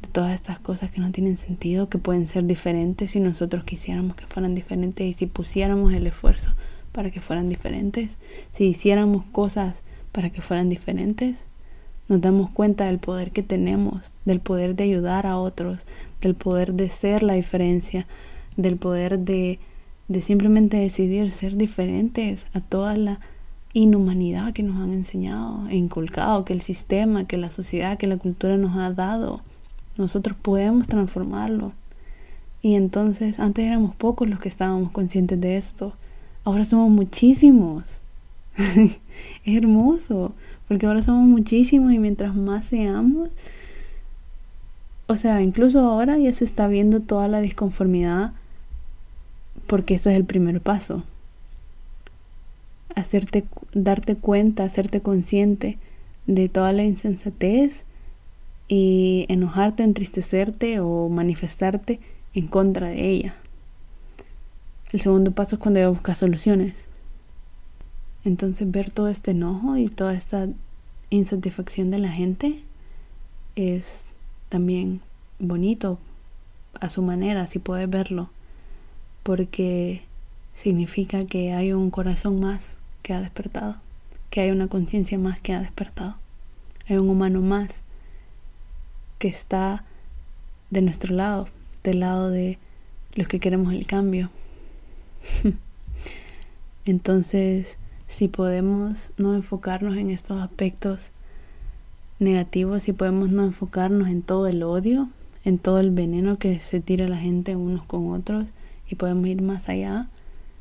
de 0.00 0.08
todas 0.08 0.32
estas 0.34 0.58
cosas 0.58 0.90
que 0.90 1.00
no 1.00 1.12
tienen 1.12 1.36
sentido, 1.36 1.88
que 1.88 1.98
pueden 1.98 2.26
ser 2.26 2.44
diferentes 2.44 3.10
si 3.10 3.20
nosotros 3.20 3.64
quisiéramos 3.64 4.16
que 4.16 4.26
fueran 4.26 4.54
diferentes 4.54 5.06
y 5.06 5.12
si 5.12 5.26
pusiéramos 5.26 5.92
el 5.92 6.06
esfuerzo 6.06 6.52
para 6.92 7.10
que 7.10 7.20
fueran 7.20 7.48
diferentes, 7.48 8.16
si 8.52 8.64
hiciéramos 8.64 9.24
cosas 9.32 9.82
para 10.12 10.30
que 10.30 10.42
fueran 10.42 10.68
diferentes, 10.68 11.38
nos 12.08 12.20
damos 12.20 12.50
cuenta 12.50 12.84
del 12.86 12.98
poder 12.98 13.30
que 13.30 13.42
tenemos, 13.42 14.12
del 14.24 14.40
poder 14.40 14.74
de 14.74 14.84
ayudar 14.84 15.26
a 15.26 15.38
otros, 15.38 15.86
del 16.20 16.34
poder 16.34 16.74
de 16.74 16.88
ser 16.90 17.22
la 17.22 17.34
diferencia, 17.34 18.06
del 18.56 18.76
poder 18.76 19.18
de, 19.20 19.58
de 20.12 20.20
simplemente 20.22 20.76
decidir 20.76 21.30
ser 21.30 21.56
diferentes 21.56 22.46
a 22.52 22.60
toda 22.60 22.96
la 22.96 23.20
inhumanidad 23.72 24.52
que 24.52 24.62
nos 24.62 24.76
han 24.76 24.92
enseñado 24.92 25.66
e 25.68 25.76
inculcado, 25.76 26.44
que 26.44 26.52
el 26.52 26.60
sistema, 26.60 27.26
que 27.26 27.38
la 27.38 27.50
sociedad, 27.50 27.98
que 27.98 28.06
la 28.06 28.18
cultura 28.18 28.56
nos 28.56 28.76
ha 28.76 28.92
dado. 28.92 29.40
Nosotros 29.96 30.36
podemos 30.40 30.86
transformarlo. 30.86 31.72
Y 32.60 32.74
entonces 32.74 33.40
antes 33.40 33.66
éramos 33.66 33.94
pocos 33.96 34.28
los 34.28 34.38
que 34.38 34.48
estábamos 34.48 34.90
conscientes 34.90 35.40
de 35.40 35.56
esto. 35.56 35.94
Ahora 36.44 36.64
somos 36.64 36.90
muchísimos. 36.90 37.84
es 39.44 39.56
hermoso, 39.56 40.32
porque 40.68 40.86
ahora 40.86 41.02
somos 41.02 41.26
muchísimos 41.26 41.92
y 41.92 41.98
mientras 41.98 42.34
más 42.34 42.66
seamos, 42.66 43.30
o 45.06 45.16
sea, 45.16 45.42
incluso 45.42 45.80
ahora 45.80 46.18
ya 46.18 46.32
se 46.32 46.44
está 46.44 46.68
viendo 46.68 47.00
toda 47.00 47.28
la 47.28 47.40
disconformidad 47.40 48.32
porque 49.72 49.94
eso 49.94 50.10
es 50.10 50.16
el 50.16 50.26
primer 50.26 50.60
paso. 50.60 51.02
Hacerte 52.94 53.46
darte 53.72 54.16
cuenta, 54.16 54.64
hacerte 54.64 55.00
consciente 55.00 55.78
de 56.26 56.50
toda 56.50 56.74
la 56.74 56.84
insensatez 56.84 57.84
y 58.68 59.24
enojarte, 59.30 59.82
entristecerte 59.82 60.78
o 60.80 61.08
manifestarte 61.08 62.00
en 62.34 62.48
contra 62.48 62.88
de 62.88 63.08
ella. 63.12 63.34
El 64.92 65.00
segundo 65.00 65.32
paso 65.32 65.56
es 65.56 65.62
cuando 65.62 65.80
ella 65.80 65.88
busca 65.88 66.14
soluciones. 66.16 66.74
Entonces 68.26 68.70
ver 68.70 68.90
todo 68.90 69.08
este 69.08 69.30
enojo 69.30 69.78
y 69.78 69.88
toda 69.88 70.12
esta 70.12 70.48
insatisfacción 71.08 71.90
de 71.90 71.98
la 71.98 72.10
gente 72.10 72.60
es 73.56 74.04
también 74.50 75.00
bonito 75.38 75.98
a 76.78 76.90
su 76.90 77.00
manera, 77.00 77.46
si 77.46 77.58
puedes 77.58 77.88
verlo, 77.88 78.28
porque 79.22 80.02
significa 80.56 81.24
que 81.24 81.52
hay 81.52 81.72
un 81.72 81.90
corazón 81.90 82.40
más 82.40 82.76
que 83.02 83.12
ha 83.12 83.20
despertado, 83.20 83.76
que 84.30 84.40
hay 84.40 84.50
una 84.50 84.68
conciencia 84.68 85.18
más 85.18 85.40
que 85.40 85.52
ha 85.52 85.60
despertado, 85.60 86.16
hay 86.88 86.96
un 86.96 87.08
humano 87.08 87.40
más 87.40 87.82
que 89.18 89.28
está 89.28 89.84
de 90.70 90.82
nuestro 90.82 91.14
lado, 91.14 91.48
del 91.84 92.00
lado 92.00 92.30
de 92.30 92.58
los 93.14 93.28
que 93.28 93.40
queremos 93.40 93.72
el 93.72 93.86
cambio. 93.86 94.30
Entonces, 96.84 97.76
si 98.08 98.28
podemos 98.28 99.12
no 99.16 99.34
enfocarnos 99.34 99.96
en 99.96 100.10
estos 100.10 100.40
aspectos 100.40 101.10
negativos, 102.18 102.82
si 102.82 102.92
podemos 102.92 103.30
no 103.30 103.44
enfocarnos 103.44 104.08
en 104.08 104.22
todo 104.22 104.46
el 104.46 104.62
odio, 104.62 105.08
en 105.44 105.58
todo 105.58 105.78
el 105.78 105.90
veneno 105.90 106.38
que 106.38 106.60
se 106.60 106.80
tira 106.80 107.08
la 107.08 107.18
gente 107.18 107.56
unos 107.56 107.84
con 107.84 108.12
otros 108.12 108.46
y 108.92 108.94
podemos 108.94 109.26
ir 109.26 109.40
más 109.40 109.70
allá, 109.70 110.08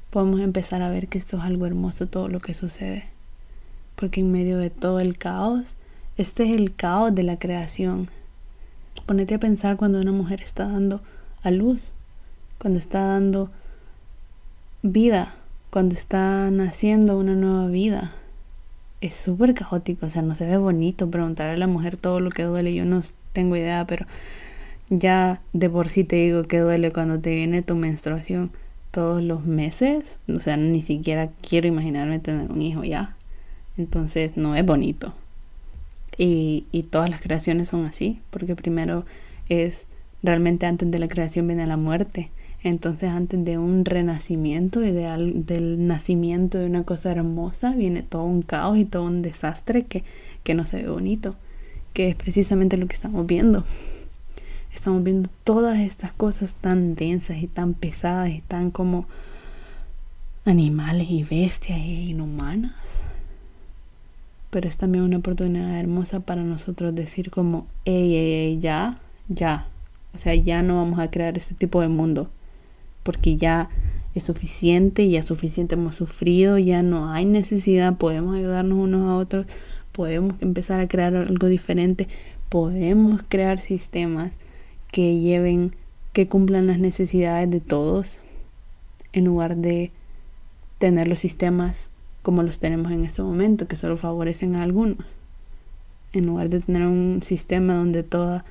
podemos 0.09 0.39
empezar 0.39 0.81
a 0.81 0.89
ver 0.89 1.09
que 1.09 1.17
esto 1.17 1.35
es 1.35 1.43
algo 1.43 1.65
hermoso 1.65 2.07
todo 2.07 2.29
lo 2.29 2.39
que 2.39 2.53
sucede. 2.53 3.03
Porque 3.97 4.21
en 4.21 4.31
medio 4.31 4.57
de 4.57 4.69
todo 4.69 5.01
el 5.01 5.17
caos, 5.17 5.75
este 6.15 6.43
es 6.43 6.55
el 6.55 6.73
caos 6.73 7.13
de 7.13 7.23
la 7.23 7.37
creación. 7.37 8.09
Ponete 9.05 9.35
a 9.35 9.39
pensar 9.39 9.75
cuando 9.75 9.99
una 9.99 10.13
mujer 10.13 10.41
está 10.41 10.65
dando 10.65 11.01
a 11.43 11.51
luz, 11.51 11.91
cuando 12.57 12.79
está 12.79 13.05
dando 13.05 13.49
vida, 14.81 15.35
cuando 15.69 15.93
está 15.93 16.49
naciendo 16.51 17.19
una 17.19 17.35
nueva 17.35 17.67
vida. 17.67 18.13
Es 19.01 19.13
súper 19.13 19.53
caótico, 19.53 20.05
o 20.05 20.09
sea, 20.09 20.21
no 20.21 20.35
se 20.35 20.45
ve 20.45 20.55
bonito 20.55 21.11
preguntarle 21.11 21.55
a 21.55 21.57
la 21.57 21.67
mujer 21.67 21.97
todo 21.97 22.21
lo 22.21 22.29
que 22.29 22.43
duele. 22.43 22.73
Yo 22.73 22.85
no 22.85 23.01
tengo 23.33 23.57
idea, 23.57 23.85
pero 23.85 24.05
ya 24.91 25.41
de 25.53 25.69
por 25.69 25.87
sí 25.87 26.03
te 26.03 26.17
digo 26.17 26.43
que 26.43 26.59
duele 26.59 26.91
cuando 26.91 27.17
te 27.17 27.33
viene 27.33 27.61
tu 27.61 27.75
menstruación 27.75 28.51
todos 28.91 29.23
los 29.23 29.45
meses. 29.45 30.19
O 30.27 30.39
sea, 30.41 30.57
ni 30.57 30.81
siquiera 30.81 31.29
quiero 31.41 31.67
imaginarme 31.67 32.19
tener 32.19 32.51
un 32.51 32.61
hijo 32.61 32.83
ya. 32.83 33.15
Entonces 33.77 34.35
no 34.35 34.55
es 34.55 34.65
bonito. 34.65 35.13
Y, 36.17 36.65
y 36.73 36.83
todas 36.83 37.09
las 37.09 37.21
creaciones 37.21 37.69
son 37.69 37.85
así, 37.85 38.19
porque 38.29 38.55
primero 38.55 39.05
es 39.47 39.85
realmente 40.21 40.65
antes 40.65 40.91
de 40.91 40.99
la 40.99 41.07
creación 41.07 41.47
viene 41.47 41.65
la 41.65 41.77
muerte. 41.77 42.29
Entonces 42.61 43.09
antes 43.09 43.43
de 43.43 43.57
un 43.57 43.85
renacimiento 43.85 44.83
y 44.83 44.91
de, 44.91 45.33
del 45.33 45.87
nacimiento 45.87 46.57
de 46.57 46.65
una 46.65 46.83
cosa 46.83 47.11
hermosa 47.11 47.71
viene 47.71 48.03
todo 48.03 48.25
un 48.25 48.41
caos 48.41 48.77
y 48.77 48.85
todo 48.85 49.03
un 49.03 49.21
desastre 49.21 49.83
que, 49.83 50.03
que 50.43 50.53
no 50.53 50.67
se 50.67 50.83
ve 50.83 50.89
bonito, 50.89 51.35
que 51.93 52.09
es 52.09 52.15
precisamente 52.15 52.75
lo 52.75 52.87
que 52.87 52.93
estamos 52.93 53.25
viendo. 53.25 53.63
Estamos 54.73 55.03
viendo 55.03 55.29
todas 55.43 55.79
estas 55.79 56.13
cosas 56.13 56.53
tan 56.53 56.95
densas 56.95 57.37
y 57.37 57.47
tan 57.47 57.73
pesadas 57.73 58.29
y 58.29 58.41
tan 58.41 58.71
como 58.71 59.05
animales 60.45 61.07
y 61.09 61.23
bestias 61.23 61.79
e 61.79 62.09
inhumanas. 62.09 62.73
Pero 64.49 64.67
es 64.67 64.77
también 64.77 65.03
una 65.03 65.17
oportunidad 65.17 65.79
hermosa 65.79 66.19
para 66.21 66.43
nosotros 66.43 66.93
decir 66.95 67.31
como, 67.31 67.67
ey, 67.85 68.15
ey, 68.15 68.33
ey, 68.33 68.59
ya, 68.59 68.97
ya. 69.29 69.67
O 70.13 70.17
sea, 70.17 70.35
ya 70.35 70.61
no 70.61 70.77
vamos 70.77 70.99
a 70.99 71.09
crear 71.09 71.37
este 71.37 71.55
tipo 71.55 71.81
de 71.81 71.87
mundo 71.87 72.29
porque 73.03 73.37
ya 73.37 73.69
es 74.13 74.23
suficiente, 74.23 75.09
ya 75.09 75.23
suficiente 75.23 75.75
hemos 75.75 75.95
sufrido, 75.95 76.57
ya 76.57 76.83
no 76.83 77.11
hay 77.11 77.25
necesidad, 77.25 77.97
podemos 77.97 78.35
ayudarnos 78.35 78.77
unos 78.77 79.09
a 79.09 79.15
otros, 79.15 79.45
podemos 79.91 80.35
empezar 80.41 80.79
a 80.79 80.87
crear 80.87 81.15
algo 81.15 81.47
diferente, 81.47 82.07
podemos 82.49 83.21
crear 83.27 83.61
sistemas 83.61 84.33
que 84.91 85.19
lleven, 85.19 85.75
que 86.13 86.27
cumplan 86.27 86.67
las 86.67 86.79
necesidades 86.79 87.49
de 87.49 87.59
todos, 87.59 88.19
en 89.13 89.25
lugar 89.25 89.57
de 89.57 89.91
tener 90.77 91.07
los 91.07 91.19
sistemas 91.19 91.89
como 92.21 92.43
los 92.43 92.59
tenemos 92.59 92.91
en 92.91 93.05
este 93.05 93.21
momento, 93.21 93.67
que 93.67 93.75
solo 93.75 93.97
favorecen 93.97 94.55
a 94.55 94.63
algunos. 94.63 95.05
En 96.13 96.25
lugar 96.25 96.49
de 96.49 96.59
tener 96.59 96.85
un 96.85 97.21
sistema 97.23 97.75
donde 97.75 98.03
toda 98.03 98.45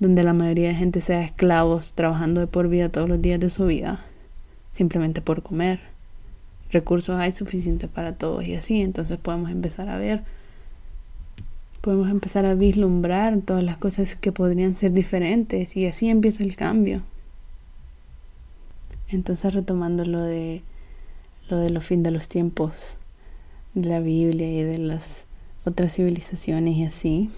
donde 0.00 0.22
la 0.22 0.32
mayoría 0.32 0.68
de 0.68 0.74
gente 0.74 1.02
sea 1.02 1.22
esclavos 1.22 1.92
trabajando 1.92 2.40
de 2.40 2.46
por 2.46 2.68
vida 2.68 2.88
todos 2.88 3.08
los 3.08 3.20
días 3.20 3.38
de 3.38 3.50
su 3.50 3.66
vida, 3.66 4.00
simplemente 4.72 5.20
por 5.20 5.42
comer. 5.42 5.80
Recursos 6.72 7.20
hay 7.20 7.32
suficientes 7.32 7.88
para 7.90 8.14
todos 8.14 8.46
y 8.46 8.54
así, 8.54 8.80
entonces 8.80 9.18
podemos 9.18 9.50
empezar 9.50 9.90
a 9.90 9.98
ver, 9.98 10.22
podemos 11.80 12.10
empezar 12.10 12.44
a 12.46 12.54
vislumbrar 12.54 13.40
todas 13.40 13.64
las 13.64 13.78
cosas 13.78 14.16
que 14.16 14.32
podrían 14.32 14.74
ser 14.74 14.92
diferentes 14.92 15.76
y 15.76 15.86
así 15.86 16.08
empieza 16.08 16.42
el 16.42 16.56
cambio. 16.56 17.02
Entonces 19.08 19.54
retomando 19.54 20.04
lo 20.04 20.22
de 20.22 20.62
lo 21.48 21.58
de 21.58 21.70
los 21.70 21.84
fin 21.84 22.02
de 22.02 22.12
los 22.12 22.28
tiempos 22.28 22.96
de 23.74 23.88
la 23.88 24.00
Biblia 24.00 24.50
y 24.50 24.62
de 24.62 24.78
las 24.78 25.24
otras 25.64 25.94
civilizaciones 25.94 26.76
y 26.76 26.84
así, 26.84 27.30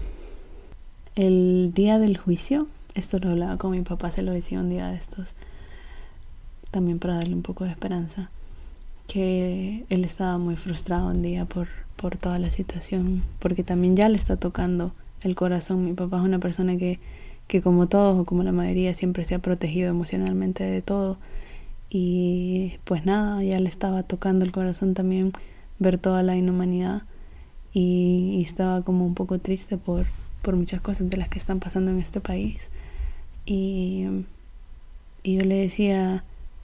el 1.15 1.71
día 1.73 1.99
del 1.99 2.17
juicio, 2.17 2.67
esto 2.95 3.19
lo 3.19 3.31
hablaba 3.31 3.57
con 3.57 3.71
mi 3.71 3.81
papá, 3.81 4.11
se 4.11 4.21
lo 4.21 4.31
decía 4.31 4.59
un 4.59 4.69
día 4.69 4.87
de 4.87 4.95
estos, 4.95 5.33
también 6.71 6.99
para 6.99 7.15
darle 7.15 7.35
un 7.35 7.41
poco 7.41 7.65
de 7.65 7.71
esperanza, 7.71 8.29
que 9.07 9.85
él 9.89 10.05
estaba 10.05 10.37
muy 10.37 10.55
frustrado 10.55 11.07
un 11.07 11.21
día 11.21 11.45
por, 11.45 11.67
por 11.95 12.17
toda 12.17 12.39
la 12.39 12.49
situación, 12.49 13.23
porque 13.39 13.63
también 13.63 13.95
ya 13.95 14.09
le 14.09 14.17
está 14.17 14.37
tocando 14.37 14.91
el 15.21 15.35
corazón. 15.35 15.85
Mi 15.85 15.93
papá 15.93 16.17
es 16.17 16.23
una 16.23 16.39
persona 16.39 16.77
que, 16.77 16.99
que 17.47 17.61
como 17.61 17.87
todos 17.87 18.19
o 18.19 18.25
como 18.25 18.43
la 18.43 18.51
mayoría 18.51 18.93
siempre 18.93 19.23
se 19.25 19.35
ha 19.35 19.39
protegido 19.39 19.89
emocionalmente 19.89 20.63
de 20.63 20.81
todo. 20.81 21.17
Y 21.89 22.73
pues 22.85 23.05
nada, 23.05 23.43
ya 23.43 23.59
le 23.59 23.69
estaba 23.69 24.03
tocando 24.03 24.45
el 24.45 24.51
corazón 24.51 24.93
también 24.93 25.31
ver 25.79 25.97
toda 25.97 26.23
la 26.23 26.35
inhumanidad 26.35 27.03
y 27.73 28.41
estaba 28.41 28.83
como 28.83 29.05
un 29.05 29.15
poco 29.15 29.39
triste 29.39 29.77
por, 29.77 30.05
por 30.41 30.55
muchas 30.55 30.81
cosas 30.81 31.09
de 31.09 31.17
las 31.17 31.29
que 31.29 31.39
están 31.39 31.59
pasando 31.59 31.91
en 31.91 31.99
este 31.99 32.19
país. 32.19 32.67
Y, 33.45 34.05
y 35.23 35.35
yo 35.35 35.43
le 35.43 35.55
decía 35.55 36.23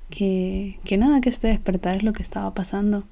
que, 0.10 0.80
que 0.84 0.98
nada, 0.98 1.22
que 1.22 1.30
este 1.30 1.48
despertar 1.48 1.98
es 1.98 2.04
lo 2.04 2.14
que 2.14 2.24
estaba 2.24 2.54
pasando 2.54 3.04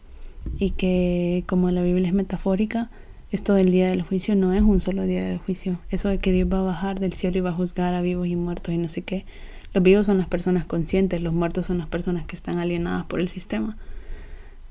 y 0.58 0.72
que 0.72 1.44
como 1.48 1.72
la 1.72 1.82
Biblia 1.82 2.08
es 2.08 2.14
metafórica, 2.14 2.90
esto 3.32 3.54
del 3.54 3.72
día 3.72 3.88
del 3.88 4.04
juicio 4.04 4.36
no 4.36 4.54
es 4.54 4.62
un 4.62 4.80
solo 4.80 5.04
día 5.04 5.24
del 5.24 5.38
juicio. 5.38 5.80
Eso 5.92 6.08
de 6.08 6.20
que 6.20 6.32
Dios 6.32 6.48
va 6.52 6.60
a 6.60 6.64
bajar 6.64 7.00
del 7.00 7.14
cielo 7.14 7.38
y 7.38 7.42
va 7.42 7.50
a 7.50 7.54
juzgar 7.54 7.94
a 7.94 8.02
vivos 8.02 8.28
y 8.28 8.36
muertos 8.36 8.74
y 8.74 8.78
no 8.78 8.88
sé 8.88 9.02
qué. 9.02 9.26
Los 9.74 9.84
vivos 9.84 10.06
son 10.06 10.18
las 10.18 10.28
personas 10.28 10.66
conscientes, 10.66 11.22
los 11.22 11.34
muertos 11.34 11.66
son 11.66 11.78
las 11.78 11.88
personas 11.88 12.26
que 12.26 12.38
están 12.38 12.58
alienadas 12.58 13.06
por 13.06 13.20
el 13.20 13.28
sistema. 13.28 13.76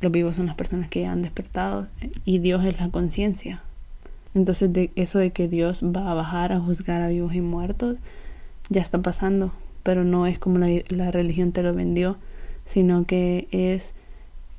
Los 0.01 0.11
vivos 0.11 0.37
son 0.37 0.47
las 0.47 0.57
personas 0.57 0.89
que 0.89 1.03
ya 1.03 1.13
han 1.13 1.23
despertado 1.23 1.87
y 2.25 2.39
Dios 2.39 2.65
es 2.65 2.81
la 2.81 2.89
conciencia. 2.89 3.61
Entonces 4.35 4.73
de 4.73 4.91
eso 4.97 5.19
de 5.19 5.33
que 5.33 5.49
Dios 5.49 5.83
va 5.83 6.11
a 6.11 6.15
bajar 6.15 6.53
a 6.53 6.61
juzgar 6.61 7.03
a 7.03 7.09
vivos 7.09 7.35
y 7.35 7.43
muertos, 7.43 7.99
ya 8.71 8.81
está 8.81 8.99
pasando, 8.99 9.53
pero 9.87 10.03
no 10.03 10.27
es 10.27 10.41
como 10.41 10.59
la, 10.59 10.69
la 10.89 11.13
religión 11.13 11.53
te 11.53 11.63
lo 11.63 11.73
vendió, 11.73 12.17
sino 12.65 13.05
que 13.05 13.47
es 13.53 13.93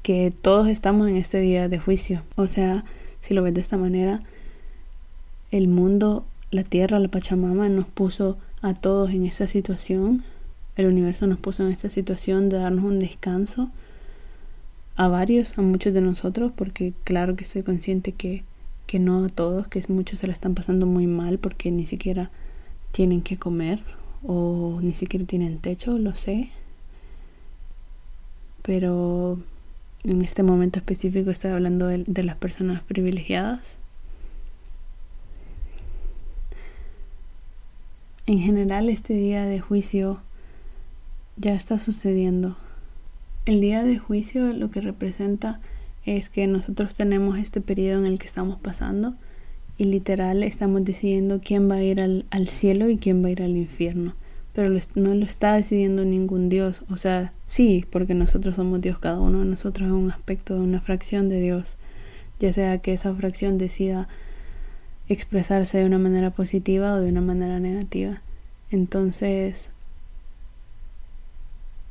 que 0.02 0.32
todos 0.32 0.70
estamos 0.70 1.10
en 1.10 1.18
este 1.18 1.42
día 1.42 1.68
de 1.68 1.80
juicio. 1.80 2.24
O 2.38 2.48
sea, 2.48 2.86
si 3.20 3.34
lo 3.34 3.44
ves 3.44 3.54
de 3.54 3.60
esta 3.60 3.76
manera, 3.76 4.22
el 5.52 5.68
mundo, 5.68 6.24
la 6.50 6.64
tierra, 6.64 6.98
la 7.00 7.10
Pachamama 7.10 7.68
nos 7.68 7.88
puso 7.88 8.38
a 8.62 8.74
todos 8.74 9.12
en 9.12 9.26
esta 9.26 9.48
situación, 9.48 10.24
el 10.78 10.86
universo 10.86 11.28
nos 11.28 11.40
puso 11.40 11.66
en 11.66 11.74
esta 11.74 11.90
situación 11.90 12.48
de 12.48 12.60
darnos 12.60 12.86
un 12.86 13.00
descanso 13.00 13.70
a 14.96 15.10
varios, 15.10 15.60
a 15.60 15.62
muchos 15.62 15.94
de 15.94 16.00
nosotros, 16.00 16.54
porque 16.56 16.94
claro 17.04 17.36
que 17.36 17.44
soy 17.44 17.64
consciente 17.64 18.14
que 18.14 18.44
que 18.88 19.00
no 19.00 19.26
a 19.26 19.30
todos, 19.30 19.68
que 19.68 19.84
muchos 19.90 20.20
se 20.20 20.28
la 20.28 20.34
están 20.34 20.56
pasando 20.56 20.86
muy 20.86 21.06
mal 21.06 21.38
porque 21.38 21.70
ni 21.70 21.86
siquiera 21.86 22.32
tienen 22.94 23.22
que 23.22 23.38
comer 23.38 23.82
o 24.24 24.80
ni 24.82 24.94
siquiera 24.94 25.26
tienen 25.26 25.60
techo, 25.60 25.98
lo 25.98 26.16
sé. 26.16 26.50
Pero 28.62 29.40
en 30.04 30.22
este 30.22 30.44
momento 30.44 30.80
específico 30.80 31.32
estoy 31.32 31.52
hablando 31.52 31.88
de, 31.88 32.24
las 32.24 32.38
personas 32.38 32.84
privilegiadas. 32.84 33.62
En 38.26 38.40
general 38.40 38.90
este 38.90 39.14
día 39.14 39.46
de 39.46 39.60
juicio 39.60 40.20
ya 41.38 41.54
está 41.54 41.78
sucediendo. 41.78 42.58
El 43.46 43.62
día 43.62 43.84
de 43.84 43.98
juicio 43.98 44.52
lo 44.54 44.70
que 44.70 44.82
representa 44.82 45.62
es 46.06 46.30
que 46.30 46.48
nosotros 46.48 46.96
tenemos 46.96 47.38
este 47.38 47.62
periodo 47.62 48.00
en 48.00 48.08
el 48.08 48.20
que 48.20 48.28
estamos 48.28 48.60
pasando 48.60 49.16
y 49.78 49.86
literal 49.86 50.44
estamos 50.44 50.84
decidiendo 50.84 51.40
quién 51.44 51.70
va 51.70 51.76
a 51.76 51.84
ir 51.84 52.02
al, 52.02 52.48
cielo 52.48 52.90
y 52.90 52.98
quién 52.98 53.24
va 53.24 53.28
a 53.28 53.32
ir 53.32 53.44
al 53.44 53.56
infierno. 53.56 54.16
Pero 54.54 54.70
no 54.96 55.14
lo 55.14 55.24
está 55.24 55.54
decidiendo 55.54 56.04
ningún 56.04 56.50
Dios. 56.50 56.84
O 56.90 56.98
sea, 56.98 57.32
sí, 57.46 57.86
porque 57.92 58.16
nosotros 58.16 58.56
somos 58.56 58.82
Dios, 58.82 58.98
cada 58.98 59.20
uno 59.20 59.40
de 59.40 59.46
nosotros 59.46 59.88
es 59.88 59.94
un 59.94 60.10
aspecto 60.10 60.56
de 60.56 60.62
una 60.62 60.82
fracción 60.82 61.30
de 61.30 61.40
Dios. 61.42 61.78
Ya 62.40 62.52
sea 62.54 62.80
que 62.80 62.94
esa 62.94 63.14
fracción 63.14 63.60
decida 63.60 64.08
expresarse 65.10 65.78
de 65.78 65.86
una 65.86 66.00
manera 66.00 66.32
positiva 66.32 66.94
o 66.94 66.98
de 67.00 67.10
una 67.10 67.22
manera 67.22 67.60
negativa. 67.60 68.22
Entonces, 68.72 69.70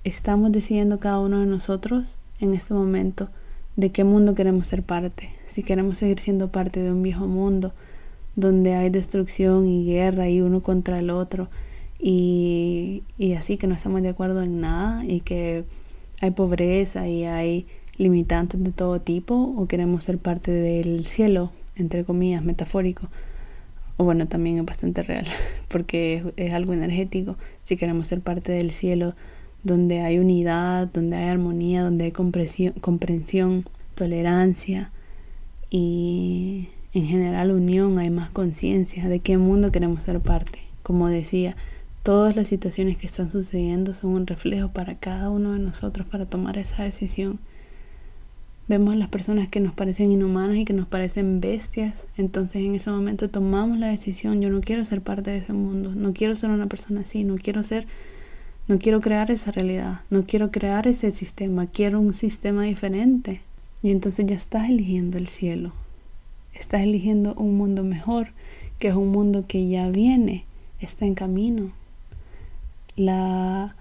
estamos 0.02 0.50
decidiendo 0.50 0.98
cada 0.98 1.20
uno 1.20 1.40
de 1.40 1.46
nosotros 1.46 2.16
en 2.40 2.52
este 2.52 2.74
momento 2.74 3.28
de 3.76 3.90
qué 3.90 4.04
mundo 4.04 4.34
queremos 4.34 4.66
ser 4.66 4.82
parte. 4.82 5.30
Si 5.46 5.62
queremos 5.62 5.98
seguir 5.98 6.18
siendo 6.20 6.48
parte 6.48 6.80
de 6.80 6.90
un 6.90 7.02
viejo 7.02 7.26
mundo 7.26 7.72
donde 8.34 8.74
hay 8.74 8.90
destrucción 8.90 9.66
y 9.66 9.84
guerra 9.86 10.28
y 10.28 10.40
uno 10.40 10.62
contra 10.62 10.98
el 10.98 11.10
otro 11.10 11.48
y, 11.98 13.02
y 13.16 13.34
así 13.34 13.56
que 13.56 13.66
no 13.66 13.74
estamos 13.74 14.02
de 14.02 14.10
acuerdo 14.10 14.42
en 14.42 14.60
nada 14.60 15.04
y 15.04 15.20
que 15.20 15.64
hay 16.20 16.30
pobreza 16.30 17.08
y 17.08 17.24
hay 17.24 17.66
limitantes 17.98 18.62
de 18.62 18.72
todo 18.72 19.00
tipo 19.00 19.34
o 19.34 19.66
queremos 19.66 20.04
ser 20.04 20.18
parte 20.18 20.50
del 20.50 21.04
cielo, 21.04 21.50
entre 21.76 22.04
comillas, 22.04 22.42
metafórico. 22.42 23.08
O 23.98 24.04
bueno, 24.04 24.28
también 24.28 24.58
es 24.58 24.64
bastante 24.66 25.02
real 25.02 25.26
porque 25.68 26.16
es, 26.16 26.24
es 26.48 26.52
algo 26.52 26.72
energético. 26.72 27.36
Si 27.62 27.76
queremos 27.76 28.08
ser 28.08 28.20
parte 28.20 28.52
del 28.52 28.70
cielo 28.70 29.14
donde 29.66 30.00
hay 30.00 30.18
unidad, 30.18 30.88
donde 30.92 31.16
hay 31.16 31.28
armonía, 31.28 31.82
donde 31.82 32.04
hay 32.04 32.12
comprensión, 32.12 33.64
tolerancia 33.94 34.92
y 35.70 36.68
en 36.92 37.06
general 37.06 37.50
unión, 37.50 37.98
hay 37.98 38.10
más 38.10 38.30
conciencia 38.30 39.08
de 39.08 39.20
qué 39.20 39.36
mundo 39.36 39.72
queremos 39.72 40.04
ser 40.04 40.20
parte. 40.20 40.60
Como 40.82 41.08
decía, 41.08 41.56
todas 42.04 42.36
las 42.36 42.46
situaciones 42.46 42.96
que 42.96 43.06
están 43.06 43.30
sucediendo 43.30 43.92
son 43.92 44.10
un 44.10 44.26
reflejo 44.26 44.68
para 44.68 44.94
cada 44.94 45.30
uno 45.30 45.52
de 45.52 45.58
nosotros 45.58 46.06
para 46.06 46.26
tomar 46.26 46.56
esa 46.58 46.84
decisión. 46.84 47.40
Vemos 48.68 48.96
las 48.96 49.08
personas 49.08 49.48
que 49.48 49.60
nos 49.60 49.74
parecen 49.74 50.12
inhumanas 50.12 50.56
y 50.56 50.64
que 50.64 50.72
nos 50.72 50.86
parecen 50.86 51.40
bestias, 51.40 52.06
entonces 52.16 52.62
en 52.62 52.74
ese 52.76 52.90
momento 52.90 53.28
tomamos 53.28 53.78
la 53.78 53.88
decisión, 53.88 54.40
yo 54.40 54.48
no 54.48 54.60
quiero 54.60 54.84
ser 54.84 55.02
parte 55.02 55.30
de 55.30 55.38
ese 55.38 55.52
mundo, 55.52 55.92
no 55.94 56.12
quiero 56.12 56.34
ser 56.34 56.50
una 56.50 56.66
persona 56.66 57.02
así, 57.02 57.24
no 57.24 57.36
quiero 57.36 57.62
ser 57.62 57.86
no 58.68 58.78
quiero 58.78 59.00
crear 59.00 59.30
esa 59.30 59.52
realidad, 59.52 60.00
no 60.10 60.24
quiero 60.24 60.50
crear 60.50 60.88
ese 60.88 61.10
sistema, 61.12 61.66
quiero 61.66 62.00
un 62.00 62.14
sistema 62.14 62.64
diferente. 62.64 63.40
Y 63.82 63.90
entonces 63.90 64.26
ya 64.26 64.34
estás 64.34 64.68
eligiendo 64.68 65.18
el 65.18 65.28
cielo, 65.28 65.72
estás 66.52 66.80
eligiendo 66.80 67.34
un 67.34 67.56
mundo 67.56 67.84
mejor, 67.84 68.28
que 68.78 68.88
es 68.88 68.94
un 68.94 69.08
mundo 69.08 69.44
que 69.46 69.68
ya 69.68 69.88
viene, 69.88 70.44
está 70.80 71.06
en 71.06 71.14
camino. 71.14 71.70
La, 72.96 73.76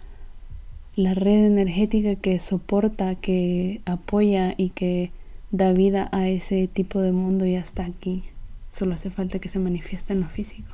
la 0.95 1.13
red 1.13 1.45
energética 1.45 2.15
que 2.15 2.37
soporta, 2.39 3.15
que 3.15 3.81
apoya 3.85 4.53
y 4.57 4.69
que 4.69 5.09
da 5.49 5.73
vida 5.73 6.09
a 6.11 6.27
ese 6.27 6.67
tipo 6.67 6.99
de 7.01 7.11
mundo 7.11 7.45
ya 7.45 7.59
está 7.59 7.85
aquí. 7.85 8.23
Solo 8.71 8.93
hace 8.93 9.09
falta 9.09 9.39
que 9.39 9.49
se 9.49 9.57
manifieste 9.57 10.13
en 10.13 10.21
lo 10.21 10.29
físico. 10.29 10.71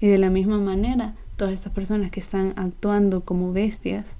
Y 0.00 0.08
de 0.08 0.18
la 0.18 0.30
misma 0.30 0.58
manera, 0.58 1.14
todas 1.38 1.54
estas 1.54 1.72
personas 1.72 2.10
que 2.10 2.20
están 2.20 2.52
actuando 2.56 3.22
como 3.22 3.52
bestias, 3.52 4.16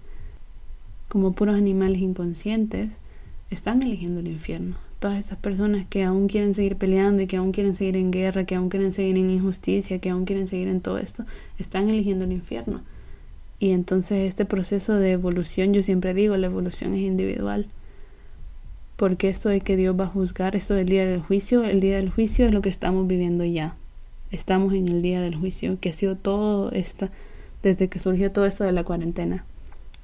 como 1.08 1.32
puros 1.32 1.56
animales 1.56 2.00
inconscientes, 2.00 2.94
están 3.50 3.82
eligiendo 3.82 4.20
el 4.20 4.28
infierno. 4.28 4.76
Todas 5.00 5.18
estas 5.18 5.36
personas 5.36 5.84
que 5.88 6.04
aún 6.04 6.28
quieren 6.28 6.54
seguir 6.54 6.76
peleando 6.76 7.22
y 7.22 7.26
que 7.26 7.36
aún 7.36 7.52
quieren 7.52 7.74
seguir 7.74 7.96
en 7.96 8.12
guerra, 8.12 8.44
que 8.44 8.54
aún 8.54 8.68
quieren 8.68 8.92
seguir 8.92 9.18
en 9.18 9.30
injusticia, 9.30 9.98
que 9.98 10.10
aún 10.10 10.24
quieren 10.24 10.46
seguir 10.46 10.68
en 10.68 10.80
todo 10.80 10.98
esto, 10.98 11.24
están 11.58 11.88
eligiendo 11.90 12.24
el 12.24 12.32
infierno. 12.32 12.82
Y 13.58 13.70
entonces 13.70 14.28
este 14.28 14.44
proceso 14.44 14.94
de 14.94 15.12
evolución, 15.12 15.74
yo 15.74 15.82
siempre 15.82 16.14
digo, 16.14 16.36
la 16.36 16.46
evolución 16.46 16.94
es 16.94 17.00
individual. 17.00 17.66
Porque 18.96 19.28
esto 19.28 19.48
de 19.48 19.60
que 19.60 19.76
Dios 19.76 19.98
va 19.98 20.04
a 20.04 20.08
juzgar, 20.08 20.54
esto 20.54 20.74
del 20.74 20.88
día 20.88 21.06
del 21.06 21.20
juicio, 21.20 21.64
el 21.64 21.80
día 21.80 21.96
del 21.96 22.10
juicio 22.10 22.46
es 22.46 22.54
lo 22.54 22.62
que 22.62 22.68
estamos 22.68 23.08
viviendo 23.08 23.44
ya 23.44 23.74
estamos 24.30 24.74
en 24.74 24.88
el 24.88 25.02
día 25.02 25.20
del 25.20 25.36
juicio, 25.36 25.78
que 25.80 25.90
ha 25.90 25.92
sido 25.92 26.16
todo 26.16 26.70
esta, 26.72 27.10
desde 27.62 27.88
que 27.88 27.98
surgió 27.98 28.30
todo 28.32 28.46
esto 28.46 28.64
de 28.64 28.72
la 28.72 28.84
cuarentena. 28.84 29.44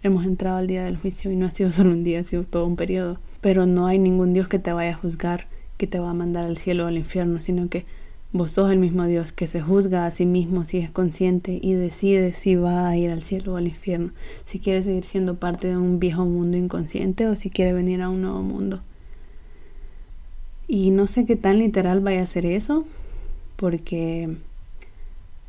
Hemos 0.02 0.24
entrado 0.24 0.58
al 0.58 0.66
día 0.66 0.84
del 0.84 0.96
juicio 0.96 1.30
y 1.30 1.36
no 1.36 1.46
ha 1.46 1.50
sido 1.50 1.72
solo 1.72 1.90
un 1.90 2.04
día, 2.04 2.20
ha 2.20 2.24
sido 2.24 2.44
todo 2.44 2.66
un 2.66 2.76
periodo. 2.76 3.18
Pero 3.40 3.66
no 3.66 3.86
hay 3.86 3.98
ningún 3.98 4.32
Dios 4.32 4.48
que 4.48 4.58
te 4.58 4.72
vaya 4.72 4.92
a 4.92 4.96
juzgar, 4.96 5.46
que 5.76 5.86
te 5.86 5.98
va 5.98 6.10
a 6.10 6.14
mandar 6.14 6.44
al 6.44 6.56
cielo 6.56 6.84
o 6.84 6.86
al 6.88 6.96
infierno, 6.96 7.40
sino 7.40 7.68
que 7.68 7.84
vos 8.32 8.50
sos 8.50 8.72
el 8.72 8.78
mismo 8.78 9.06
Dios 9.06 9.30
que 9.30 9.46
se 9.46 9.60
juzga 9.60 10.06
a 10.06 10.10
sí 10.10 10.26
mismo 10.26 10.64
si 10.64 10.78
es 10.78 10.90
consciente 10.90 11.60
y 11.62 11.74
decide 11.74 12.32
si 12.32 12.56
va 12.56 12.88
a 12.88 12.96
ir 12.96 13.12
al 13.12 13.22
cielo 13.22 13.54
o 13.54 13.56
al 13.56 13.68
infierno, 13.68 14.10
si 14.44 14.58
quiere 14.58 14.82
seguir 14.82 15.04
siendo 15.04 15.36
parte 15.36 15.68
de 15.68 15.76
un 15.76 16.00
viejo 16.00 16.24
mundo 16.24 16.56
inconsciente 16.56 17.28
o 17.28 17.36
si 17.36 17.48
quiere 17.48 17.72
venir 17.72 18.02
a 18.02 18.08
un 18.08 18.22
nuevo 18.22 18.42
mundo. 18.42 18.80
Y 20.66 20.90
no 20.90 21.06
sé 21.06 21.26
qué 21.26 21.36
tan 21.36 21.58
literal 21.58 22.00
vaya 22.00 22.22
a 22.22 22.26
ser 22.26 22.44
eso, 22.44 22.84
porque 23.56 24.36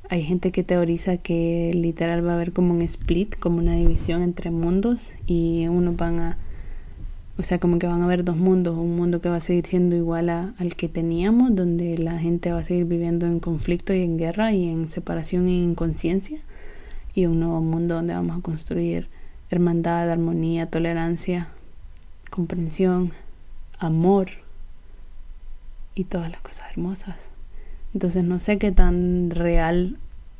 hay 0.10 0.24
gente 0.24 0.51
que 0.51 0.64
teoriza 0.64 1.18
que 1.18 1.72
literal 1.74 2.26
va 2.26 2.34
a 2.34 2.36
haber 2.36 2.51
como 2.51 2.74
un 2.74 2.82
split, 2.84 3.38
como 3.39 3.58
una 3.58 3.76
división 3.76 4.22
entre 4.22 4.51
mundos 4.51 5.12
y 5.26 5.68
uno 5.68 5.93
van 5.93 6.20
a, 6.20 6.38
o 7.38 7.43
sea, 7.43 7.60
como 7.60 7.80
que 7.80 7.88
van 7.88 8.01
a 8.01 8.06
haber 8.06 8.24
dos 8.24 8.38
mundos, 8.38 8.78
un 8.78 8.95
mundo 8.95 9.20
que 9.20 9.30
va 9.30 9.38
a 9.38 9.41
seguir 9.41 9.66
siendo 9.66 9.95
igual 9.95 10.30
al 10.30 10.76
que 10.76 10.88
teníamos, 10.88 11.56
donde 11.56 11.97
la 11.97 12.20
gente 12.20 12.51
va 12.51 12.60
a 12.60 12.64
seguir 12.64 12.86
viviendo 12.86 13.26
en 13.26 13.39
conflicto 13.39 13.93
y 13.93 14.01
en 14.01 14.18
guerra 14.18 14.51
y 14.51 14.70
en 14.70 14.89
separación 14.89 15.49
y 15.49 15.64
inconsciencia, 15.64 16.39
y 17.16 17.26
un 17.26 17.39
nuevo 17.39 17.62
mundo 17.62 17.95
donde 17.95 18.14
vamos 18.14 18.38
a 18.38 18.41
construir 18.41 19.08
hermandad, 19.49 20.10
armonía, 20.12 20.70
tolerancia, 20.70 21.47
comprensión, 22.30 23.12
amor 23.80 24.28
y 25.95 26.03
todas 26.03 26.30
las 26.30 26.41
cosas 26.41 26.70
hermosas. 26.72 27.35
Entonces 27.96 28.26
no 28.26 28.39
sé 28.39 28.58
qué 28.58 28.74
tan 28.74 29.32
real, 29.32 29.98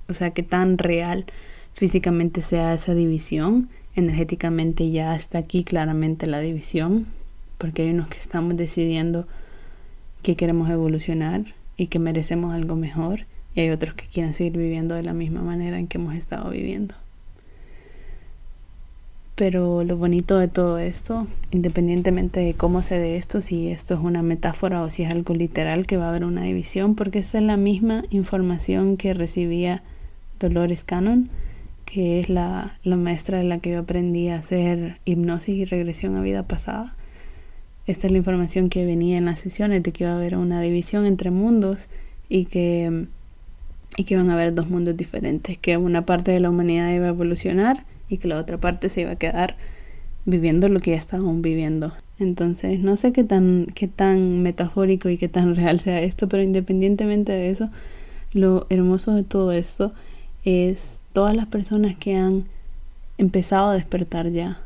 o 0.10 0.14
sea, 0.14 0.32
qué 0.32 0.44
tan 0.44 0.78
real 0.78 1.26
físicamente 1.74 2.42
sea 2.42 2.74
esa 2.74 2.94
división. 2.94 3.70
Energéticamente 3.96 4.92
ya 4.92 5.16
está 5.16 5.38
aquí 5.38 5.64
claramente 5.64 6.28
la 6.28 6.42
división, 6.42 7.08
porque 7.58 7.84
hay 7.84 7.92
unos 7.92 8.10
que 8.10 8.18
estamos 8.18 8.58
decidiendo 8.58 9.26
que 10.22 10.36
queremos 10.36 10.70
evolucionar 10.70 11.46
y 11.78 11.88
que 11.88 11.98
merecemos 11.98 12.54
algo 12.54 12.76
mejor, 12.76 13.22
y 13.56 13.62
hay 13.62 13.70
otros 13.70 13.96
que 13.96 14.08
quieren 14.08 14.34
seguir 14.34 14.58
viviendo 14.58 14.96
de 14.96 15.04
la 15.04 15.14
misma 15.14 15.42
manera 15.42 15.80
en 15.80 15.88
que 15.88 15.98
hemos 15.98 16.14
estado 16.14 16.50
viviendo. 16.50 16.94
Pero 19.36 19.84
lo 19.84 19.98
bonito 19.98 20.38
de 20.38 20.48
todo 20.48 20.80
esto, 20.80 21.28
independientemente 21.52 22.40
de 22.40 22.54
cómo 22.54 22.82
se 22.82 22.98
dé 22.98 23.18
esto, 23.18 23.42
si 23.42 23.68
esto 23.68 23.94
es 23.94 24.00
una 24.00 24.22
metáfora 24.22 24.82
o 24.82 24.90
si 24.90 25.04
es 25.04 25.12
algo 25.12 25.34
literal, 25.34 25.86
que 25.86 25.98
va 25.98 26.06
a 26.06 26.10
haber 26.10 26.24
una 26.24 26.44
división, 26.44 26.96
porque 26.96 27.20
esa 27.20 27.40
es 27.40 27.44
la 27.44 27.58
misma 27.58 28.06
información 28.12 28.96
que 28.96 29.14
recibía 29.14 29.84
Dolores 30.40 30.86
Cannon, 30.86 31.30
que 31.84 32.22
es 32.22 32.30
la, 32.30 32.80
la 32.84 32.96
maestra 32.96 33.38
de 33.40 33.44
la 33.44 33.60
que 33.60 33.72
yo 33.72 33.80
aprendí 33.80 34.30
a 34.30 34.38
hacer 34.38 35.00
hipnosis 35.04 35.56
y 35.56 35.66
regresión 35.66 36.16
a 36.16 36.22
vida 36.22 36.44
pasada. 36.44 36.96
Esta 37.88 38.08
es 38.08 38.12
la 38.14 38.20
información 38.20 38.70
que 38.70 38.86
venía 38.86 39.18
en 39.18 39.26
las 39.26 39.40
sesiones 39.40 39.84
de 39.84 39.92
que 39.92 40.06
iba 40.06 40.14
a 40.14 40.16
haber 40.16 40.38
una 40.38 40.62
división 40.62 41.06
entre 41.06 41.30
mundos 41.30 41.90
y 42.30 42.46
que, 42.46 43.06
y 43.98 44.06
que 44.06 44.14
iban 44.14 44.30
a 44.30 44.34
haber 44.36 44.56
dos 44.56 44.70
mundos 44.70 44.96
diferentes, 44.96 45.58
que 45.58 45.76
una 45.76 46.06
parte 46.06 46.32
de 46.32 46.40
la 46.40 46.50
humanidad 46.50 46.94
iba 46.94 47.08
a 47.08 47.10
evolucionar 47.10 47.84
y 48.10 48.18
que 48.18 48.28
la 48.28 48.40
otra 48.40 48.58
parte 48.58 48.90
se 48.90 49.02
iba 49.02 49.12
a 49.12 49.16
quedar 49.16 49.56
viviendo 50.26 50.68
lo 50.70 50.80
que 50.80 50.92
ya 50.92 50.98
estábamos 50.98 51.42
viviendo. 51.42 51.94
Entonces, 52.20 52.80
no 52.80 52.96
sé 52.96 53.14
qué 53.14 53.24
tan, 53.24 53.68
qué 53.76 53.88
tan 53.88 54.42
metafórico 54.42 55.10
y 55.10 55.18
qué 55.18 55.30
tan 55.30 55.56
real 55.56 55.80
sea 55.80 56.02
esto, 56.02 56.28
pero 56.28 56.44
independientemente 56.44 57.32
de 57.32 57.50
eso, 57.50 57.70
lo 58.34 58.66
hermoso 58.70 59.14
de 59.14 59.24
todo 59.24 59.52
esto 59.52 59.94
es 60.44 61.00
todas 61.14 61.36
las 61.36 61.48
personas 61.48 61.96
que 61.96 62.16
han 62.16 62.46
empezado 63.18 63.70
a 63.70 63.74
despertar 63.74 64.32
ya, 64.32 64.60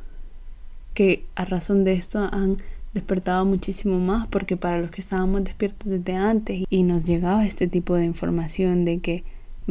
que 0.94 1.24
a 1.36 1.46
razón 1.46 1.84
de 1.84 1.94
esto 1.94 2.28
han 2.32 2.58
despertado 2.94 3.46
muchísimo 3.46 4.00
más, 4.00 4.28
porque 4.28 4.58
para 4.58 4.80
los 4.80 4.90
que 4.90 5.02
estábamos 5.02 5.44
despiertos 5.44 5.90
desde 5.90 6.16
antes 6.16 6.64
y 6.70 6.84
nos 6.84 7.04
llegaba 7.06 7.46
este 7.46 7.68
tipo 7.68 7.96
de 7.96 8.06
información 8.06 8.86
de 8.86 9.00
que 9.00 9.24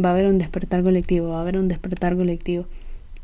va 0.03 0.11
a 0.11 0.13
haber 0.13 0.27
un 0.27 0.39
despertar 0.39 0.83
colectivo, 0.83 1.31
va 1.31 1.39
a 1.39 1.43
haber 1.43 1.59
un 1.59 1.67
despertar 1.67 2.17
colectivo 2.17 2.67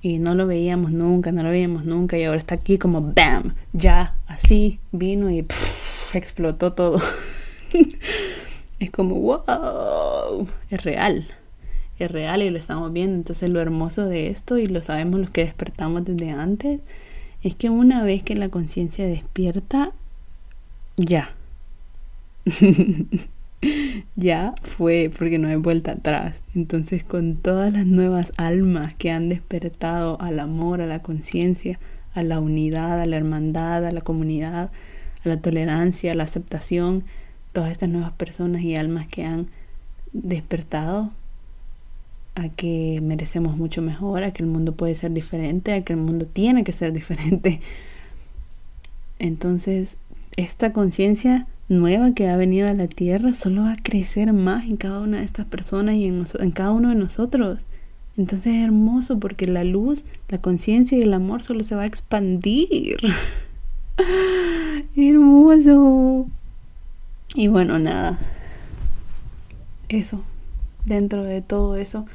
y 0.05 0.19
no 0.19 0.35
lo 0.35 0.47
veíamos 0.47 0.93
nunca, 0.93 1.33
no 1.33 1.43
lo 1.43 1.49
veíamos 1.49 1.87
nunca 1.87 2.19
y 2.19 2.25
ahora 2.25 2.37
está 2.37 2.57
aquí 2.57 2.77
como 2.77 3.01
¡bam! 3.01 3.55
Ya, 3.73 4.15
así 4.27 4.79
vino 4.93 5.31
y 5.31 5.47
explotó 6.13 6.75
todo. 6.75 7.01
es 8.81 8.91
como 8.91 9.15
¡wow! 9.15 10.47
Es 10.69 10.85
real, 10.85 11.27
es 11.99 12.11
real 12.11 12.43
y 12.43 12.51
lo 12.51 12.59
estamos 12.59 12.93
viendo. 12.93 13.17
Entonces 13.17 13.49
lo 13.49 13.63
hermoso 13.63 14.05
de 14.05 14.29
esto 14.29 14.59
y 14.59 14.67
lo 14.67 14.83
sabemos 14.83 15.21
los 15.21 15.31
que 15.31 15.47
despertamos 15.47 16.05
desde 16.05 16.33
antes 16.33 16.81
es 17.43 17.55
que 17.55 17.71
una 17.71 18.03
vez 18.03 18.23
que 18.23 18.35
la 18.35 18.51
conciencia 18.51 19.07
despierta, 19.07 19.93
ya. 20.99 21.31
ya 24.17 24.55
fue 24.63 25.11
porque 25.17 25.39
no 25.39 25.49
hay 25.49 25.57
vuelta 25.57 25.93
atrás. 25.93 26.35
Entonces 26.55 27.05
con 27.05 27.37
todas 27.37 27.73
las 27.73 27.87
nuevas 27.87 28.33
almas 28.37 28.95
que 28.95 29.11
han 29.11 29.29
despertado 29.29 30.21
al 30.21 30.41
amor, 30.41 30.81
a 30.81 30.87
la 30.87 31.01
conciencia, 31.01 31.79
a 32.15 32.23
la 32.23 32.41
unidad, 32.41 33.01
a 33.01 33.07
la 33.07 33.17
hermandad, 33.17 33.85
a 33.85 33.91
la 33.91 34.01
comunidad, 34.01 34.71
a 35.25 35.29
la 35.29 35.39
tolerancia, 35.39 36.13
a 36.13 36.15
la 36.15 36.25
aceptación, 36.25 37.05
todas 37.53 37.71
estas 37.73 37.89
nuevas 37.89 38.13
personas 38.13 38.63
y 38.63 38.77
almas 38.77 39.07
que 39.09 39.25
han 39.25 39.49
despertado 40.13 41.11
a 42.35 42.49
que 42.49 43.01
merecemos 43.03 43.57
mucho 43.57 43.81
mejor, 43.81 44.25
a 44.25 44.33
que 44.33 44.43
el 44.43 44.49
mundo 44.49 44.73
puede 44.73 44.95
ser 44.95 45.13
diferente, 45.13 45.73
a 45.73 45.83
que 45.83 45.93
el 45.93 46.01
mundo 46.01 46.27
tiene 46.27 46.65
que 46.65 46.73
ser 46.73 46.93
diferente. 47.01 47.61
Entonces, 49.19 49.97
esta 50.37 50.73
conciencia 50.73 51.47
nueva 51.69 52.13
que 52.13 52.29
ha 52.29 52.37
venido 52.37 52.69
a 52.69 52.75
la 52.75 52.89
tierra 52.89 53.35
solo 53.35 53.63
va 53.63 53.73
a 53.73 53.83
crecer 53.83 54.33
más 54.33 54.65
en 54.65 54.77
cada 54.77 55.01
una 55.01 55.19
de 55.19 55.25
estas 55.25 55.47
personas 55.47 55.95
y 55.97 56.07
en, 56.07 56.25
en 56.39 56.51
cada 56.51 56.73
uno 56.73 56.91
de 56.91 56.95
nosotros. 56.95 57.61
Entonces 58.17 58.55
es 58.55 58.65
hermoso 58.65 59.19
porque 59.19 59.47
la 59.47 59.65
luz, 59.65 60.05
la 60.29 60.39
conciencia 60.39 60.97
y 60.97 61.03
el 61.03 61.15
amor 61.15 61.43
solo 61.43 61.65
se 61.65 61.75
va 61.75 61.83
a 61.83 61.87
expandir. 61.87 62.97
hermoso. 64.97 66.27
Y 67.35 67.49
bueno, 67.49 67.79
nada. 67.79 68.19
Eso. 69.89 70.23
Dentro 70.85 71.25
de 71.25 71.43
todo 71.43 71.77
eso. 71.77 72.07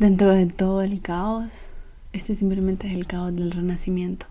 dentro 0.00 0.34
de 0.34 0.46
todo 0.46 0.82
el 0.82 1.00
caos, 1.00 1.50
este 2.12 2.34
simplemente 2.36 2.86
es 2.88 2.94
el 2.94 3.06
caos 3.06 3.34
del 3.34 3.50
renacimiento. 3.50 4.26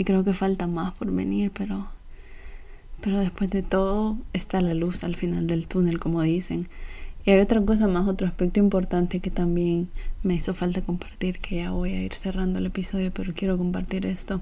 Y 0.00 0.04
creo 0.04 0.24
que 0.24 0.32
falta 0.32 0.66
más 0.66 0.94
por 0.94 1.12
venir, 1.12 1.50
pero 1.50 1.88
pero 3.02 3.18
después 3.18 3.50
de 3.50 3.62
todo 3.62 4.16
está 4.32 4.62
la 4.62 4.72
luz 4.72 5.04
al 5.04 5.14
final 5.14 5.46
del 5.46 5.68
túnel, 5.68 6.00
como 6.00 6.22
dicen. 6.22 6.68
Y 7.26 7.32
hay 7.32 7.40
otra 7.40 7.60
cosa 7.60 7.86
más, 7.86 8.08
otro 8.08 8.26
aspecto 8.26 8.60
importante 8.60 9.20
que 9.20 9.30
también 9.30 9.90
me 10.22 10.36
hizo 10.36 10.54
falta 10.54 10.80
compartir, 10.80 11.38
que 11.40 11.56
ya 11.56 11.72
voy 11.72 11.92
a 11.92 12.02
ir 12.02 12.14
cerrando 12.14 12.60
el 12.60 12.64
episodio, 12.64 13.12
pero 13.12 13.34
quiero 13.34 13.58
compartir 13.58 14.06
esto. 14.06 14.40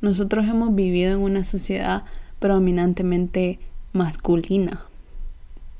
Nosotros 0.00 0.46
hemos 0.46 0.74
vivido 0.74 1.12
en 1.12 1.20
una 1.20 1.44
sociedad 1.44 2.04
predominantemente 2.38 3.58
masculina. 3.92 4.86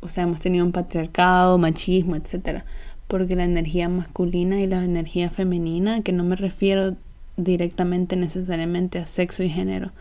O 0.01 0.11
sea, 0.11 0.25
hemos 0.25 0.41
tenido 0.41 0.67
un 0.67 0.73
patriarcado, 0.73 1.57
machismo, 1.57 2.17
etcétera, 2.17 2.67
porque 3.09 3.35
la 3.35 3.45
energía 3.45 3.89
masculina 3.89 4.61
y 4.61 4.67
la 4.67 4.85
energía 4.85 5.31
femenina, 5.31 6.03
que 6.03 6.13
no 6.13 6.23
me 6.23 6.37
refiero 6.37 6.99
directamente 7.37 8.17
necesariamente 8.17 8.99
a 8.99 9.07
sexo 9.07 9.43
y 9.43 9.49
género, 9.49 9.93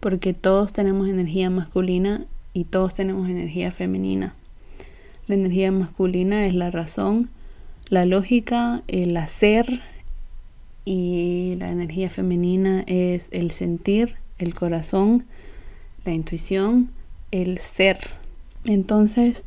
porque 0.00 0.34
todos 0.34 0.72
tenemos 0.72 1.08
energía 1.08 1.50
masculina 1.50 2.26
y 2.52 2.64
todos 2.64 2.94
tenemos 2.94 3.28
energía 3.28 3.70
femenina. 3.70 4.34
La 5.26 5.34
energía 5.34 5.70
masculina 5.70 6.46
es 6.46 6.54
la 6.54 6.70
razón, 6.70 7.30
la 7.88 8.04
lógica, 8.04 8.82
el 8.88 9.16
hacer 9.16 9.80
y 10.84 11.56
la 11.58 11.68
energía 11.68 12.10
femenina 12.10 12.82
es 12.86 13.28
el 13.32 13.50
sentir, 13.50 14.16
el 14.38 14.54
corazón, 14.54 15.24
la 16.04 16.12
intuición, 16.12 16.90
el 17.30 17.58
ser. 17.58 17.98
Entonces, 18.64 19.44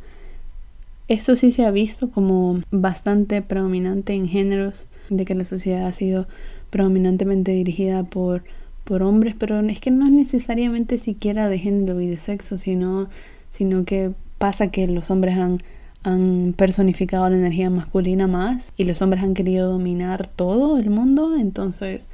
esto 1.08 1.36
sí 1.36 1.52
se 1.52 1.66
ha 1.66 1.72
visto 1.72 2.10
como 2.10 2.62
bastante 2.72 3.42
predominante 3.42 4.14
en 4.14 4.28
géneros 4.28 4.88
de 5.10 5.26
que 5.26 5.36
la 5.36 5.44
sociedad 5.44 5.86
ha 5.86 5.94
sido 5.94 6.28
predominantemente 6.74 7.52
dirigida 7.52 8.04
por, 8.04 8.44
por 8.84 9.04
hombres, 9.04 9.36
pero 9.38 9.62
es 9.62 9.80
que 9.80 9.92
no 9.92 10.06
es 10.08 10.12
necesariamente 10.12 10.98
siquiera 10.98 11.48
de 11.48 11.60
género 11.60 12.02
y 12.02 12.08
de 12.08 12.18
sexo, 12.18 12.58
sino, 12.58 13.08
sino 13.52 13.86
que 13.86 14.12
pasa 14.40 14.68
que 14.68 14.88
los 14.88 15.10
hombres 15.10 15.38
han 15.38 15.62
han 16.04 16.54
personificado 16.58 17.30
la 17.30 17.38
energía 17.38 17.70
masculina 17.70 18.28
más 18.28 18.74
y 18.78 18.84
los 18.84 19.02
hombres 19.02 19.24
han 19.24 19.34
querido 19.34 19.72
dominar 19.72 20.28
todo 20.28 20.78
el 20.78 20.90
mundo, 20.90 21.36
entonces 21.38 22.08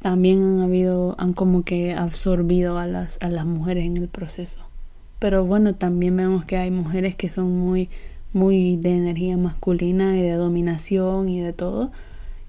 también 0.00 0.42
han 0.42 0.60
habido, 0.60 1.16
han 1.18 1.32
como 1.32 1.64
que 1.64 1.94
absorbido 1.94 2.78
a 2.78 2.86
las, 2.86 3.18
a 3.20 3.28
las 3.28 3.44
mujeres 3.44 3.84
en 3.84 3.96
el 3.96 4.08
proceso. 4.08 4.60
Pero 5.18 5.44
bueno, 5.44 5.74
también 5.74 6.16
vemos 6.16 6.44
que 6.44 6.56
hay 6.56 6.70
mujeres 6.70 7.16
que 7.16 7.30
son 7.30 7.58
muy, 7.58 7.88
muy 8.32 8.76
de 8.76 8.94
energía 8.94 9.36
masculina 9.36 10.16
y 10.16 10.22
de 10.22 10.34
dominación 10.34 11.28
y 11.28 11.40
de 11.40 11.52
todo, 11.52 11.90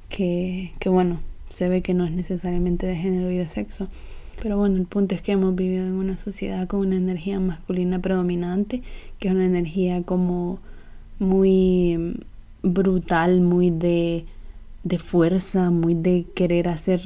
que, 0.09 0.73
que 0.79 0.89
bueno, 0.89 1.19
se 1.49 1.69
ve 1.69 1.81
que 1.81 1.93
no 1.93 2.05
es 2.05 2.11
necesariamente 2.11 2.85
de 2.85 2.95
género 2.95 3.31
y 3.31 3.37
de 3.37 3.47
sexo. 3.49 3.87
Pero 4.41 4.57
bueno, 4.57 4.77
el 4.77 4.85
punto 4.85 5.15
es 5.15 5.21
que 5.21 5.31
hemos 5.31 5.55
vivido 5.55 5.85
en 5.85 5.93
una 5.93 6.17
sociedad 6.17 6.67
con 6.67 6.81
una 6.81 6.95
energía 6.95 7.39
masculina 7.39 7.99
predominante, 7.99 8.83
que 9.19 9.29
es 9.29 9.33
una 9.33 9.45
energía 9.45 10.03
como 10.03 10.59
muy 11.17 12.15
brutal, 12.61 13.41
muy 13.41 13.71
de, 13.71 14.25
de 14.83 14.99
fuerza, 14.99 15.71
muy 15.71 15.95
de 15.95 16.25
querer 16.35 16.69
hacer, 16.69 17.01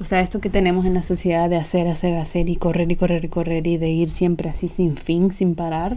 o 0.00 0.04
sea, 0.04 0.20
esto 0.20 0.40
que 0.40 0.50
tenemos 0.50 0.86
en 0.86 0.94
la 0.94 1.02
sociedad 1.02 1.50
de 1.50 1.56
hacer, 1.56 1.88
hacer, 1.88 2.14
hacer 2.14 2.48
y 2.48 2.56
correr 2.56 2.90
y 2.92 2.96
correr 2.96 3.24
y 3.24 3.28
correr 3.28 3.66
y 3.66 3.76
de 3.76 3.90
ir 3.90 4.10
siempre 4.10 4.48
así 4.48 4.68
sin 4.68 4.96
fin, 4.96 5.32
sin 5.32 5.54
parar, 5.56 5.96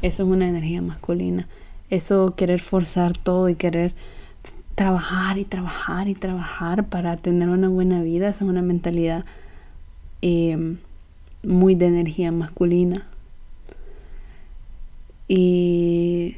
eso 0.00 0.22
es 0.22 0.28
una 0.28 0.48
energía 0.48 0.80
masculina. 0.80 1.48
Eso 1.90 2.34
querer 2.34 2.60
forzar 2.60 3.18
todo 3.18 3.50
y 3.50 3.54
querer 3.54 3.92
trabajar 4.74 5.38
y 5.38 5.44
trabajar 5.44 6.08
y 6.08 6.14
trabajar 6.14 6.86
para 6.86 7.16
tener 7.16 7.48
una 7.48 7.68
buena 7.68 8.02
vida, 8.02 8.28
esa 8.28 8.44
es 8.44 8.50
una 8.50 8.62
mentalidad 8.62 9.24
eh, 10.22 10.76
muy 11.42 11.74
de 11.74 11.86
energía 11.86 12.32
masculina. 12.32 13.06
Y 15.28 16.36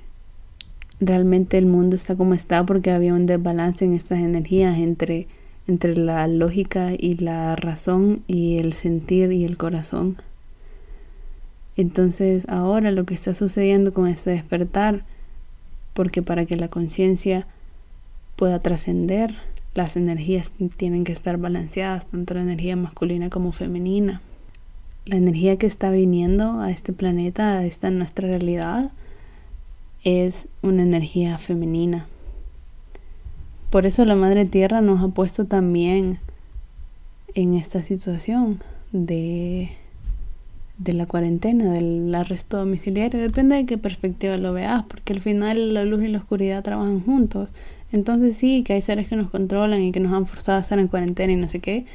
realmente 1.01 1.59
el 1.59 1.67
mundo 1.67 1.97
está 1.97 2.17
como 2.17 2.35
está 2.35 2.65
porque 2.65 2.91
había 2.91 3.15
un 3.15 3.27
desbalance 3.27 3.85
en 3.85 3.95
estas 3.95 4.19
energías 4.19 4.79
entre, 4.79 5.27
entre 5.67 5.97
la 5.97 6.27
lógica 6.29 6.93
y 6.97 7.17
la 7.17 7.57
razón 7.57 8.23
y 8.27 8.59
el 8.59 8.73
sentir 8.73 9.33
y 9.33 9.45
el 9.45 9.57
corazón. 9.57 10.17
Entonces 11.77 12.49
ahora 12.49 12.91
lo 12.93 13.05
que 13.05 13.15
está 13.15 13.35
sucediendo 13.35 13.93
con 13.93 14.07
este 14.07 14.31
despertar, 14.31 15.05
porque 15.93 16.23
para 16.23 16.47
que 16.47 16.57
la 16.57 16.69
conciencia 16.69 17.47
pueda 18.37 18.59
trascender, 18.61 19.35
las 19.75 19.97
energías 19.97 20.53
tienen 20.77 21.05
que 21.05 21.13
estar 21.13 21.37
balanceadas, 21.37 22.07
tanto 22.07 22.35
la 22.35 22.43
energía 22.43 22.77
masculina 22.77 23.31
como 23.31 23.53
femenina. 23.53 24.21
La 25.05 25.17
energía 25.17 25.57
que 25.57 25.67
está 25.67 25.91
viniendo 25.91 26.61
a 26.61 26.71
este 26.71 26.93
planeta, 26.93 27.59
a 27.59 27.67
esta 27.67 27.91
nuestra 27.91 28.29
realidad, 28.29 28.93
es 30.05 30.49
una 30.63 30.83
energía 30.83 31.39
femenina. 31.39 32.07
Por 33.71 33.87
eso 33.87 34.05
la 34.05 34.15
Madre 34.15 34.45
Tierra 34.45 34.81
nos 34.81 35.03
ha 35.03 35.09
puesto 35.09 35.47
también 35.47 36.19
en 37.35 37.55
esta 37.55 37.83
situación 37.83 38.61
de, 38.93 39.73
de 40.79 40.93
la 40.93 41.07
cuarentena, 41.07 41.73
del 41.73 42.15
arresto 42.15 42.59
domiciliario. 42.59 43.21
Depende 43.21 43.57
de 43.57 43.67
qué 43.67 43.77
perspectiva 43.77 44.37
lo 44.37 44.53
veas, 44.53 44.85
porque 44.85 45.13
al 45.13 45.21
final 45.21 45.75
la 45.75 45.85
luz 45.85 46.05
y 46.05 46.09
la 46.09 46.19
oscuridad 46.19 46.63
trabajan 46.63 47.01
juntos. 47.01 47.51
Entonces 47.95 48.37
sí, 48.37 48.65
que 48.65 48.73
hay 48.73 48.83
seres 48.83 49.07
que 49.07 49.15
nos 49.15 49.31
controlan 49.31 49.81
y 49.81 49.93
que 49.93 50.01
nos 50.01 50.13
han 50.13 50.27
forzado 50.27 50.59
a 50.59 50.63
estar 50.63 50.81
en 50.81 50.89
cuarentena 50.89 51.33
y 51.33 51.37
no 51.37 51.49
sé 51.49 51.61
qué, 51.61 51.87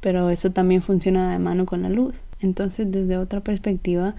pero 0.00 0.30
eso 0.30 0.52
también 0.52 0.80
funciona 0.80 1.32
de 1.32 1.40
mano 1.40 1.66
con 1.66 1.82
la 1.82 1.88
luz. 1.88 2.22
Entonces, 2.38 2.92
desde 2.92 3.16
otra 3.16 3.40
perspectiva, 3.40 4.14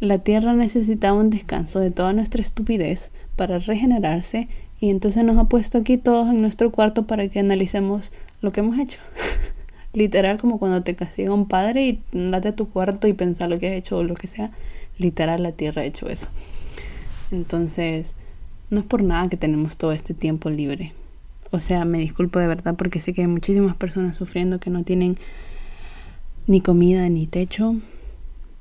la 0.00 0.18
Tierra 0.18 0.54
necesitaba 0.54 1.16
un 1.16 1.30
descanso 1.30 1.78
de 1.78 1.92
toda 1.92 2.12
nuestra 2.12 2.42
estupidez 2.42 3.12
para 3.36 3.60
regenerarse 3.60 4.48
y 4.80 4.90
entonces 4.90 5.22
nos 5.22 5.38
ha 5.38 5.44
puesto 5.44 5.78
aquí 5.78 5.98
todos 5.98 6.30
en 6.30 6.42
nuestro 6.42 6.72
cuarto 6.72 7.06
para 7.06 7.28
que 7.28 7.38
analicemos 7.38 8.10
lo 8.42 8.50
que 8.50 8.58
hemos 8.58 8.76
hecho. 8.80 8.98
Literal 9.92 10.36
como 10.36 10.58
cuando 10.58 10.82
te 10.82 10.96
castiga 10.96 11.32
un 11.32 11.46
padre 11.46 11.86
y 11.86 12.02
date 12.12 12.48
a 12.48 12.56
tu 12.56 12.68
cuarto 12.68 13.06
y 13.06 13.12
pensar 13.12 13.50
lo 13.50 13.60
que 13.60 13.68
has 13.68 13.74
hecho 13.74 13.98
o 13.98 14.02
lo 14.02 14.16
que 14.16 14.26
sea. 14.26 14.50
Literal 14.98 15.44
la 15.44 15.52
Tierra 15.52 15.82
ha 15.82 15.84
hecho 15.84 16.08
eso. 16.08 16.26
Entonces, 17.30 18.15
no 18.70 18.80
es 18.80 18.86
por 18.86 19.02
nada 19.02 19.28
que 19.28 19.36
tenemos 19.36 19.76
todo 19.76 19.92
este 19.92 20.14
tiempo 20.14 20.50
libre. 20.50 20.92
O 21.50 21.60
sea, 21.60 21.84
me 21.84 21.98
disculpo 21.98 22.38
de 22.38 22.48
verdad 22.48 22.74
porque 22.76 23.00
sé 23.00 23.12
que 23.12 23.22
hay 23.22 23.28
muchísimas 23.28 23.76
personas 23.76 24.16
sufriendo 24.16 24.58
que 24.58 24.70
no 24.70 24.82
tienen 24.82 25.16
ni 26.46 26.60
comida 26.60 27.08
ni 27.08 27.26
techo, 27.26 27.76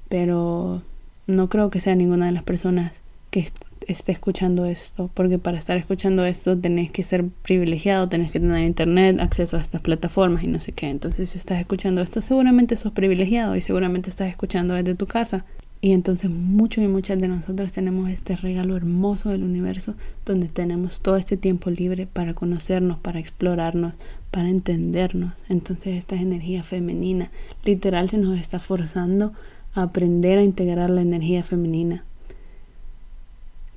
pero 0.10 0.82
no 1.28 1.50
creo 1.50 1.70
que 1.70 1.80
sea 1.80 1.96
ninguna 1.96 2.28
de 2.28 2.32
las 2.32 2.44
personas 2.44 2.94
que 3.32 3.52
esté 3.88 4.12
escuchando 4.12 4.66
esto, 4.66 5.10
porque 5.14 5.38
para 5.38 5.58
estar 5.58 5.78
escuchando 5.78 6.26
esto 6.26 6.58
tenés 6.58 6.92
que 6.92 7.04
ser 7.04 7.26
privilegiado, 7.44 8.10
tenés 8.10 8.32
que 8.32 8.40
tener 8.40 8.64
internet, 8.64 9.20
acceso 9.20 9.58
a 9.58 9.62
estas 9.62 9.82
plataformas 9.82 10.44
y 10.44 10.48
no 10.48 10.60
sé 10.60 10.72
qué. 10.72 10.90
Entonces, 10.90 11.30
si 11.30 11.38
estás 11.38 11.60
escuchando 11.60 12.02
esto, 12.02 12.22
seguramente 12.22 12.78
sos 12.78 12.94
privilegiado 12.94 13.56
y 13.56 13.62
seguramente 13.62 14.10
estás 14.10 14.30
escuchando 14.30 14.74
desde 14.74 14.96
tu 14.96 15.06
casa. 15.06 15.46
Y 15.82 15.92
entonces 15.92 16.32
muchos 16.32 16.84
y 16.84 16.88
muchas 16.88 17.20
de 17.20 17.28
nosotros 17.28 17.72
tenemos 17.72 18.10
este 18.10 18.36
regalo 18.36 18.76
hermoso 18.76 19.30
del 19.30 19.44
universo 19.44 19.94
donde 20.26 20.48
tenemos 20.48 21.02
todo 21.02 21.18
este 21.18 21.38
tiempo 21.38 21.70
libre 21.70 22.08
para 22.08 22.34
conocernos, 22.34 22.98
para 22.98 23.20
explorarnos, 23.20 23.94
para 24.32 24.50
entendernos. 24.50 25.34
Entonces 25.48 25.96
esta 25.96 26.16
energía 26.16 26.64
femenina 26.64 27.30
literal 27.64 28.10
se 28.10 28.18
nos 28.18 28.40
está 28.40 28.60
forzando 28.60 29.34
a 29.76 29.84
aprender 29.84 30.40
a 30.40 30.44
integrar 30.44 30.90
la 30.90 31.02
energía 31.02 31.44
femenina. 31.44 32.04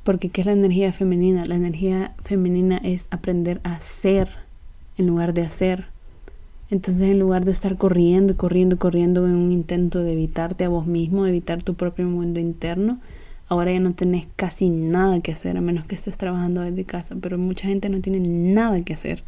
Porque 0.05 0.30
¿qué 0.30 0.40
es 0.40 0.46
la 0.46 0.53
energía 0.53 0.92
femenina? 0.92 1.44
La 1.44 1.57
energía 1.57 2.14
femenina 2.24 2.78
es 2.78 3.09
aprender 3.11 3.61
a 3.64 3.80
ser 3.80 4.30
en 4.96 5.07
lugar 5.07 5.34
de 5.34 5.42
hacer 5.42 5.86
entonces 6.71 7.03
en 7.03 7.19
lugar 7.19 7.45
de 7.45 7.53
estar 7.53 7.77
corriendo, 7.77 8.37
corriendo, 8.37 8.79
corriendo 8.79 9.27
en 9.27 9.35
un 9.35 9.53
intento 9.53 10.03
de 10.03 10.12
evitarte 10.12 10.64
a 10.64 10.69
vos 10.69 10.87
mismo, 10.87 11.27
evitar 11.27 11.62
tu 11.62 11.75
propio 11.75 12.07
mundo 12.07 12.41
interno, 12.41 13.01
ahora 13.49 13.73
ya 13.73 13.81
no 13.81 13.95
tenés 13.95 14.27
casi 14.37 14.69
nada 14.69 15.21
que 15.21 15.33
hacer, 15.33 15.57
a 15.57 15.61
menos 15.61 15.87
que 15.87 15.95
estés 15.95 16.19
trabajando 16.19 16.61
desde 16.61 16.85
casa, 16.85 17.16
pero 17.21 17.39
mucha 17.39 17.69
gente 17.69 17.89
no 17.89 18.01
tiene 18.01 18.21
nada 18.21 18.83
que 18.83 18.95
hacer 18.95 19.25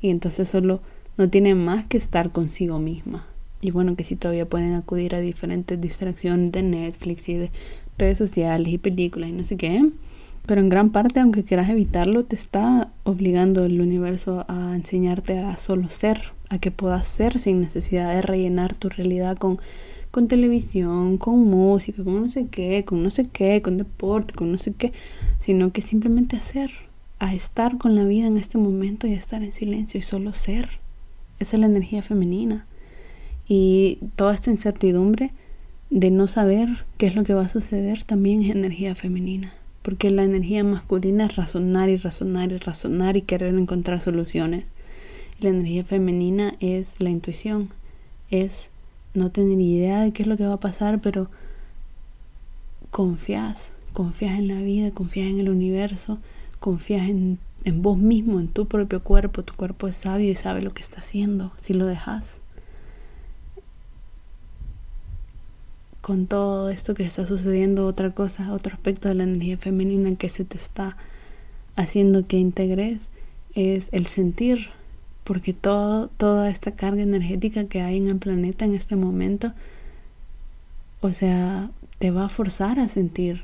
y 0.00 0.10
entonces 0.10 0.48
solo 0.48 0.80
no 1.16 1.30
tiene 1.30 1.54
más 1.54 1.86
que 1.86 1.96
estar 1.96 2.30
consigo 2.30 2.78
misma. 2.78 3.26
Y 3.62 3.70
bueno, 3.70 3.96
que 3.96 4.04
si 4.04 4.16
todavía 4.16 4.44
pueden 4.44 4.74
acudir 4.74 5.14
a 5.14 5.20
diferentes 5.20 5.80
distracciones 5.80 6.52
de 6.52 6.62
Netflix 6.62 7.28
y 7.30 7.34
de 7.34 7.50
redes 7.96 8.18
sociales 8.18 8.68
y 8.70 8.76
películas 8.76 9.30
y 9.30 9.32
no 9.32 9.44
sé 9.44 9.56
qué, 9.56 9.88
pero 10.44 10.60
en 10.60 10.68
gran 10.68 10.90
parte, 10.90 11.20
aunque 11.20 11.44
quieras 11.44 11.70
evitarlo, 11.70 12.24
te 12.24 12.36
está 12.36 12.90
obligando 13.04 13.64
el 13.64 13.80
universo 13.80 14.44
a 14.48 14.74
enseñarte 14.74 15.38
a 15.38 15.56
solo 15.56 15.88
ser, 15.88 16.33
a 16.50 16.58
que 16.58 16.70
puedas 16.70 17.06
ser 17.06 17.38
sin 17.38 17.60
necesidad 17.60 18.14
de 18.14 18.22
rellenar 18.22 18.74
tu 18.74 18.88
realidad 18.88 19.36
con, 19.36 19.58
con 20.10 20.28
televisión, 20.28 21.18
con 21.18 21.38
música, 21.44 22.04
con 22.04 22.22
no 22.22 22.28
sé 22.28 22.46
qué, 22.48 22.84
con 22.84 23.02
no 23.02 23.10
sé 23.10 23.26
qué, 23.28 23.62
con 23.62 23.78
deporte, 23.78 24.34
con 24.34 24.52
no 24.52 24.58
sé 24.58 24.72
qué, 24.72 24.92
sino 25.40 25.72
que 25.72 25.82
simplemente 25.82 26.36
hacer, 26.36 26.70
a 27.18 27.34
estar 27.34 27.78
con 27.78 27.94
la 27.94 28.04
vida 28.04 28.26
en 28.26 28.36
este 28.36 28.58
momento 28.58 29.06
y 29.06 29.14
a 29.14 29.16
estar 29.16 29.42
en 29.42 29.52
silencio 29.52 29.98
y 29.98 30.02
solo 30.02 30.34
ser. 30.34 30.68
Esa 31.40 31.56
es 31.56 31.60
la 31.60 31.66
energía 31.66 32.02
femenina. 32.02 32.66
Y 33.46 33.98
toda 34.16 34.34
esta 34.34 34.50
incertidumbre 34.50 35.32
de 35.90 36.10
no 36.10 36.26
saber 36.28 36.84
qué 36.96 37.06
es 37.06 37.14
lo 37.14 37.24
que 37.24 37.34
va 37.34 37.42
a 37.42 37.48
suceder 37.48 38.04
también 38.04 38.42
es 38.42 38.50
energía 38.50 38.94
femenina. 38.94 39.52
Porque 39.82 40.10
la 40.10 40.24
energía 40.24 40.64
masculina 40.64 41.26
es 41.26 41.36
razonar 41.36 41.88
y 41.88 41.96
razonar 41.96 42.52
y 42.52 42.58
razonar 42.58 43.16
y 43.16 43.22
querer 43.22 43.54
encontrar 43.54 44.00
soluciones. 44.00 44.73
La 45.40 45.50
energía 45.50 45.84
femenina 45.84 46.54
es 46.60 47.00
la 47.00 47.10
intuición, 47.10 47.70
es 48.30 48.68
no 49.14 49.30
tener 49.30 49.60
idea 49.60 50.02
de 50.02 50.12
qué 50.12 50.22
es 50.22 50.28
lo 50.28 50.36
que 50.36 50.46
va 50.46 50.54
a 50.54 50.60
pasar, 50.60 51.00
pero 51.00 51.28
confías, 52.90 53.70
confías 53.92 54.38
en 54.38 54.48
la 54.48 54.60
vida, 54.60 54.90
confías 54.92 55.28
en 55.28 55.40
el 55.40 55.48
universo, 55.48 56.18
confías 56.60 57.08
en, 57.08 57.38
en 57.64 57.82
vos 57.82 57.98
mismo, 57.98 58.40
en 58.40 58.48
tu 58.48 58.66
propio 58.66 59.02
cuerpo. 59.02 59.42
Tu 59.42 59.54
cuerpo 59.54 59.88
es 59.88 59.96
sabio 59.96 60.30
y 60.30 60.34
sabe 60.34 60.62
lo 60.62 60.72
que 60.72 60.82
está 60.82 60.98
haciendo 60.98 61.52
si 61.60 61.74
lo 61.74 61.86
dejas. 61.86 62.38
Con 66.00 66.26
todo 66.26 66.70
esto 66.70 66.94
que 66.94 67.04
está 67.04 67.26
sucediendo, 67.26 67.86
otra 67.86 68.10
cosa, 68.10 68.52
otro 68.52 68.74
aspecto 68.74 69.08
de 69.08 69.14
la 69.14 69.24
energía 69.24 69.56
femenina 69.56 70.14
que 70.16 70.28
se 70.28 70.44
te 70.44 70.58
está 70.58 70.96
haciendo 71.76 72.26
que 72.26 72.36
integres 72.36 73.00
es 73.54 73.88
el 73.92 74.06
sentir, 74.06 74.68
porque 75.24 75.52
todo, 75.52 76.08
toda 76.08 76.50
esta 76.50 76.72
carga 76.72 77.02
energética 77.02 77.64
que 77.64 77.80
hay 77.80 77.96
en 77.96 78.08
el 78.08 78.16
planeta 78.16 78.64
en 78.64 78.74
este 78.74 78.94
momento, 78.94 79.52
o 81.00 81.12
sea, 81.12 81.70
te 81.98 82.10
va 82.10 82.26
a 82.26 82.28
forzar 82.28 82.78
a 82.78 82.88
sentir 82.88 83.42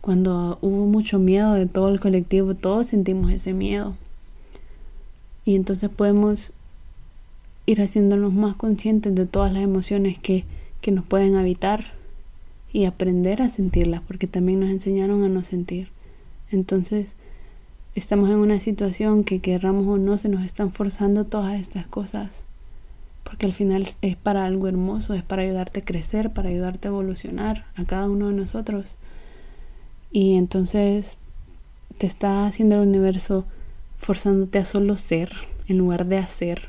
cuando 0.00 0.58
hubo 0.62 0.86
mucho 0.86 1.18
miedo 1.18 1.54
de 1.54 1.66
todo 1.66 1.88
el 1.90 2.00
colectivo, 2.00 2.54
todos 2.54 2.88
sentimos 2.88 3.30
ese 3.30 3.52
miedo. 3.52 3.94
Y 5.44 5.54
entonces 5.54 5.90
podemos 5.90 6.52
ir 7.66 7.80
haciéndonos 7.80 8.32
más 8.32 8.56
conscientes 8.56 9.14
de 9.14 9.26
todas 9.26 9.52
las 9.52 9.62
emociones 9.62 10.18
que, 10.18 10.44
que 10.80 10.90
nos 10.90 11.04
pueden 11.04 11.36
habitar 11.36 11.92
y 12.72 12.84
aprender 12.84 13.42
a 13.42 13.48
sentirlas, 13.48 14.00
porque 14.06 14.26
también 14.26 14.60
nos 14.60 14.70
enseñaron 14.70 15.22
a 15.22 15.28
no 15.28 15.44
sentir. 15.44 15.88
Entonces, 16.50 17.14
estamos 17.94 18.30
en 18.30 18.36
una 18.36 18.60
situación 18.60 19.24
que 19.24 19.40
querramos 19.40 19.86
o 19.86 19.98
no, 19.98 20.18
se 20.18 20.28
nos 20.28 20.44
están 20.44 20.72
forzando 20.72 21.24
todas 21.24 21.60
estas 21.60 21.86
cosas. 21.86 22.44
Porque 23.24 23.46
al 23.46 23.52
final 23.52 23.86
es 24.02 24.16
para 24.16 24.44
algo 24.44 24.68
hermoso, 24.68 25.14
es 25.14 25.22
para 25.22 25.42
ayudarte 25.42 25.80
a 25.80 25.84
crecer, 25.84 26.30
para 26.30 26.48
ayudarte 26.48 26.88
a 26.88 26.90
evolucionar 26.90 27.66
a 27.76 27.84
cada 27.84 28.08
uno 28.08 28.28
de 28.28 28.34
nosotros. 28.34 28.96
Y 30.10 30.34
entonces 30.34 31.20
te 31.98 32.06
está 32.06 32.46
haciendo 32.46 32.76
el 32.76 32.88
universo 32.88 33.44
forzándote 33.98 34.58
a 34.58 34.64
solo 34.64 34.96
ser 34.96 35.32
en 35.68 35.78
lugar 35.78 36.06
de 36.06 36.18
hacer, 36.18 36.68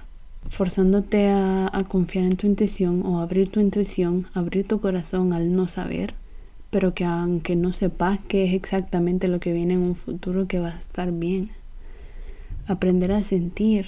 forzándote 0.49 1.29
a, 1.29 1.83
confiar 1.87 2.25
en 2.25 2.35
tu 2.35 2.45
intuición 2.45 3.03
o 3.05 3.19
abrir 3.19 3.49
tu 3.49 3.59
intuición, 3.59 4.27
abrir 4.33 4.67
tu 4.67 4.79
corazón 4.79 5.33
al 5.33 5.55
no 5.55 5.67
saber, 5.67 6.13
pero 6.71 6.93
que 6.93 7.03
aunque 7.03 7.55
no 7.55 7.73
sepas 7.73 8.19
qué 8.27 8.45
es 8.45 8.53
exactamente 8.53 9.27
lo 9.27 9.39
que 9.39 9.53
viene 9.53 9.75
en 9.75 9.81
un 9.81 9.95
futuro, 9.95 10.47
que 10.47 10.59
va 10.59 10.69
a 10.69 10.79
estar 10.79 11.11
bien. 11.11 11.51
Aprender 12.65 13.11
a 13.11 13.23
sentir, 13.23 13.87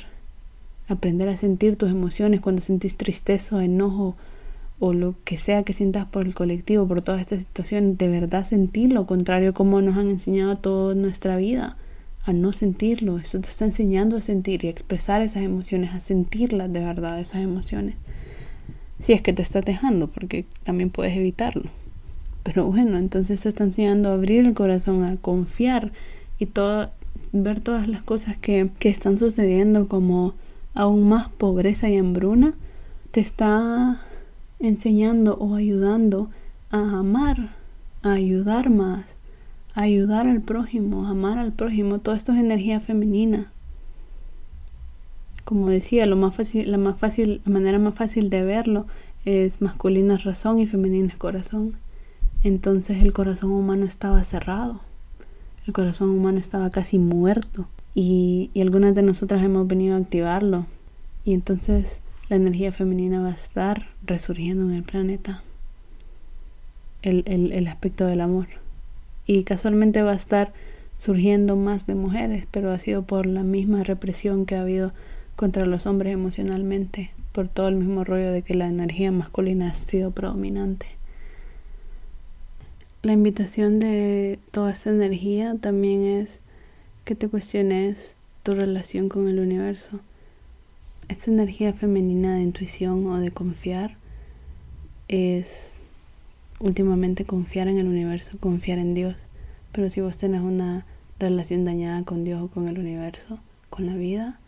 aprender 0.90 1.30
a 1.30 1.38
sentir 1.38 1.78
tus 1.78 1.90
emociones 1.90 2.42
cuando 2.42 2.62
sentís 2.62 2.96
tristeza 2.96 3.56
o 3.56 3.62
enojo 3.62 4.16
o 4.80 4.92
lo 4.92 5.16
que 5.24 5.38
sea 5.38 5.64
que 5.64 5.72
sientas 5.72 6.06
por 6.06 6.26
el 6.26 6.36
colectivo, 6.36 6.86
por 6.86 7.02
toda 7.02 7.22
esta 7.22 7.38
situación, 7.38 7.96
de 7.96 8.10
verdad 8.10 8.46
sentir 8.46 8.92
lo 8.92 9.06
contrario 9.06 9.54
como 9.54 9.82
nos 9.82 9.96
han 9.96 10.10
enseñado 10.10 10.58
toda 10.58 10.94
nuestra 10.94 11.38
vida, 11.38 11.78
a 12.26 12.34
no 12.34 12.52
sentirlo. 12.52 13.18
Eso 13.18 13.40
te 13.40 13.48
está 13.48 13.64
enseñando 13.64 14.18
a 14.18 14.22
sentir 14.22 14.66
y 14.66 14.68
a 14.68 14.72
expresar 14.72 15.22
esas 15.22 15.44
emociones, 15.44 15.94
a 15.94 16.02
sentirlas 16.02 16.72
de 16.74 16.82
verdad, 16.82 17.18
esas 17.22 17.42
emociones. 17.42 17.96
Si 19.00 19.14
es 19.14 19.22
que 19.22 19.32
te 19.32 19.42
está 19.42 19.62
dejando, 19.62 20.08
porque 20.08 20.46
también 20.64 20.90
puedes 20.90 21.16
evitarlo. 21.16 21.70
Pero 22.44 22.66
bueno, 22.66 22.98
entonces 22.98 23.41
te 23.41 23.50
está 23.50 23.64
enseñando 23.64 24.10
a 24.10 24.14
abrir 24.14 24.46
el 24.46 24.54
corazón, 24.54 25.04
a 25.06 25.16
confiar 25.18 25.91
y 26.39 26.46
todo, 26.46 26.89
ver 27.32 27.62
todas 27.62 27.88
las 27.88 28.04
cosas 28.04 28.38
que, 28.38 28.70
que 28.80 28.89
están 28.89 29.18
sucediendo 29.18 29.88
como 29.88 30.34
aún 30.74 31.08
más 31.08 31.30
pobreza 31.30 31.89
y 31.89 31.98
hambruna, 31.98 32.54
te 33.12 33.22
está 33.22 34.02
enseñando 34.60 35.36
o 35.36 35.56
ayudando 35.56 36.30
a 36.70 37.00
amar, 37.00 37.52
a 38.02 38.14
ayudar 38.14 38.70
más, 38.70 39.06
a 39.76 39.82
ayudar 39.82 40.28
al 40.28 40.41
prójimo, 40.41 41.06
a 41.06 41.12
amar 41.12 41.38
al 41.38 41.52
prójimo. 41.52 42.00
Todo 42.00 42.16
esto 42.16 42.34
es 42.34 42.39
energía 42.39 42.80
femenina. 42.80 43.52
Como 45.46 45.70
decía, 45.70 46.06
lo 46.06 46.16
más 46.16 46.36
fácil, 46.36 46.72
la 46.72 46.78
más 46.78 46.98
fácil, 46.98 47.41
la 47.46 47.52
manera 47.52 47.78
más 47.78 47.94
fácil 47.94 48.30
de 48.30 48.44
verlo 48.44 48.86
es 49.26 49.62
masculina 49.62 50.18
razón 50.18 50.60
y 50.60 50.68
femenina 50.68 51.16
corazón. 51.18 51.76
Entonces 52.44 53.02
el 53.02 53.14
corazón 53.14 53.52
humano 53.52 53.86
estaba 53.86 54.22
cerrado. 54.24 54.82
El 55.66 55.74
corazón 55.74 56.10
humano 56.10 56.39
estaba 56.39 56.70
casi 56.70 57.00
muerto. 57.00 57.68
Y, 57.96 58.50
algunas 58.60 58.96
de 58.96 59.02
nosotras 59.02 59.44
hemos 59.44 59.68
venido 59.68 59.96
a 59.96 60.00
activarlo. 60.00 60.66
Y 61.24 61.34
entonces 61.34 62.00
la 62.28 62.36
energía 62.36 62.72
femenina 62.74 63.22
va 63.22 63.30
a 63.30 63.36
estar 63.36 63.88
resurgiendo 64.06 64.66
en 64.66 64.76
el 64.76 64.84
planeta. 64.84 65.41
El, 67.02 67.24
el, 67.28 67.54
el, 67.54 67.68
aspecto 67.68 68.06
del 68.06 68.20
amor. 68.20 68.48
Y 69.26 69.44
casualmente 69.44 70.02
va 70.02 70.12
a 70.12 70.16
estar 70.16 70.52
surgiendo 71.00 71.56
más 71.56 71.88
de 71.88 71.96
mujeres, 71.96 72.46
pero 72.52 72.72
ha 72.72 72.80
sido 72.80 73.04
por 73.04 73.26
la 73.26 73.44
misma 73.44 73.84
represión 73.84 74.46
que 74.46 74.56
ha 74.56 74.62
habido 74.62 74.91
contra 75.36 75.66
los 75.66 75.86
hombres 75.86 76.14
emocionalmente, 76.14 77.12
por 77.32 77.48
todo 77.48 77.70
el 77.70 77.76
mismo 77.76 78.04
rollo 78.04 78.32
de 78.32 78.41
que 78.41 78.54
la 78.54 78.68
energía 78.68 79.12
masculina 79.12 79.70
ha 79.70 79.74
sido 79.74 80.12
predominante. 80.12 80.88
La 83.04 83.14
invitación 83.14 83.80
de 83.80 84.39
toda 84.51 84.72
esta 84.72 84.89
energía 84.89 85.56
también 85.62 86.04
es 86.04 86.39
que 87.06 87.14
te 87.14 87.30
cuestiones 87.30 88.16
tu 88.41 88.56
relación 88.56 89.10
con 89.10 89.28
el 89.28 89.39
universo 89.39 89.99
esta 91.10 91.32
energía 91.32 91.74
femenina 91.74 92.36
de 92.36 92.41
intuición 92.41 93.06
o 93.08 93.20
de 93.20 93.32
confiar 93.32 93.95
es 95.08 95.76
últimamente 96.60 97.26
confiar 97.26 97.68
en 97.68 97.78
el 97.78 97.88
universo, 97.88 98.38
confiar 98.39 98.80
en 98.80 98.93
Dios. 98.93 99.16
Pero 99.72 99.89
si 99.89 100.01
vos 100.01 100.18
tenés 100.18 100.41
una 100.41 100.86
relación 101.20 101.66
dañada 101.66 102.04
con 102.04 102.24
Dios 102.24 102.41
o 102.41 102.47
con 102.47 102.68
el 102.68 102.80
universo, 102.80 103.39
con 103.70 103.86
la 103.86 103.95
vida, 103.95 104.39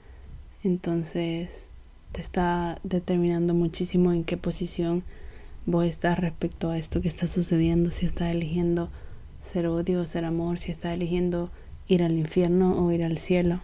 entonces 0.63 1.67
te 2.11 2.21
está 2.21 2.79
determinando 2.83 3.53
muchísimo 3.53 4.13
en 4.13 4.23
qué 4.23 4.37
posición 4.37 5.03
vos 5.65 5.85
estás 5.85 6.19
respecto 6.19 6.69
a 6.69 6.77
esto 6.77 7.01
que 7.01 7.07
está 7.07 7.27
sucediendo, 7.27 7.91
si 7.91 8.05
estás 8.05 8.29
eligiendo 8.29 8.89
ser 9.41 9.67
odio 9.67 10.01
o 10.01 10.05
ser 10.05 10.25
amor, 10.25 10.57
si 10.57 10.71
estás 10.71 10.93
eligiendo 10.93 11.49
ir 11.87 12.03
al 12.03 12.13
infierno 12.13 12.83
o 12.83 12.91
ir 12.91 13.03
al 13.03 13.17
cielo 13.17 13.61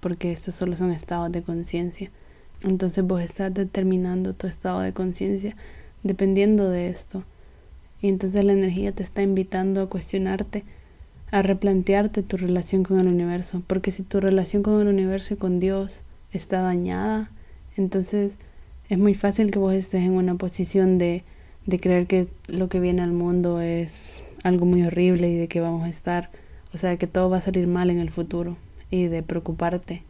porque 0.00 0.32
estos 0.32 0.54
solo 0.54 0.76
son 0.76 0.90
estados 0.90 1.30
de 1.30 1.42
conciencia. 1.42 2.10
Entonces 2.62 3.04
vos 3.04 3.22
estás 3.22 3.54
determinando 3.54 4.34
tu 4.34 4.46
estado 4.46 4.80
de 4.80 4.92
conciencia 4.92 5.56
dependiendo 6.02 6.68
de 6.68 6.88
esto. 6.88 7.22
Y 8.02 8.08
entonces 8.08 8.44
la 8.44 8.52
energía 8.52 8.92
te 8.92 9.02
está 9.02 9.22
invitando 9.22 9.82
a 9.82 9.88
cuestionarte, 9.88 10.64
a 11.30 11.42
replantearte 11.42 12.22
tu 12.22 12.38
relación 12.38 12.82
con 12.82 12.98
el 12.98 13.08
universo. 13.08 13.62
Porque 13.66 13.90
si 13.90 14.02
tu 14.02 14.20
relación 14.20 14.62
con 14.62 14.80
el 14.80 14.88
universo 14.88 15.34
y 15.34 15.36
con 15.36 15.60
Dios 15.60 16.00
está 16.32 16.62
dañada, 16.62 17.30
entonces 17.76 18.36
es 18.90 18.98
muy 18.98 19.14
fácil 19.14 19.52
que 19.52 19.58
vos 19.60 19.72
estés 19.72 20.02
en 20.02 20.10
una 20.10 20.34
posición 20.34 20.98
de, 20.98 21.22
de 21.64 21.78
creer 21.78 22.08
que 22.08 22.26
lo 22.48 22.68
que 22.68 22.80
viene 22.80 23.02
al 23.02 23.12
mundo 23.12 23.60
es 23.60 24.22
algo 24.42 24.66
muy 24.66 24.82
horrible 24.82 25.30
y 25.30 25.36
de 25.36 25.46
que 25.46 25.60
vamos 25.60 25.84
a 25.84 25.88
estar, 25.88 26.28
o 26.74 26.78
sea, 26.78 26.96
que 26.96 27.06
todo 27.06 27.30
va 27.30 27.36
a 27.36 27.40
salir 27.40 27.68
mal 27.68 27.88
en 27.90 28.00
el 28.00 28.10
futuro 28.10 28.56
y 28.90 29.06
de 29.06 29.22
preocuparte. 29.22 30.02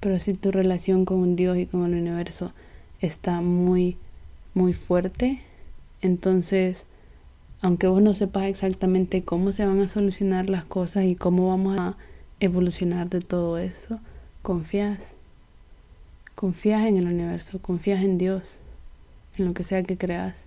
Pero 0.00 0.18
si 0.18 0.34
tu 0.34 0.50
relación 0.50 1.04
con 1.04 1.36
Dios 1.36 1.56
y 1.58 1.66
con 1.66 1.84
el 1.84 1.94
universo 1.94 2.52
está 3.00 3.40
muy, 3.40 3.96
muy 4.52 4.72
fuerte, 4.72 5.40
entonces, 6.02 6.86
aunque 7.60 7.86
vos 7.86 8.02
no 8.02 8.14
sepas 8.14 8.46
exactamente 8.46 9.22
cómo 9.22 9.52
se 9.52 9.64
van 9.64 9.80
a 9.80 9.86
solucionar 9.86 10.50
las 10.50 10.64
cosas 10.64 11.04
y 11.04 11.14
cómo 11.14 11.50
vamos 11.50 11.78
a 11.78 11.96
evolucionar 12.40 13.08
de 13.10 13.20
todo 13.20 13.58
esto, 13.58 14.00
confías. 14.42 15.13
Confías 16.34 16.86
en 16.86 16.96
el 16.96 17.06
universo, 17.06 17.60
confías 17.60 18.02
en 18.02 18.18
Dios, 18.18 18.58
en 19.36 19.46
lo 19.46 19.54
que 19.54 19.62
sea 19.62 19.82
que 19.82 19.96
creas, 19.96 20.44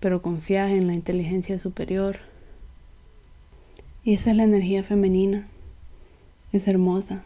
pero 0.00 0.22
confías 0.22 0.70
en 0.70 0.86
la 0.86 0.94
inteligencia 0.94 1.58
superior. 1.58 2.18
Y 4.04 4.14
esa 4.14 4.30
es 4.30 4.36
la 4.36 4.44
energía 4.44 4.82
femenina 4.82 5.46
es 6.56 6.68
hermosa. 6.68 7.24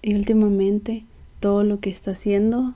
Y 0.00 0.14
últimamente 0.14 1.04
todo 1.40 1.62
lo 1.62 1.80
que 1.80 1.90
está 1.90 2.12
haciendo 2.12 2.74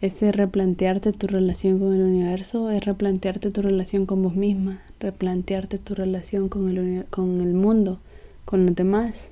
es 0.00 0.20
replantearte 0.20 1.12
tu 1.12 1.26
relación 1.26 1.78
con 1.78 1.94
el 1.94 2.02
universo, 2.02 2.70
es 2.70 2.84
replantearte 2.84 3.50
tu 3.50 3.62
relación 3.62 4.06
con 4.06 4.22
vos 4.22 4.36
misma, 4.36 4.82
replantearte 5.00 5.78
tu 5.78 5.94
relación 5.94 6.48
con 6.48 6.68
el, 6.68 7.06
con 7.10 7.40
el 7.40 7.54
mundo, 7.54 7.98
con 8.44 8.66
los 8.66 8.76
demás, 8.76 9.28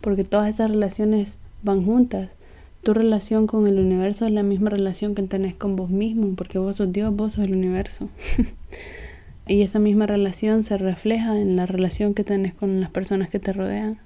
porque 0.00 0.24
todas 0.24 0.48
esas 0.54 0.70
relaciones 0.70 1.38
van 1.62 1.84
juntas. 1.84 2.36
Tu 2.82 2.94
relación 2.94 3.46
con 3.46 3.66
el 3.66 3.78
universo 3.78 4.26
es 4.26 4.32
la 4.32 4.42
misma 4.42 4.70
relación 4.70 5.14
que 5.14 5.22
tenés 5.22 5.54
con 5.54 5.76
vos 5.76 5.90
mismo, 5.90 6.34
porque 6.36 6.58
vos 6.58 6.76
sos 6.76 6.92
Dios, 6.92 7.14
vos 7.14 7.34
sos 7.34 7.44
el 7.44 7.52
universo. 7.52 8.08
y 9.46 9.62
esa 9.62 9.78
misma 9.78 10.06
relación 10.06 10.62
se 10.62 10.78
refleja 10.78 11.38
en 11.38 11.56
la 11.56 11.66
relación 11.66 12.14
que 12.14 12.24
tenés 12.24 12.54
con 12.54 12.80
las 12.80 12.90
personas 12.90 13.30
que 13.30 13.38
te 13.38 13.52
rodean. 13.52 13.98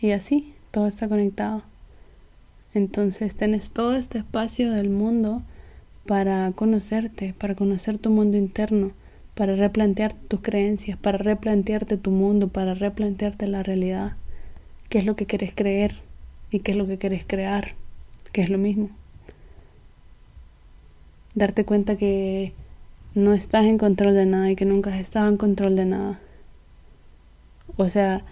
Y 0.00 0.10
así, 0.10 0.52
todo 0.70 0.86
está 0.86 1.08
conectado. 1.08 1.62
Entonces 2.74 3.36
tenés 3.36 3.70
todo 3.70 3.94
este 3.94 4.18
espacio 4.18 4.72
del 4.72 4.90
mundo 4.90 5.42
para 6.06 6.50
conocerte, 6.52 7.34
para 7.38 7.54
conocer 7.54 7.98
tu 7.98 8.10
mundo 8.10 8.36
interno, 8.36 8.92
para 9.34 9.54
replantear 9.54 10.12
tus 10.12 10.40
creencias, 10.40 10.98
para 10.98 11.18
replantearte 11.18 11.96
tu 11.96 12.10
mundo, 12.10 12.48
para 12.48 12.74
replantearte 12.74 13.46
la 13.46 13.62
realidad, 13.62 14.12
qué 14.88 14.98
es 14.98 15.06
lo 15.06 15.16
que 15.16 15.26
quieres 15.26 15.52
creer 15.54 15.94
y 16.50 16.60
qué 16.60 16.72
es 16.72 16.76
lo 16.76 16.86
que 16.86 16.98
quieres 16.98 17.24
crear, 17.26 17.74
que 18.34 18.42
es 18.42 18.50
lo 18.50 18.58
mismo. 18.58 18.90
Darte 21.34 21.64
cuenta 21.64 21.96
que 21.96 22.52
no 23.14 23.32
estás 23.32 23.64
en 23.64 23.78
control 23.78 24.12
de 24.12 24.26
nada 24.26 24.50
y 24.50 24.56
que 24.56 24.66
nunca 24.66 24.92
has 24.92 25.00
estado 25.00 25.28
en 25.30 25.38
control 25.38 25.74
de 25.74 25.86
nada. 25.86 26.20
O 27.78 27.88
sea, 27.88 28.22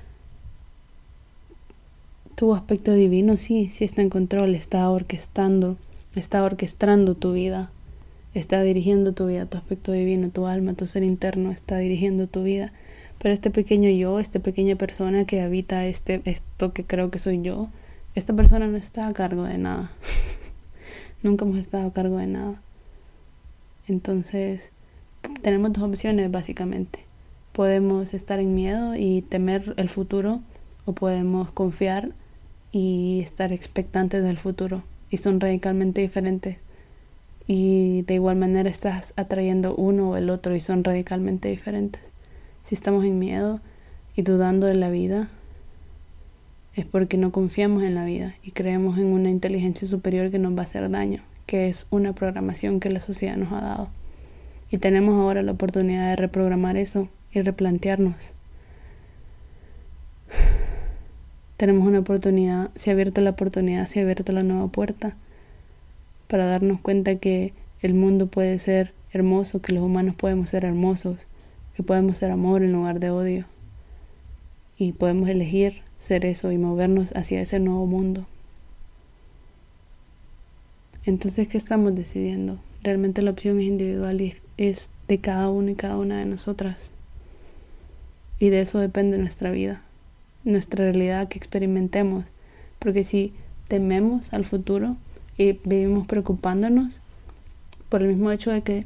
tu 2.35 2.55
aspecto 2.55 2.93
divino 2.93 3.39
sí, 3.39 3.71
sí 3.73 3.85
está 3.85 4.03
en 4.03 4.11
control, 4.11 4.55
está 4.55 4.91
orquestando, 4.91 5.79
está 6.15 6.45
orquestando 6.45 7.15
tu 7.15 7.33
vida 7.33 7.71
está 8.35 8.63
dirigiendo 8.63 9.13
tu 9.13 9.27
vida, 9.27 9.47
tu 9.47 9.59
aspecto 9.59 9.93
divino, 9.93 10.31
tu 10.31 10.47
alma, 10.47 10.75
tu 10.75 10.87
ser 10.87 11.03
interno 11.03 11.51
está 11.51 11.79
dirigiendo 11.79 12.27
tu 12.27 12.43
vida. 12.43 12.73
Pero 13.19 13.35
este 13.35 13.51
pequeño 13.51 13.91
yo, 13.91 14.19
esta 14.19 14.41
pequeña 14.41 14.77
persona 14.77 15.25
que 15.25 15.41
habita 15.43 15.87
este, 15.87 16.23
esto 16.25 16.73
que 16.73 16.85
creo 16.85 17.11
que 17.11 17.19
soy 17.19 17.43
yo, 17.43 17.69
esta 18.15 18.33
persona 18.35 18.67
no 18.67 18.77
está 18.77 19.07
a 19.07 19.13
cargo 19.13 19.45
de 19.45 19.59
nada. 19.59 19.91
Nunca 21.23 21.45
hemos 21.45 21.59
estado 21.59 21.87
a 21.87 21.93
cargo 21.93 22.19
de 22.19 22.27
nada. 22.27 22.61
Entonces, 23.89 24.71
tenemos 25.43 25.73
dos 25.73 25.85
opciones 25.85 26.31
básicamente. 26.31 27.01
Podemos 27.53 28.15
estar 28.15 28.41
en 28.41 28.55
miedo 28.55 28.95
y 28.97 29.23
temer 29.23 29.75
el 29.77 29.89
futuro 29.89 30.41
o 30.85 30.93
podemos 30.93 31.53
confiar 31.53 32.11
y 32.71 33.21
estar 33.23 33.53
expectantes 33.53 34.23
del 34.23 34.39
futuro. 34.39 34.83
Y 35.11 35.19
son 35.19 35.41
radicalmente 35.41 36.01
diferentes 36.01 36.59
y 37.47 38.03
de 38.03 38.15
igual 38.15 38.37
manera 38.37 38.71
estás 38.71 39.13
atrayendo 39.17 39.75
uno 39.75 40.11
o 40.11 40.17
el 40.17 40.31
otro 40.31 40.55
y 40.55 40.61
son 40.61 40.85
radicalmente 40.85 41.49
diferentes. 41.49 42.01
Si 42.63 42.75
estamos 42.75 43.05
en 43.05 43.19
miedo 43.19 43.61
y 44.15 44.23
dudando 44.23 44.67
de 44.67 44.75
la 44.75 44.91
vida, 44.91 45.29
es 46.75 46.87
porque 46.87 47.19
no 47.19 47.33
confiamos 47.33 47.83
en 47.83 47.95
la 47.95 48.05
vida 48.05 48.35
y 48.43 48.53
creemos 48.53 48.99
en 48.99 49.07
una 49.07 49.31
inteligencia 49.31 49.87
superior 49.87 50.31
que 50.31 50.39
nos 50.39 50.57
va 50.57 50.61
a 50.61 50.65
hacer 50.65 50.91
daño, 50.91 51.23
que 51.47 51.69
es 51.69 51.87
una 51.91 52.15
programación 52.15 52.81
que 52.81 52.91
la 52.91 53.01
sociedad 53.01 53.37
nos 53.37 53.53
ha 53.53 53.61
dado. 53.61 53.89
Y 54.71 54.79
tenemos 54.79 55.15
ahora 55.15 55.43
la 55.43 55.53
oportunidad 55.53 56.09
de 56.09 56.17
reprogramar 56.17 56.79
eso 56.79 57.09
y 57.33 57.43
replantearnos. 57.43 58.33
Tenemos 61.59 61.87
una 61.87 61.99
oportunidad, 62.01 62.71
se 62.75 62.91
ha 62.91 62.95
abierto 62.95 63.21
la 63.21 63.31
oportunidad, 63.31 63.87
se 63.87 64.01
ha 64.01 64.03
abierto 64.03 64.33
la 64.33 64.43
nueva 64.43 64.69
puerta 64.69 65.15
para 66.27 66.47
darnos 66.47 66.81
cuenta 66.81 67.17
que 67.17 67.53
el 67.83 67.93
mundo 67.93 68.27
puede 68.27 68.59
ser 68.59 68.95
hermoso, 69.13 69.61
que 69.61 69.73
los 69.73 69.83
humanos 69.85 70.15
podemos 70.15 70.49
ser 70.49 70.65
hermosos, 70.65 71.27
que 71.77 71.83
podemos 71.83 72.17
ser 72.17 72.31
amor 72.31 72.63
en 72.63 72.73
lugar 72.73 72.99
de 72.99 73.11
odio. 73.11 73.45
Y 74.79 74.93
podemos 74.93 75.29
elegir 75.29 75.83
ser 76.03 76.27
eso 76.27 76.51
y 76.51 76.59
movernos 76.59 77.13
hacia 77.15 77.41
ese 77.41 77.61
nuevo 77.61 77.87
mundo. 77.87 78.27
Entonces, 81.07 81.49
¿qué 81.49 81.57
estamos 81.57 81.95
decidiendo? 81.95 82.59
Realmente 82.83 83.23
la 83.23 83.31
opción 83.31 83.61
es 83.61 83.67
individual 83.67 84.21
y 84.21 84.35
es 84.57 84.91
de 85.09 85.19
cada 85.19 85.49
uno 85.49 85.71
y 85.71 85.75
cada 85.77 85.97
una 85.97 86.19
de 86.19 86.27
nosotras. 86.27 86.91
Y 88.39 88.51
de 88.51 88.61
eso 88.61 88.79
depende 88.79 89.19
nuestra 89.19 89.51
vida, 89.53 89.83
nuestra 90.45 90.85
realidad 90.85 91.29
que 91.29 91.39
experimentemos. 91.39 92.25
Porque 92.81 93.05
si 93.05 93.33
tememos 93.69 94.33
al 94.33 94.45
futuro, 94.45 94.97
y 95.39 95.59
vivimos 95.65 96.07
preocupándonos 96.07 96.95
por 97.89 98.03
el 98.03 98.09
mismo 98.09 98.31
hecho 98.31 98.51
de 98.51 98.63
que 98.63 98.85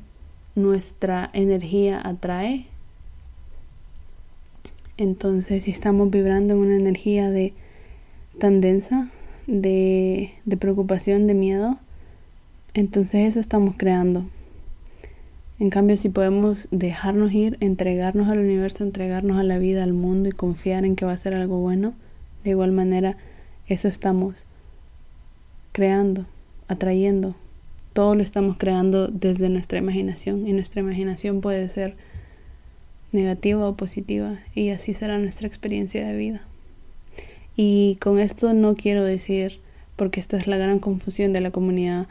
nuestra 0.54 1.28
energía 1.32 2.00
atrae. 2.02 2.66
Entonces, 4.98 5.64
si 5.64 5.70
estamos 5.70 6.10
vibrando 6.10 6.54
en 6.54 6.60
una 6.60 6.76
energía 6.76 7.30
de 7.30 7.52
tan 8.38 8.60
densa, 8.60 9.08
de, 9.46 10.32
de 10.44 10.56
preocupación, 10.56 11.26
de 11.26 11.34
miedo, 11.34 11.78
entonces 12.74 13.28
eso 13.28 13.40
estamos 13.40 13.74
creando. 13.76 14.24
En 15.58 15.70
cambio, 15.70 15.96
si 15.96 16.08
podemos 16.08 16.68
dejarnos 16.70 17.32
ir, 17.32 17.56
entregarnos 17.60 18.28
al 18.28 18.38
universo, 18.38 18.84
entregarnos 18.84 19.38
a 19.38 19.42
la 19.42 19.58
vida, 19.58 19.82
al 19.82 19.94
mundo 19.94 20.28
y 20.28 20.32
confiar 20.32 20.84
en 20.84 20.96
que 20.96 21.06
va 21.06 21.12
a 21.12 21.16
ser 21.16 21.34
algo 21.34 21.58
bueno, 21.58 21.94
de 22.44 22.50
igual 22.50 22.72
manera, 22.72 23.16
eso 23.66 23.88
estamos 23.88 24.44
creando 25.72 26.26
atrayendo. 26.68 27.34
Todo 27.92 28.14
lo 28.14 28.22
estamos 28.22 28.56
creando 28.58 29.08
desde 29.08 29.48
nuestra 29.48 29.78
imaginación 29.78 30.46
y 30.46 30.52
nuestra 30.52 30.80
imaginación 30.80 31.40
puede 31.40 31.68
ser 31.68 31.96
negativa 33.12 33.68
o 33.68 33.76
positiva 33.76 34.38
y 34.54 34.70
así 34.70 34.94
será 34.94 35.18
nuestra 35.18 35.46
experiencia 35.48 36.06
de 36.06 36.16
vida. 36.16 36.42
Y 37.56 37.96
con 38.00 38.18
esto 38.18 38.52
no 38.52 38.74
quiero 38.74 39.04
decir, 39.04 39.60
porque 39.96 40.20
esta 40.20 40.36
es 40.36 40.46
la 40.46 40.58
gran 40.58 40.78
confusión 40.78 41.32
de 41.32 41.40
la 41.40 41.50
comunidad, 41.50 42.06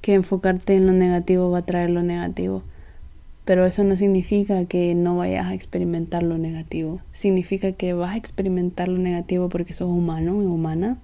que 0.00 0.14
enfocarte 0.14 0.74
en 0.74 0.86
lo 0.86 0.92
negativo 0.92 1.50
va 1.50 1.58
a 1.58 1.66
traer 1.66 1.90
lo 1.90 2.02
negativo. 2.02 2.62
Pero 3.44 3.66
eso 3.66 3.84
no 3.84 3.96
significa 3.96 4.64
que 4.64 4.94
no 4.94 5.16
vayas 5.16 5.46
a 5.46 5.54
experimentar 5.54 6.22
lo 6.22 6.38
negativo. 6.38 7.00
Significa 7.12 7.72
que 7.72 7.92
vas 7.92 8.14
a 8.14 8.16
experimentar 8.16 8.88
lo 8.88 8.98
negativo 8.98 9.48
porque 9.48 9.72
sos 9.72 9.88
humano 9.88 10.42
y 10.42 10.46
humana, 10.46 10.98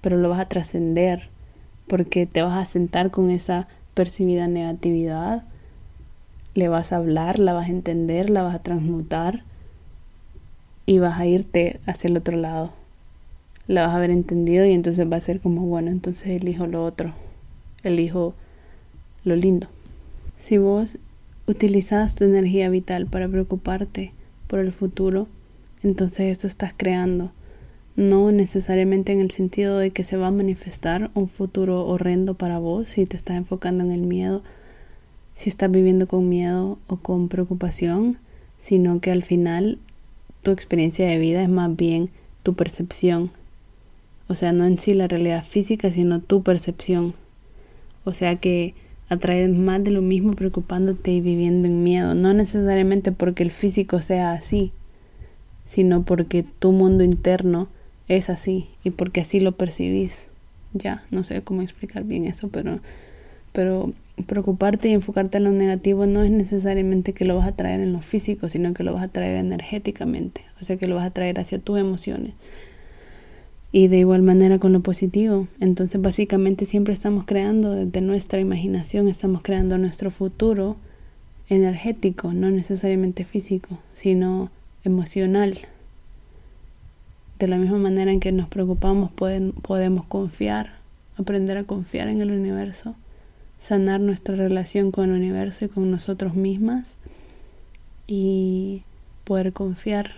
pero 0.00 0.16
lo 0.16 0.28
vas 0.28 0.40
a 0.40 0.48
trascender 0.48 1.28
porque 1.86 2.24
te 2.26 2.42
vas 2.42 2.56
a 2.56 2.70
sentar 2.70 3.10
con 3.10 3.30
esa 3.30 3.66
percibida 3.94 4.46
negatividad, 4.46 5.44
le 6.54 6.68
vas 6.68 6.92
a 6.92 6.96
hablar, 6.96 7.38
la 7.38 7.52
vas 7.52 7.68
a 7.68 7.72
entender, 7.72 8.30
la 8.30 8.42
vas 8.42 8.54
a 8.54 8.62
transmutar 8.62 9.42
y 10.86 10.98
vas 10.98 11.18
a 11.18 11.26
irte 11.26 11.80
hacia 11.86 12.08
el 12.08 12.16
otro 12.16 12.36
lado. 12.36 12.72
La 13.66 13.86
vas 13.86 13.94
a 13.94 13.96
haber 13.96 14.10
entendido 14.10 14.64
y 14.64 14.72
entonces 14.72 15.10
va 15.10 15.16
a 15.16 15.20
ser 15.20 15.40
como, 15.40 15.62
bueno, 15.62 15.90
entonces 15.90 16.28
elijo 16.28 16.66
lo 16.66 16.84
otro, 16.84 17.12
elijo 17.84 18.34
lo 19.24 19.36
lindo. 19.36 19.68
Si 20.38 20.58
vos 20.58 20.96
utilizas 21.46 22.14
tu 22.14 22.24
energía 22.24 22.68
vital 22.68 23.06
para 23.06 23.28
preocuparte 23.28 24.12
por 24.46 24.58
el 24.58 24.72
futuro, 24.72 25.28
entonces 25.82 26.36
eso 26.36 26.46
estás 26.46 26.72
creando 26.76 27.30
no 28.00 28.32
necesariamente 28.32 29.12
en 29.12 29.20
el 29.20 29.30
sentido 29.30 29.78
de 29.78 29.90
que 29.90 30.04
se 30.04 30.16
va 30.16 30.28
a 30.28 30.32
manifestar 30.32 31.10
un 31.14 31.28
futuro 31.28 31.86
horrendo 31.86 32.34
para 32.34 32.58
vos 32.58 32.88
si 32.88 33.04
te 33.04 33.16
estás 33.16 33.36
enfocando 33.36 33.84
en 33.84 33.90
el 33.90 34.00
miedo, 34.00 34.42
si 35.34 35.50
estás 35.50 35.70
viviendo 35.70 36.06
con 36.06 36.28
miedo 36.28 36.78
o 36.86 36.96
con 36.96 37.28
preocupación, 37.28 38.18
sino 38.58 39.00
que 39.00 39.10
al 39.10 39.22
final 39.22 39.78
tu 40.42 40.50
experiencia 40.50 41.06
de 41.06 41.18
vida 41.18 41.42
es 41.42 41.48
más 41.48 41.74
bien 41.74 42.10
tu 42.42 42.54
percepción. 42.54 43.30
O 44.28 44.34
sea, 44.34 44.52
no 44.52 44.64
en 44.64 44.78
sí 44.78 44.94
la 44.94 45.08
realidad 45.08 45.44
física, 45.44 45.90
sino 45.90 46.20
tu 46.20 46.42
percepción. 46.42 47.14
O 48.04 48.12
sea 48.12 48.36
que 48.36 48.74
atraes 49.08 49.50
más 49.50 49.82
de 49.82 49.90
lo 49.90 50.02
mismo 50.02 50.34
preocupándote 50.34 51.10
y 51.10 51.20
viviendo 51.20 51.66
en 51.66 51.82
miedo, 51.82 52.14
no 52.14 52.32
necesariamente 52.32 53.10
porque 53.10 53.42
el 53.42 53.50
físico 53.50 54.00
sea 54.00 54.32
así, 54.32 54.72
sino 55.66 56.04
porque 56.04 56.44
tu 56.44 56.70
mundo 56.70 57.02
interno 57.02 57.68
es 58.08 58.30
así 58.30 58.68
y 58.84 58.90
porque 58.90 59.20
así 59.20 59.40
lo 59.40 59.52
percibís. 59.52 60.26
Ya, 60.72 61.04
no 61.10 61.24
sé 61.24 61.42
cómo 61.42 61.62
explicar 61.62 62.04
bien 62.04 62.24
eso, 62.24 62.48
pero, 62.48 62.78
pero 63.52 63.92
preocuparte 64.26 64.88
y 64.88 64.92
enfocarte 64.92 65.38
en 65.38 65.44
lo 65.44 65.52
negativo 65.52 66.06
no 66.06 66.22
es 66.22 66.30
necesariamente 66.30 67.12
que 67.12 67.24
lo 67.24 67.36
vas 67.36 67.48
a 67.48 67.52
traer 67.52 67.80
en 67.80 67.92
lo 67.92 68.00
físico, 68.00 68.48
sino 68.48 68.74
que 68.74 68.84
lo 68.84 68.92
vas 68.92 69.04
a 69.04 69.08
traer 69.08 69.36
energéticamente, 69.36 70.42
o 70.60 70.64
sea 70.64 70.76
que 70.76 70.86
lo 70.86 70.96
vas 70.96 71.06
a 71.06 71.10
traer 71.10 71.38
hacia 71.38 71.58
tus 71.58 71.78
emociones. 71.78 72.34
Y 73.72 73.86
de 73.86 73.98
igual 73.98 74.22
manera 74.22 74.58
con 74.58 74.72
lo 74.72 74.80
positivo. 74.80 75.46
Entonces 75.60 76.02
básicamente 76.02 76.66
siempre 76.66 76.92
estamos 76.92 77.24
creando 77.24 77.70
desde 77.70 78.00
nuestra 78.00 78.40
imaginación, 78.40 79.06
estamos 79.06 79.42
creando 79.42 79.78
nuestro 79.78 80.10
futuro 80.10 80.76
energético, 81.48 82.32
no 82.32 82.50
necesariamente 82.50 83.24
físico, 83.24 83.78
sino 83.94 84.50
emocional. 84.84 85.58
De 87.38 87.46
la 87.46 87.58
misma 87.58 87.78
manera 87.78 88.10
en 88.10 88.20
que 88.20 88.32
nos 88.32 88.48
preocupamos 88.48 89.12
podemos 89.12 90.04
confiar, 90.06 90.72
aprender 91.16 91.56
a 91.56 91.64
confiar 91.64 92.08
en 92.08 92.20
el 92.20 92.32
universo, 92.32 92.96
sanar 93.60 94.00
nuestra 94.00 94.34
relación 94.34 94.90
con 94.90 95.10
el 95.10 95.16
universo 95.16 95.64
y 95.64 95.68
con 95.68 95.90
nosotros 95.90 96.34
mismas 96.34 96.96
y 98.06 98.82
poder 99.24 99.52
confiar 99.52 100.12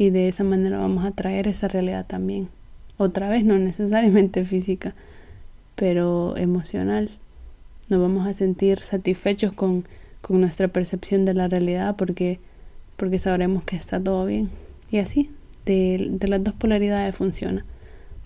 y 0.00 0.08
de 0.08 0.28
esa 0.28 0.44
manera 0.44 0.78
vamos 0.78 1.04
a 1.04 1.10
traer 1.10 1.46
esa 1.46 1.68
realidad 1.68 2.06
también. 2.06 2.48
Otra 2.96 3.28
vez, 3.28 3.44
no 3.44 3.58
necesariamente 3.58 4.46
física, 4.46 4.94
pero 5.74 6.38
emocional. 6.38 7.10
Nos 7.90 8.00
vamos 8.00 8.26
a 8.26 8.32
sentir 8.32 8.78
satisfechos 8.78 9.52
con, 9.52 9.84
con 10.22 10.40
nuestra 10.40 10.68
percepción 10.68 11.26
de 11.26 11.34
la 11.34 11.48
realidad 11.48 11.96
porque, 11.96 12.40
porque 12.96 13.18
sabremos 13.18 13.62
que 13.64 13.76
está 13.76 14.00
todo 14.00 14.24
bien. 14.24 14.48
Y 14.90 15.00
así, 15.00 15.28
de, 15.66 16.08
de 16.12 16.28
las 16.28 16.42
dos 16.42 16.54
polaridades 16.54 17.14
funciona. 17.14 17.66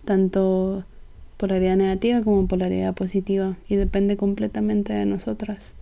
Tanto 0.05 0.85
polaridad 1.45 1.77
negativa 1.77 2.23
como 2.23 2.47
polaridad 2.47 2.95
positiva. 2.95 3.59
Y 3.69 3.77
depende 3.77 4.17
completamente 4.17 4.95
de 4.95 5.05
nosotras 5.05 5.75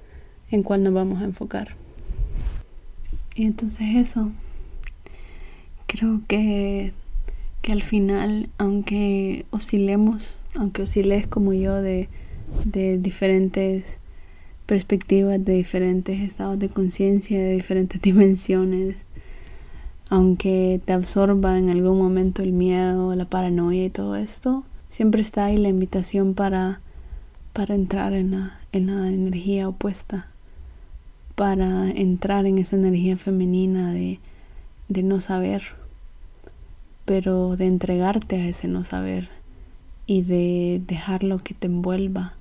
en 0.51 0.65
cuál 0.65 0.83
nos 0.83 0.93
vamos 0.93 1.23
a 1.23 1.25
enfocar. 1.25 1.77
Y 3.37 3.45
entonces 3.45 3.87
eso, 3.95 4.33
creo 5.87 6.21
que, 6.27 6.93
que 7.63 7.73
al 7.73 7.83
final, 7.83 8.49
aunque 8.59 9.47
oscilemos, 9.51 10.37
aunque 10.57 10.83
osciles 10.83 11.29
como 11.29 11.53
yo 11.53 11.81
de, 11.81 12.09
de 12.65 12.99
diferentes 12.99 13.85
perspectivas, 14.67 15.45
de 15.45 15.55
diferentes 15.55 16.21
estados 16.21 16.59
de 16.59 16.71
conciencia, 16.71 17.39
de 17.39 17.53
diferentes 17.53 18.03
dimensiones, 18.03 18.97
aunque 20.11 20.81
te 20.85 20.93
absorba 20.93 21.57
en 21.57 21.71
algún 21.71 21.99
momento 21.99 22.43
el 22.43 22.51
miedo, 22.51 23.15
la 23.15 23.27
paranoia 23.27 23.85
y 23.85 23.91
todo 23.91 24.17
esto, 24.17 24.65
siempre 24.93 25.23
está 25.23 25.47
ahí 25.47 25.57
la 25.57 25.71
invitación 25.71 26.35
para, 26.35 26.81
para 27.55 27.75
entrar 27.75 28.13
en 28.13 28.33
la, 28.33 28.61
en 28.73 28.89
la 28.89 29.09
energía 29.09 29.67
opuesta, 29.67 30.27
para 31.35 31.91
entrar 31.91 32.45
en 32.45 32.59
esa 32.59 32.77
energía 32.77 33.17
femenina 33.17 33.91
de, 33.95 34.21
de 34.89 35.03
no 35.03 35.23
saber, 35.23 35.63
pero 37.07 37.57
de 37.57 37.69
entregarte 37.69 38.37
a 38.37 38.47
ese 38.47 38.69
no 38.69 38.85
saber 38.85 39.31
y 40.07 40.23
de 40.23 40.83
dejarlo 40.87 41.39
que 41.39 41.55
te 41.55 41.69
envuelva. 41.69 42.35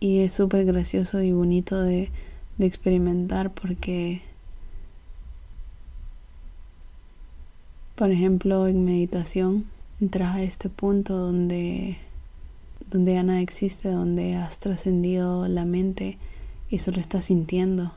Y 0.00 0.18
es 0.18 0.34
súper 0.34 0.66
gracioso 0.66 1.22
y 1.22 1.32
bonito 1.32 1.80
de, 1.80 2.10
de 2.58 2.66
experimentar 2.66 3.50
porque, 3.52 4.20
por 7.94 8.10
ejemplo, 8.10 8.68
en 8.68 8.84
meditación 8.84 9.71
entras 10.02 10.34
a 10.34 10.42
este 10.42 10.68
punto 10.68 11.16
donde, 11.16 11.96
donde 12.90 13.14
ya 13.14 13.22
nada 13.22 13.40
existe, 13.40 13.88
donde 13.88 14.34
has 14.34 14.58
trascendido 14.58 15.46
la 15.46 15.64
mente 15.64 16.18
y 16.70 16.78
solo 16.78 16.98
estás 16.98 17.26
sintiendo. 17.26 17.92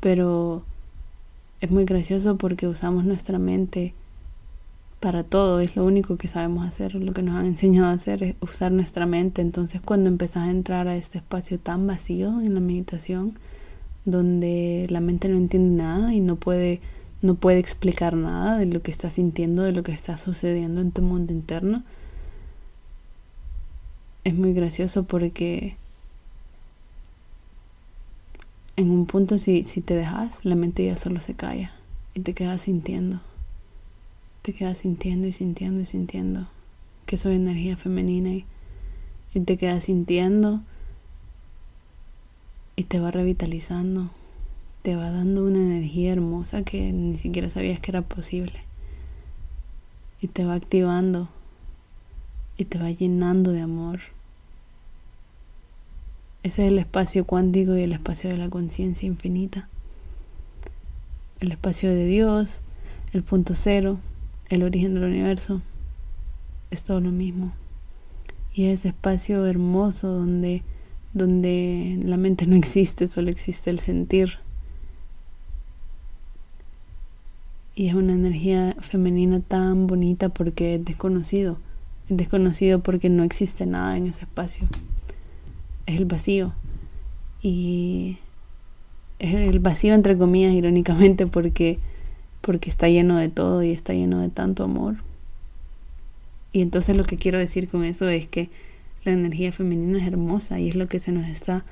Pero 0.00 0.62
es 1.62 1.70
muy 1.70 1.86
gracioso 1.86 2.36
porque 2.36 2.68
usamos 2.68 3.06
nuestra 3.06 3.38
mente 3.38 3.94
para 5.00 5.24
todo, 5.24 5.60
es 5.60 5.74
lo 5.74 5.86
único 5.86 6.16
que 6.16 6.28
sabemos 6.28 6.66
hacer, 6.66 6.94
lo 6.94 7.14
que 7.14 7.22
nos 7.22 7.36
han 7.36 7.46
enseñado 7.54 7.86
a 7.86 7.92
hacer 7.92 8.22
es 8.22 8.36
usar 8.42 8.70
nuestra 8.70 9.06
mente. 9.06 9.40
Entonces 9.40 9.80
cuando 9.80 10.10
empezás 10.10 10.48
a 10.48 10.50
entrar 10.50 10.86
a 10.86 10.96
este 10.96 11.16
espacio 11.16 11.58
tan 11.58 11.86
vacío 11.86 12.42
en 12.42 12.52
la 12.52 12.60
meditación, 12.60 13.38
donde 14.04 14.86
la 14.90 15.00
mente 15.00 15.30
no 15.30 15.38
entiende 15.38 15.82
nada 15.82 16.12
y 16.12 16.20
no 16.20 16.36
puede, 16.36 16.80
no 17.26 17.34
puede 17.34 17.58
explicar 17.58 18.14
nada 18.14 18.56
de 18.56 18.66
lo 18.66 18.80
que 18.82 18.90
está 18.90 19.10
sintiendo, 19.10 19.62
de 19.62 19.72
lo 19.72 19.82
que 19.82 19.92
está 19.92 20.16
sucediendo 20.16 20.80
en 20.80 20.92
tu 20.92 21.02
mundo 21.02 21.32
interno, 21.32 21.82
es 24.24 24.34
muy 24.34 24.52
gracioso 24.52 25.04
porque 25.04 25.76
en 28.76 28.90
un 28.90 29.06
punto 29.06 29.38
si, 29.38 29.64
si 29.64 29.80
te 29.80 29.94
dejas, 29.94 30.44
la 30.44 30.54
mente 30.54 30.84
ya 30.84 30.96
solo 30.96 31.20
se 31.20 31.34
calla 31.34 31.72
y 32.14 32.20
te 32.20 32.34
quedas 32.34 32.62
sintiendo. 32.62 33.20
Te 34.42 34.52
quedas 34.52 34.78
sintiendo 34.78 35.26
y 35.26 35.32
sintiendo 35.32 35.80
y 35.80 35.84
sintiendo 35.84 36.48
que 37.06 37.16
soy 37.16 37.36
energía 37.36 37.76
femenina 37.76 38.30
y, 38.30 38.44
y 39.34 39.40
te 39.40 39.56
quedas 39.56 39.84
sintiendo 39.84 40.60
y 42.74 42.84
te 42.84 43.00
va 43.00 43.10
revitalizando, 43.10 44.10
te 44.86 44.94
va 44.94 45.10
dando 45.10 45.44
una 45.44 45.58
energía 45.58 46.12
hermosa 46.12 46.62
que 46.62 46.92
ni 46.92 47.18
siquiera 47.18 47.48
sabías 47.48 47.80
que 47.80 47.90
era 47.90 48.02
posible. 48.02 48.60
Y 50.22 50.28
te 50.28 50.44
va 50.44 50.54
activando 50.54 51.28
y 52.56 52.66
te 52.66 52.78
va 52.78 52.90
llenando 52.90 53.50
de 53.50 53.62
amor 53.62 54.00
ese 56.46 56.62
es 56.62 56.68
el 56.68 56.78
espacio 56.78 57.24
cuántico 57.24 57.76
y 57.76 57.82
el 57.82 57.92
espacio 57.92 58.30
de 58.30 58.36
la 58.36 58.48
conciencia 58.48 59.04
infinita. 59.04 59.68
El 61.40 61.50
espacio 61.50 61.90
de 61.90 62.06
Dios, 62.06 62.60
el 63.12 63.24
punto 63.24 63.56
cero, 63.56 63.98
el 64.48 64.62
origen 64.62 64.94
del 64.94 65.02
universo. 65.02 65.60
Es 66.70 66.84
todo 66.84 67.00
lo 67.00 67.10
mismo. 67.10 67.52
Y 68.54 68.66
es 68.66 68.78
ese 68.78 68.90
espacio 68.90 69.44
hermoso 69.44 70.06
donde, 70.06 70.62
donde 71.14 71.98
la 72.04 72.16
mente 72.16 72.46
no 72.46 72.54
existe, 72.54 73.08
solo 73.08 73.28
existe 73.28 73.70
el 73.70 73.80
sentir. 73.80 74.38
Y 77.76 77.88
es 77.88 77.94
una 77.94 78.14
energía 78.14 78.74
femenina 78.80 79.38
tan 79.38 79.86
bonita 79.86 80.30
porque 80.30 80.74
es 80.74 80.84
desconocido. 80.84 81.58
Es 82.10 82.16
desconocido 82.16 82.80
porque 82.80 83.08
no 83.10 83.22
existe 83.22 83.66
nada 83.66 83.96
en 83.96 84.08
ese 84.08 84.22
espacio 84.22 84.66
es 85.86 85.96
el 85.96 86.04
vacío. 86.04 86.52
Y 87.42 88.18
es 89.18 89.34
el 89.34 89.60
vacío 89.60 89.94
entre 89.94 90.18
comillas, 90.18 90.52
irónicamente, 90.52 91.26
porque, 91.26 91.78
porque 92.40 92.68
está 92.68 92.88
lleno 92.88 93.16
de 93.16 93.28
todo 93.28 93.62
y 93.62 93.70
está 93.70 93.94
lleno 93.94 94.20
de 94.20 94.28
tanto 94.28 94.64
amor. 94.64 94.96
Y 96.52 96.60
entonces 96.60 96.96
lo 96.96 97.04
que 97.04 97.16
quiero 97.16 97.38
decir 97.38 97.68
con 97.68 97.84
eso 97.84 98.08
es 98.08 98.26
que 98.26 98.50
la 99.04 99.12
energía 99.12 99.52
femenina 99.52 99.98
es 99.98 100.06
hermosa 100.06 100.58
y 100.58 100.68
es 100.68 100.74
lo 100.74 100.88
que 100.88 100.98
se 100.98 101.12
nos 101.12 101.28
está 101.28 101.64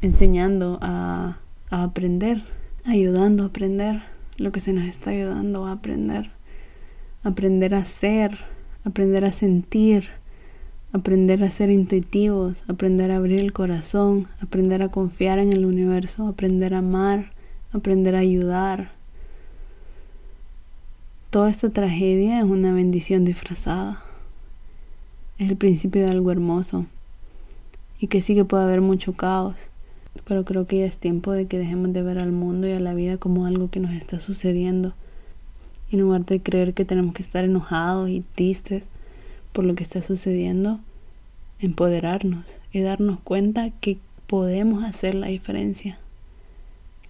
enseñando 0.00 0.78
a, 0.80 1.38
a 1.70 1.82
aprender, 1.82 2.42
ayudando 2.84 3.44
a 3.44 3.46
aprender, 3.46 4.02
lo 4.42 4.52
que 4.52 4.60
se 4.60 4.72
nos 4.72 4.84
está 4.84 5.10
ayudando 5.10 5.66
a 5.66 5.72
aprender, 5.72 6.30
aprender 7.22 7.74
a 7.74 7.84
ser, 7.84 8.38
aprender 8.84 9.24
a 9.24 9.32
sentir, 9.32 10.08
aprender 10.92 11.42
a 11.44 11.50
ser 11.50 11.70
intuitivos, 11.70 12.64
aprender 12.68 13.10
a 13.10 13.16
abrir 13.16 13.38
el 13.38 13.52
corazón, 13.52 14.28
aprender 14.40 14.82
a 14.82 14.88
confiar 14.88 15.38
en 15.38 15.52
el 15.52 15.64
universo, 15.64 16.26
aprender 16.26 16.74
a 16.74 16.78
amar, 16.78 17.32
aprender 17.72 18.16
a 18.16 18.18
ayudar. 18.18 18.90
Toda 21.30 21.48
esta 21.48 21.70
tragedia 21.70 22.40
es 22.40 22.44
una 22.44 22.74
bendición 22.74 23.24
disfrazada. 23.24 24.02
Es 25.38 25.48
el 25.48 25.56
principio 25.56 26.02
de 26.02 26.10
algo 26.10 26.30
hermoso. 26.30 26.86
Y 27.98 28.08
que 28.08 28.20
sí 28.20 28.34
que 28.34 28.44
puede 28.44 28.64
haber 28.64 28.80
mucho 28.80 29.14
caos. 29.14 29.56
Pero 30.24 30.44
creo 30.44 30.66
que 30.66 30.78
ya 30.80 30.86
es 30.86 30.98
tiempo 30.98 31.32
de 31.32 31.46
que 31.46 31.58
dejemos 31.58 31.92
de 31.92 32.02
ver 32.02 32.18
al 32.18 32.32
mundo 32.32 32.68
y 32.68 32.72
a 32.72 32.80
la 32.80 32.94
vida 32.94 33.16
como 33.16 33.46
algo 33.46 33.70
que 33.70 33.80
nos 33.80 33.92
está 33.92 34.18
sucediendo. 34.18 34.94
En 35.90 36.00
lugar 36.00 36.24
de 36.24 36.40
creer 36.40 36.74
que 36.74 36.84
tenemos 36.84 37.14
que 37.14 37.22
estar 37.22 37.44
enojados 37.44 38.08
y 38.08 38.24
tristes, 38.34 38.88
por 39.52 39.66
lo 39.66 39.74
que 39.74 39.82
está 39.82 40.02
sucediendo, 40.02 40.80
empoderarnos 41.58 42.46
y 42.72 42.80
darnos 42.80 43.20
cuenta 43.20 43.70
que 43.70 43.98
podemos 44.26 44.84
hacer 44.84 45.14
la 45.14 45.28
diferencia, 45.28 45.98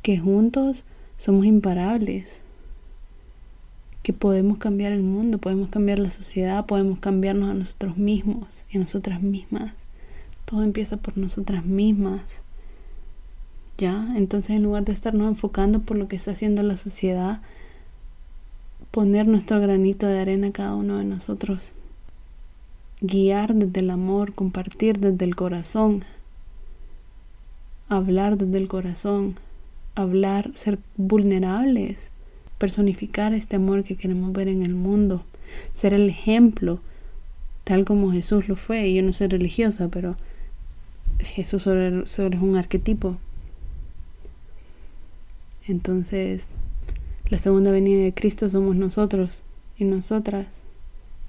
que 0.02 0.18
juntos 0.18 0.84
somos 1.18 1.46
imparables, 1.46 2.42
que 4.02 4.12
podemos 4.12 4.58
cambiar 4.58 4.92
el 4.92 5.02
mundo, 5.02 5.38
podemos 5.38 5.68
cambiar 5.68 6.00
la 6.00 6.10
sociedad, 6.10 6.66
podemos 6.66 6.98
cambiarnos 6.98 7.50
a 7.50 7.54
nosotros 7.54 7.96
mismos 7.96 8.48
y 8.70 8.76
a 8.76 8.80
nosotras 8.80 9.22
mismas. 9.22 9.72
Todo 10.44 10.64
empieza 10.64 10.96
por 10.96 11.16
nosotras 11.16 11.64
mismas. 11.64 12.22
Entonces 13.82 14.50
en 14.50 14.62
lugar 14.62 14.84
de 14.84 14.92
estarnos 14.92 15.28
enfocando 15.28 15.80
por 15.80 15.96
lo 15.96 16.08
que 16.08 16.16
está 16.16 16.32
haciendo 16.32 16.62
la 16.62 16.76
sociedad, 16.76 17.40
poner 18.90 19.26
nuestro 19.26 19.60
granito 19.60 20.06
de 20.06 20.20
arena 20.20 20.52
cada 20.52 20.74
uno 20.74 20.98
de 20.98 21.04
nosotros 21.04 21.72
guiar 23.02 23.54
desde 23.54 23.80
el 23.80 23.90
amor, 23.90 24.32
compartir 24.32 24.98
desde 25.00 25.24
el 25.24 25.34
corazón, 25.34 26.04
hablar 27.88 28.38
desde 28.38 28.58
el 28.58 28.68
corazón, 28.68 29.34
hablar, 29.96 30.52
ser 30.54 30.78
vulnerables, 30.96 31.98
personificar 32.58 33.34
este 33.34 33.56
amor 33.56 33.82
que 33.82 33.96
queremos 33.96 34.32
ver 34.32 34.46
en 34.46 34.62
el 34.62 34.74
mundo, 34.74 35.24
ser 35.76 35.94
el 35.94 36.08
ejemplo, 36.08 36.78
tal 37.64 37.84
como 37.84 38.12
Jesús 38.12 38.48
lo 38.48 38.54
fue. 38.54 38.94
Yo 38.94 39.02
no 39.02 39.12
soy 39.12 39.26
religiosa, 39.26 39.88
pero 39.88 40.16
Jesús 41.18 41.62
solo, 41.62 42.04
es 42.04 42.18
un 42.18 42.56
arquetipo. 42.56 43.16
Entonces, 45.66 46.48
la 47.28 47.38
segunda 47.38 47.70
venida 47.70 48.02
de 48.02 48.12
Cristo 48.12 48.50
somos 48.50 48.76
nosotros 48.76 49.42
y 49.78 49.84
nosotras. 49.84 50.46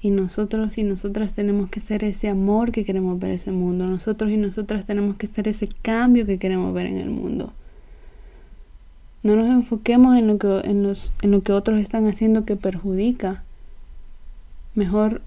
Y 0.02 0.12
nosotros 0.12 0.78
y 0.78 0.84
nosotras 0.84 1.34
tenemos 1.34 1.70
que 1.70 1.80
ser 1.80 2.04
ese 2.04 2.28
amor 2.28 2.72
que 2.72 2.84
queremos 2.84 3.20
ver 3.20 3.30
en 3.30 3.36
ese 3.36 3.52
mundo. 3.52 3.86
Nosotros 3.86 4.32
y 4.32 4.38
nosotras 4.38 4.86
tenemos 4.86 5.16
que 5.16 5.28
ser 5.28 5.48
ese 5.48 5.70
cambio 5.82 6.26
que 6.26 6.40
queremos 6.40 6.74
ver 6.74 6.88
en 6.88 6.98
el 6.98 7.10
mundo. 7.10 7.54
No 9.24 9.38
nos 9.38 9.50
enfoquemos 9.50 10.18
en 10.18 10.28
lo 10.28 10.38
que, 10.38 10.62
en 10.66 10.84
los, 10.84 11.14
en 11.22 11.32
lo 11.32 11.42
que 11.42 11.54
otros 11.54 11.80
están 11.80 12.08
haciendo 12.08 12.44
que 12.44 12.58
perjudica. 12.58 13.44
Mejor 14.76 15.22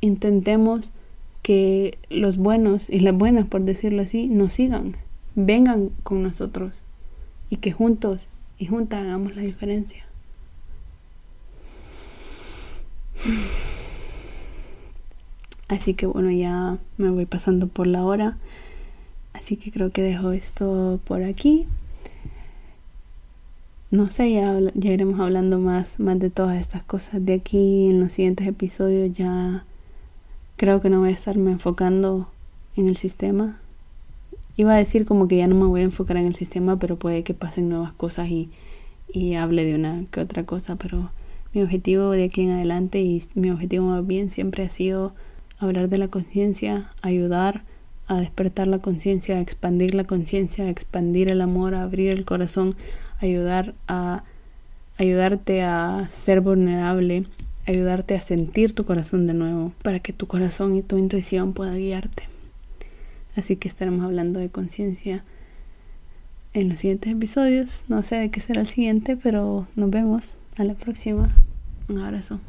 intentemos 0.00 0.90
que 1.42 1.98
los 2.08 2.38
buenos 2.38 2.88
y 2.88 3.00
las 3.00 3.14
buenas, 3.14 3.46
por 3.46 3.60
decirlo 3.60 4.00
así, 4.00 4.28
nos 4.28 4.54
sigan, 4.54 4.96
vengan 5.34 5.90
con 6.02 6.22
nosotros 6.22 6.80
y 7.50 7.56
que 7.58 7.72
juntos 7.72 8.26
y 8.64 8.66
juntas 8.66 9.02
hagamos 9.02 9.36
la 9.36 9.42
diferencia. 9.42 10.06
Así 15.68 15.92
que 15.92 16.06
bueno, 16.06 16.30
ya 16.30 16.78
me 16.96 17.10
voy 17.10 17.26
pasando 17.26 17.68
por 17.68 17.86
la 17.86 18.04
hora. 18.04 18.38
Así 19.34 19.58
que 19.58 19.70
creo 19.70 19.90
que 19.90 20.00
dejo 20.00 20.30
esto 20.30 20.98
por 21.04 21.24
aquí. 21.24 21.66
No 23.90 24.10
sé, 24.10 24.32
ya, 24.32 24.58
iremos 24.74 25.20
hablando 25.20 25.58
más, 25.58 26.00
más 26.00 26.18
de 26.18 26.30
todas 26.30 26.58
estas 26.58 26.82
cosas 26.84 27.22
de 27.24 27.34
aquí 27.34 27.90
en 27.90 28.00
los 28.00 28.12
siguientes 28.12 28.46
episodios. 28.46 29.12
Ya 29.12 29.64
creo 30.56 30.80
que 30.80 30.88
no 30.88 31.00
voy 31.00 31.10
a 31.10 31.12
estarme 31.12 31.50
enfocando 31.50 32.30
en 32.76 32.88
el 32.88 32.96
sistema. 32.96 33.60
Iba 34.56 34.74
a 34.74 34.76
decir 34.76 35.04
como 35.04 35.26
que 35.26 35.36
ya 35.36 35.46
no 35.46 35.56
me 35.56 35.66
voy 35.66 35.80
a 35.80 35.84
enfocar 35.84 36.16
en 36.16 36.26
el 36.26 36.34
sistema, 36.34 36.78
pero 36.78 36.96
puede 36.96 37.24
que 37.24 37.34
pasen 37.34 37.68
nuevas 37.68 37.92
cosas 37.92 38.28
y, 38.28 38.50
y 39.12 39.34
hable 39.34 39.64
de 39.64 39.74
una 39.74 40.04
que 40.10 40.20
otra 40.20 40.44
cosa. 40.44 40.76
Pero 40.76 41.10
mi 41.52 41.62
objetivo 41.62 42.10
de 42.10 42.24
aquí 42.24 42.42
en 42.42 42.52
adelante 42.52 43.00
y 43.00 43.22
mi 43.34 43.50
objetivo 43.50 43.86
más 43.86 44.06
bien 44.06 44.30
siempre 44.30 44.64
ha 44.64 44.68
sido 44.68 45.12
hablar 45.58 45.88
de 45.88 45.98
la 45.98 46.08
conciencia, 46.08 46.90
ayudar 47.02 47.62
a 48.06 48.16
despertar 48.16 48.66
la 48.66 48.78
conciencia, 48.78 49.36
a 49.36 49.40
expandir 49.40 49.94
la 49.94 50.04
conciencia, 50.04 50.64
a 50.64 50.70
expandir 50.70 51.30
el 51.30 51.40
amor, 51.40 51.74
a 51.74 51.82
abrir 51.82 52.10
el 52.10 52.24
corazón, 52.24 52.74
ayudar 53.20 53.74
a 53.88 54.24
ayudarte 54.98 55.62
a 55.62 56.08
ser 56.12 56.40
vulnerable, 56.40 57.24
ayudarte 57.66 58.14
a 58.14 58.20
sentir 58.20 58.74
tu 58.74 58.84
corazón 58.84 59.26
de 59.26 59.34
nuevo, 59.34 59.72
para 59.82 60.00
que 60.00 60.12
tu 60.12 60.26
corazón 60.26 60.76
y 60.76 60.82
tu 60.82 60.98
intuición 60.98 61.52
puedan 61.52 61.78
guiarte. 61.78 62.33
Así 63.36 63.56
que 63.56 63.68
estaremos 63.68 64.04
hablando 64.04 64.40
de 64.40 64.48
conciencia 64.48 65.24
en 66.52 66.68
los 66.68 66.80
siguientes 66.80 67.12
episodios. 67.12 67.82
No 67.88 68.02
sé 68.02 68.16
de 68.16 68.30
qué 68.30 68.40
será 68.40 68.60
el 68.60 68.66
siguiente, 68.66 69.16
pero 69.16 69.66
nos 69.76 69.90
vemos 69.90 70.36
a 70.56 70.64
la 70.64 70.74
próxima. 70.74 71.34
Un 71.88 71.98
abrazo. 71.98 72.40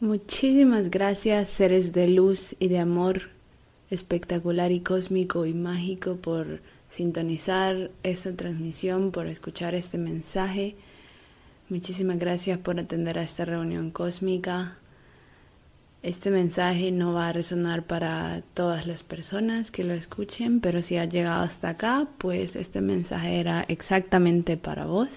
Muchísimas 0.00 0.90
gracias 0.90 1.48
seres 1.48 1.94
de 1.94 2.08
luz 2.08 2.54
y 2.58 2.68
de 2.68 2.78
amor 2.78 3.30
espectacular 3.90 4.70
y 4.70 4.80
cósmico 4.80 5.46
y 5.46 5.54
mágico 5.54 6.16
por 6.16 6.60
sintonizar 6.90 7.90
esta 8.02 8.34
transmisión, 8.34 9.12
por 9.12 9.26
escuchar 9.26 9.74
este 9.74 9.96
mensaje. 9.96 10.76
Muchísimas 11.70 12.18
gracias 12.18 12.58
por 12.58 12.78
atender 12.78 13.18
a 13.18 13.22
esta 13.22 13.46
reunión 13.46 13.90
cósmica. 13.90 14.76
Este 16.02 16.30
mensaje 16.30 16.92
no 16.92 17.14
va 17.14 17.28
a 17.28 17.32
resonar 17.32 17.84
para 17.84 18.42
todas 18.52 18.86
las 18.86 19.02
personas 19.02 19.70
que 19.70 19.82
lo 19.82 19.94
escuchen, 19.94 20.60
pero 20.60 20.82
si 20.82 20.98
ha 20.98 21.06
llegado 21.06 21.42
hasta 21.42 21.70
acá, 21.70 22.06
pues 22.18 22.54
este 22.54 22.82
mensaje 22.82 23.40
era 23.40 23.62
exactamente 23.62 24.58
para 24.58 24.84
vos. 24.84 25.08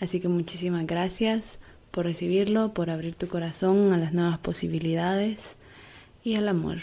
Así 0.00 0.20
que 0.20 0.28
muchísimas 0.28 0.86
gracias 0.86 1.58
por 1.90 2.06
recibirlo, 2.06 2.72
por 2.72 2.88
abrir 2.88 3.14
tu 3.14 3.28
corazón 3.28 3.92
a 3.92 3.98
las 3.98 4.14
nuevas 4.14 4.38
posibilidades 4.38 5.56
y 6.24 6.36
al 6.36 6.48
amor. 6.48 6.78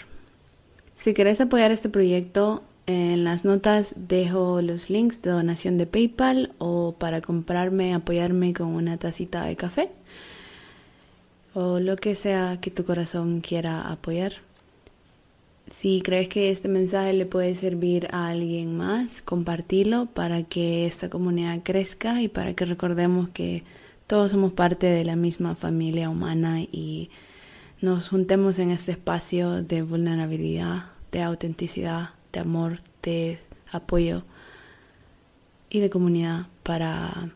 Si 0.96 1.16
querés 1.16 1.42
apoyar 1.42 1.72
este 1.72 1.90
proyecto, 1.90 2.64
en 2.88 3.24
las 3.24 3.46
notas 3.46 3.94
dejo 3.98 4.62
los 4.62 4.90
links 4.90 5.22
de 5.22 5.32
donación 5.32 5.78
de 5.78 5.88
PayPal 5.88 6.54
o 6.60 6.96
para 6.98 7.22
comprarme, 7.22 7.94
apoyarme 7.94 8.54
con 8.54 8.68
una 8.68 8.98
tacita 8.98 9.44
de 9.46 9.56
café 9.56 9.90
o 11.54 11.80
lo 11.80 11.96
que 11.96 12.16
sea 12.16 12.60
que 12.62 12.70
tu 12.70 12.86
corazón 12.86 13.42
quiera 13.42 13.90
apoyar. 13.92 14.34
Si 15.74 16.02
crees 16.02 16.30
que 16.30 16.52
este 16.52 16.68
mensaje 16.68 17.14
le 17.14 17.26
puede 17.26 17.56
servir 17.56 18.08
a 18.12 18.28
alguien 18.28 18.78
más, 18.78 19.22
compartilo 19.24 20.06
para 20.06 20.44
que 20.44 20.86
esta 20.86 21.10
comunidad 21.10 21.62
crezca 21.64 22.22
y 22.22 22.28
para 22.28 22.54
que 22.54 22.66
recordemos 22.66 23.30
que 23.30 23.64
todos 24.06 24.32
somos 24.32 24.54
parte 24.54 24.86
de 24.86 25.04
la 25.06 25.16
misma 25.16 25.56
familia 25.56 26.10
humana 26.10 26.62
y 26.62 27.10
nos 27.82 28.10
juntemos 28.10 28.60
en 28.60 28.70
este 28.70 28.92
espacio 28.92 29.64
de 29.64 29.82
vulnerabilidad, 29.82 30.86
de 31.12 31.24
autenticidad, 31.24 32.10
de 32.36 32.42
amor, 32.42 32.80
de 33.02 33.40
apoyo 33.72 34.24
y 35.70 35.80
de 35.80 35.90
comunidad 35.90 36.48
para 36.64 37.32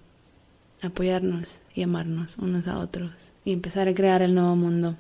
apoyarnos 0.82 1.62
y 1.74 1.84
amarnos 1.84 2.38
unos 2.38 2.68
a 2.68 2.80
otros 2.80 3.12
y 3.46 3.54
empezar 3.54 3.88
a 3.88 3.96
crear 3.96 4.22
el 4.22 4.36
nuevo 4.36 4.58
mundo. 4.58 4.96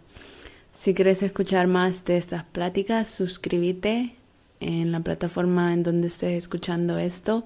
Si 0.73 0.93
quieres 0.93 1.21
escuchar 1.21 1.67
más 1.67 2.05
de 2.05 2.15
estas 2.15 2.45
pláticas, 2.45 3.09
suscríbete 3.09 4.15
en 4.61 4.93
la 4.93 5.01
plataforma 5.01 5.73
en 5.73 5.83
donde 5.83 6.07
estés 6.07 6.37
escuchando 6.37 6.97
esto. 6.97 7.43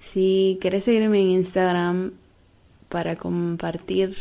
Si 0.00 0.56
quieres 0.62 0.84
seguirme 0.84 1.20
en 1.20 1.30
Instagram 1.32 2.12
para 2.88 3.16
compartir 3.16 4.16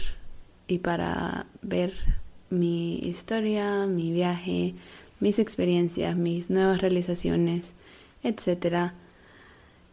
y 0.68 0.80
para 0.80 1.46
ver 1.62 1.94
mi 2.50 3.00
historia, 3.00 3.86
mi 3.88 4.12
viaje, 4.12 4.76
mis 5.22 5.40
experiencias, 5.40 6.18
mis 6.18 6.50
nuevas 6.50 6.82
realizaciones, 6.82 7.74
etc. 8.24 8.92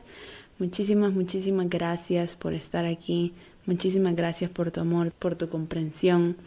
Muchísimas, 0.57 1.13
muchísimas 1.13 1.69
gracias 1.69 2.35
por 2.35 2.53
estar 2.53 2.85
aquí. 2.85 3.33
Muchísimas 3.65 4.15
gracias 4.15 4.49
por 4.51 4.71
tu 4.71 4.79
amor, 4.79 5.11
por 5.11 5.35
tu 5.35 5.49
comprensión, 5.49 6.37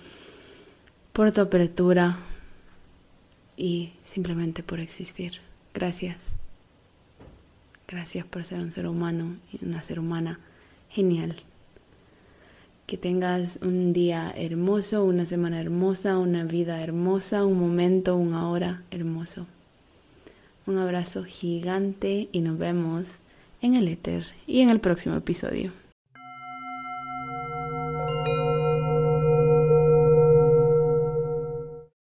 por 1.13 1.33
tu 1.33 1.41
apertura 1.41 2.19
y 3.57 3.91
simplemente 4.05 4.63
por 4.63 4.81
existir. 4.81 5.41
Gracias. 5.75 6.38
Gracias 7.91 8.27
por 8.27 8.45
ser 8.45 8.61
un 8.61 8.71
ser 8.71 8.87
humano 8.87 9.37
y 9.51 9.65
una 9.65 9.83
ser 9.83 9.99
humana 9.99 10.39
genial. 10.91 11.37
Que 12.87 12.99
tengas 12.99 13.59
un 13.63 13.95
día 13.95 14.31
hermoso, 14.37 15.05
una 15.05 15.25
semana 15.25 15.59
hermosa, 15.59 16.19
una 16.19 16.45
vida 16.45 16.83
hermosa, 16.83 17.47
un 17.47 17.59
momento, 17.59 18.15
una 18.17 18.51
hora 18.51 18.83
hermoso. 18.91 19.47
Un 20.67 20.77
abrazo 20.77 21.25
gigante 21.25 22.29
y 22.31 22.41
nos 22.41 22.59
vemos 22.59 23.09
en 23.63 23.75
el 23.75 23.89
éter 23.89 24.27
y 24.47 24.61
en 24.61 24.69
el 24.69 24.81
próximo 24.81 25.17
episodio. 25.17 25.73